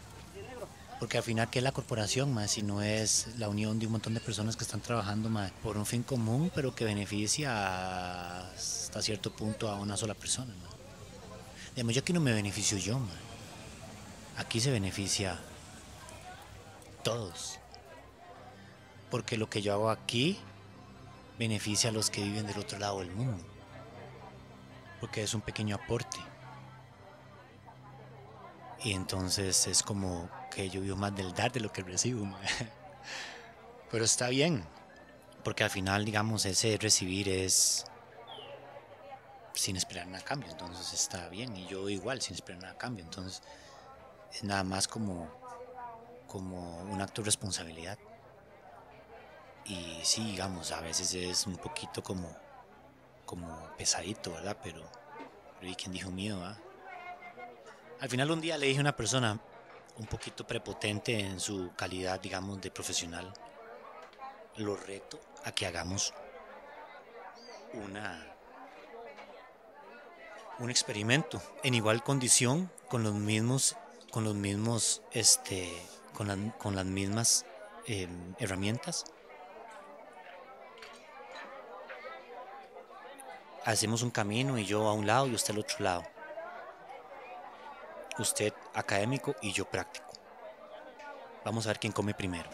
Porque 0.99 1.19
al 1.19 1.23
final, 1.23 1.51
¿qué 1.51 1.59
es 1.59 1.63
la 1.63 1.73
corporación, 1.73 2.33
más 2.33 2.51
Si 2.51 2.63
no 2.63 2.81
es 2.81 3.29
la 3.39 3.49
unión 3.49 3.79
de 3.79 3.87
un 3.87 3.93
montón 3.93 4.15
de 4.15 4.21
personas 4.21 4.57
que 4.57 4.65
están 4.65 4.81
trabajando 4.81 5.29
más 5.29 5.51
por 5.63 5.77
un 5.77 5.85
fin 5.85 6.03
común, 6.03 6.51
pero 6.55 6.75
que 6.75 6.85
beneficia 6.85 8.49
hasta 8.51 9.03
cierto 9.03 9.31
punto 9.31 9.69
a 9.69 9.77
una 9.77 9.97
sola 9.97 10.15
persona. 10.15 10.55
ma. 10.55 10.71
Digamos, 11.75 11.95
yo 11.95 12.01
aquí 12.01 12.13
no 12.13 12.21
me 12.21 12.33
beneficio 12.33 12.79
yo, 12.79 12.99
ma. 12.99 13.13
aquí 14.39 14.61
se 14.61 14.71
beneficia 14.71 15.39
todos. 17.05 17.59
Porque 19.11 19.37
lo 19.37 19.51
que 19.51 19.61
yo 19.61 19.75
hago 19.75 19.91
aquí 19.91 20.39
beneficia 21.39 21.91
a 21.91 21.93
los 21.93 22.09
que 22.11 22.23
viven 22.23 22.47
del 22.47 22.59
otro 22.59 22.79
lado 22.79 23.01
del 23.01 23.11
mundo. 23.11 23.45
Porque 25.01 25.23
es 25.23 25.35
un 25.35 25.43
pequeño 25.43 25.77
aporte. 25.77 26.19
Y 28.87 28.93
entonces 28.93 29.67
es 29.67 29.83
como 29.83 30.31
que 30.49 30.71
yo 30.71 30.81
vivo 30.81 30.95
más 30.95 31.13
del 31.17 31.35
dar 31.35 31.51
de 31.51 31.59
lo 31.59 31.73
que 31.73 31.83
recibo. 31.83 32.25
Pero 33.91 34.05
está 34.05 34.29
bien, 34.29 34.65
porque 35.43 35.65
al 35.65 35.71
final, 35.71 36.05
digamos, 36.05 36.47
ese 36.47 36.79
recibir 36.81 37.29
es 37.29 37.85
sin 39.55 39.75
esperar 39.75 40.07
nada 40.07 40.21
a 40.21 40.25
cambio, 40.25 40.49
entonces 40.53 40.93
está 40.93 41.29
bien. 41.29 41.57
Y 41.57 41.67
yo 41.67 41.89
igual, 41.89 42.23
sin 42.23 42.35
esperar 42.35 42.63
nada 42.63 42.75
a 42.75 42.79
cambio, 42.79 43.05
entonces 43.05 43.43
es 44.33 44.45
nada 44.45 44.63
más 44.63 44.87
como, 44.87 45.33
como 46.29 46.83
un 46.83 47.03
acto 47.03 47.23
de 47.23 47.27
responsabilidad. 47.27 47.99
Y 49.65 49.99
sí, 50.05 50.25
digamos, 50.27 50.71
a 50.71 50.81
veces 50.81 51.13
es 51.13 51.45
un 51.49 51.57
poquito 51.57 52.05
como, 52.05 52.31
como 53.25 53.69
pesadito, 53.77 54.31
¿verdad? 54.31 54.57
Pero, 54.63 54.89
pero 55.59 55.73
¿y 55.73 55.75
quién 55.75 55.91
dijo 55.91 56.13
miedo, 56.13 56.41
ah? 56.45 56.57
Al 58.01 58.11
final 58.11 58.31
un 58.31 58.41
día 58.41 58.59
le 58.59 58.67
dije 58.67 58.79
a 58.79 58.83
una 58.83 58.97
persona 58.97 59.41
un 59.99 60.07
poquito 60.07 60.47
prepotente 60.47 61.19
en 61.19 61.41
su 61.41 61.73
calidad, 61.75 62.21
digamos, 62.21 62.61
de 62.61 62.71
profesional, 62.71 63.33
lo 64.57 64.77
reto 64.77 65.19
a 65.45 65.53
que 65.53 65.67
hagamos 65.67 66.13
una 67.73 68.33
un 70.59 70.71
experimento 70.71 71.43
en 71.63 71.75
igual 71.75 72.03
condición 72.03 72.71
con 72.89 73.03
los 73.03 73.13
mismos 73.13 73.77
con 74.11 74.25
los 74.25 74.35
mismos 74.35 75.03
este 75.13 75.71
con, 76.15 76.51
con 76.53 76.75
las 76.75 76.87
mismas 76.87 77.45
eh, 77.87 78.09
herramientas 78.39 79.05
hacemos 83.67 84.01
un 84.01 84.11
camino 84.11 84.57
y 84.57 84.65
yo 84.65 84.89
a 84.89 84.95
un 84.95 85.07
lado 85.07 85.27
y 85.27 85.35
usted 85.35 85.53
al 85.53 85.61
otro 85.61 85.77
lado 85.81 86.16
usted 88.19 88.53
académico 88.75 89.35
y 89.43 89.53
yo 89.53 89.65
práctico. 89.65 90.13
Vamos 91.45 91.67
a 91.67 91.71
ver 91.71 91.79
quién 91.79 91.93
come 91.93 92.15
primero. 92.15 92.51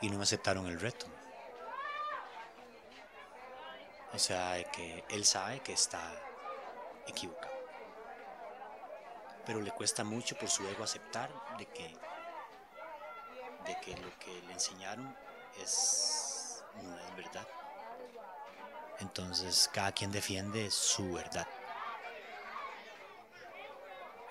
Y 0.00 0.08
no 0.08 0.16
me 0.16 0.22
aceptaron 0.22 0.66
el 0.66 0.80
reto. 0.80 1.06
O 4.12 4.18
sea, 4.18 4.62
que 4.72 5.04
él 5.10 5.24
sabe 5.24 5.60
que 5.60 5.72
está 5.72 6.00
equivocado. 7.06 7.54
Pero 9.44 9.60
le 9.60 9.70
cuesta 9.72 10.04
mucho 10.04 10.36
por 10.36 10.48
su 10.48 10.66
ego 10.66 10.84
aceptar 10.84 11.30
de 11.58 11.66
que, 11.66 11.94
de 13.66 13.80
que 13.80 13.96
lo 13.98 14.18
que 14.18 14.40
le 14.46 14.52
enseñaron 14.52 15.14
es, 15.62 16.64
no 16.82 16.98
es 16.98 17.16
verdad. 17.16 17.46
Entonces 19.00 19.68
cada 19.72 19.92
quien 19.92 20.10
defiende 20.10 20.70
su 20.70 21.12
verdad. 21.12 21.46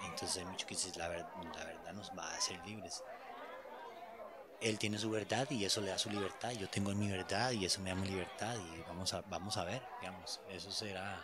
Entonces 0.05 0.37
hay 0.37 0.45
mucho 0.45 0.65
que 0.67 0.75
dice, 0.75 0.91
la, 0.97 1.07
ver- 1.07 1.25
la 1.55 1.65
verdad 1.65 1.93
nos 1.93 2.11
va 2.17 2.23
a 2.29 2.35
hacer 2.35 2.59
libres. 2.65 3.01
Él 4.61 4.79
tiene 4.79 4.97
su 4.97 5.09
verdad 5.11 5.47
y 5.51 5.65
eso 5.65 5.81
le 5.81 5.89
da 5.91 5.97
su 5.97 6.09
libertad. 6.09 6.51
Yo 6.51 6.67
tengo 6.69 6.93
mi 6.95 7.09
verdad 7.09 7.51
y 7.51 7.65
eso 7.65 7.81
me 7.81 7.89
da 7.89 7.95
mi 7.95 8.07
libertad. 8.07 8.55
Y 8.57 8.81
vamos 8.87 9.13
a, 9.13 9.21
vamos 9.29 9.57
a 9.57 9.63
ver, 9.65 9.81
digamos, 10.01 10.39
eso 10.49 10.71
será... 10.71 11.21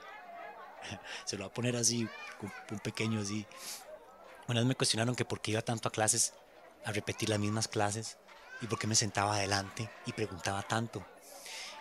Se 1.25 1.37
lo 1.37 1.43
va 1.43 1.47
a 1.47 1.53
poner 1.53 1.75
así, 1.75 2.03
un, 2.03 2.51
un 2.71 2.79
pequeño 2.79 3.21
así. 3.21 3.45
Una 4.47 4.59
vez 4.59 4.67
me 4.67 4.75
cuestionaron 4.75 5.15
que 5.15 5.25
por 5.25 5.39
qué 5.39 5.51
iba 5.51 5.61
tanto 5.61 5.87
a 5.87 5.91
clases, 5.91 6.33
a 6.83 6.91
repetir 6.91 7.29
las 7.29 7.39
mismas 7.39 7.67
clases, 7.67 8.17
y 8.61 8.67
por 8.67 8.77
qué 8.77 8.87
me 8.87 8.95
sentaba 8.95 9.35
adelante 9.35 9.89
y 10.05 10.13
preguntaba 10.13 10.61
tanto. 10.63 11.03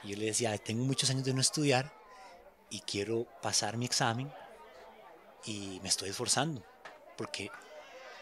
Y 0.02 0.10
yo 0.10 0.16
le 0.16 0.26
decía, 0.26 0.56
tengo 0.58 0.84
muchos 0.84 1.10
años 1.10 1.24
de 1.24 1.34
no 1.34 1.40
estudiar 1.40 1.92
y 2.70 2.80
quiero 2.80 3.26
pasar 3.42 3.76
mi 3.76 3.86
examen 3.86 4.30
y 5.46 5.80
me 5.82 5.88
estoy 5.88 6.10
esforzando, 6.10 6.62
porque 7.20 7.50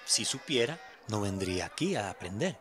si 0.04 0.24
supiera, 0.24 0.76
no 1.06 1.20
vendría 1.20 1.66
aquí 1.66 1.94
a 1.94 2.10
aprender. 2.10 2.58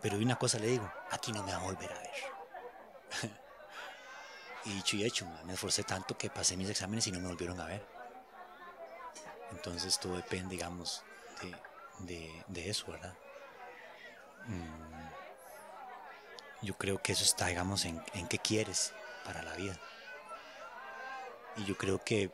Pero 0.00 0.16
una 0.16 0.36
cosa 0.36 0.60
le 0.60 0.68
digo, 0.68 0.88
aquí 1.10 1.32
no 1.32 1.42
me 1.42 1.50
va 1.50 1.58
a 1.58 1.62
volver 1.64 1.92
a 1.92 1.98
ver. 1.98 2.10
y 4.66 4.74
dicho 4.74 4.94
y 4.94 5.04
hecho, 5.04 5.26
me 5.42 5.54
esforcé 5.54 5.82
tanto 5.82 6.16
que 6.16 6.30
pasé 6.30 6.56
mis 6.56 6.70
exámenes 6.70 7.08
y 7.08 7.10
no 7.10 7.18
me 7.18 7.26
volvieron 7.26 7.60
a 7.60 7.66
ver. 7.66 7.84
Entonces 9.50 9.98
todo 9.98 10.14
depende, 10.14 10.50
digamos, 10.50 11.02
de, 11.98 12.70
eso, 12.70 12.92
¿verdad? 12.92 13.14
Mm, 14.46 15.08
yo 16.62 16.78
creo 16.78 17.02
que 17.02 17.10
eso 17.10 17.24
está, 17.24 17.46
digamos, 17.46 17.84
en 17.86 18.28
qué 18.28 18.38
quieres 18.38 18.92
para 19.24 19.42
la 19.42 19.54
vida. 19.56 19.76
Y 21.56 21.64
yo 21.64 21.76
creo 21.76 22.04
que 22.04 22.30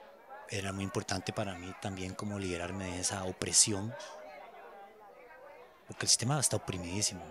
era 0.50 0.72
muy 0.72 0.84
importante 0.84 1.32
para 1.32 1.54
mí 1.54 1.72
también 1.80 2.14
como 2.14 2.38
liberarme 2.38 2.84
de 2.92 3.00
esa 3.00 3.24
opresión, 3.24 3.94
porque 5.86 6.06
el 6.06 6.08
sistema 6.08 6.38
está 6.38 6.56
oprimidísimo, 6.56 7.22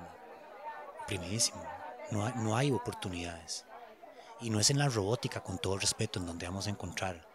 oprimidísimo, 1.03 1.63
no 2.11 2.29
no 2.35 2.55
hay 2.55 2.71
oportunidades. 2.71 3.65
Y 4.41 4.49
no 4.49 4.59
es 4.59 4.69
en 4.69 4.79
la 4.79 4.87
robótica, 4.87 5.41
con 5.41 5.57
todo 5.57 5.77
respeto, 5.77 6.19
en 6.19 6.25
donde 6.25 6.45
vamos 6.45 6.67
a 6.67 6.69
encontrar 6.69 7.27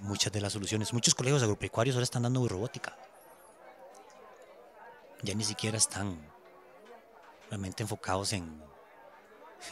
muchas 0.00 0.32
de 0.32 0.40
las 0.40 0.54
soluciones. 0.54 0.92
Muchos 0.92 1.14
colegios 1.14 1.42
agropecuarios 1.42 1.96
ahora 1.96 2.04
están 2.04 2.22
dando 2.22 2.46
robótica. 2.48 2.96
Ya 5.22 5.34
ni 5.34 5.44
siquiera 5.44 5.76
están 5.76 6.18
realmente 7.50 7.82
enfocados 7.82 8.32
en, 8.32 8.62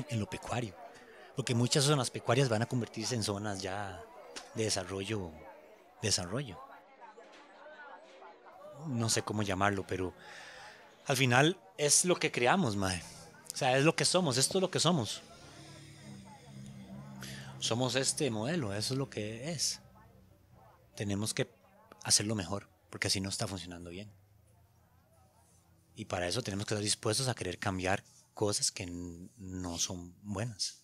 en 0.09 0.21
lo 0.21 0.29
pecuario. 0.29 0.75
Porque 1.37 1.55
muchas 1.55 1.85
zonas 1.85 2.11
pecuarias 2.11 2.51
van 2.51 2.63
a 2.63 2.67
convertirse 2.67 3.15
en 3.15 3.23
zonas 3.23 3.63
ya 3.63 4.03
de 4.55 4.65
desarrollo, 4.65 5.31
desarrollo. 6.01 6.59
No 8.87 9.09
sé 9.09 9.23
cómo 9.23 9.43
llamarlo, 9.43 9.87
pero 9.87 10.13
al 11.07 11.17
final 11.17 11.59
es 11.79 12.05
lo 12.05 12.17
que 12.17 12.33
creamos, 12.33 12.77
madre. 12.77 13.03
O 13.53 13.57
sea, 13.57 13.77
es 13.77 13.85
lo 13.85 13.95
que 13.95 14.05
somos, 14.05 14.39
esto 14.39 14.59
es 14.59 14.63
lo 14.63 14.71
que 14.71 14.81
somos. 14.81 15.23
Somos 17.59 17.95
este 17.95 18.31
modelo, 18.31 18.75
eso 18.75 18.95
es 18.95 18.99
lo 18.99 19.09
que 19.09 19.53
es. 19.53 19.81
Tenemos 20.97 21.33
que 21.33 21.49
hacerlo 22.03 22.35
mejor, 22.35 22.69
porque 22.91 23.07
así 23.07 23.21
no 23.21 23.29
está 23.29 23.47
funcionando 23.47 23.91
bien. 23.91 24.11
Y 25.95 26.07
para 26.07 26.27
eso 26.27 26.43
tenemos 26.43 26.67
que 26.67 26.75
estar 26.75 26.83
dispuestos 26.83 27.29
a 27.29 27.35
querer 27.35 27.59
cambiar 27.59 28.03
cosas 28.35 28.73
que 28.73 28.87
no 28.87 29.79
son 29.79 30.15
buenas. 30.23 30.82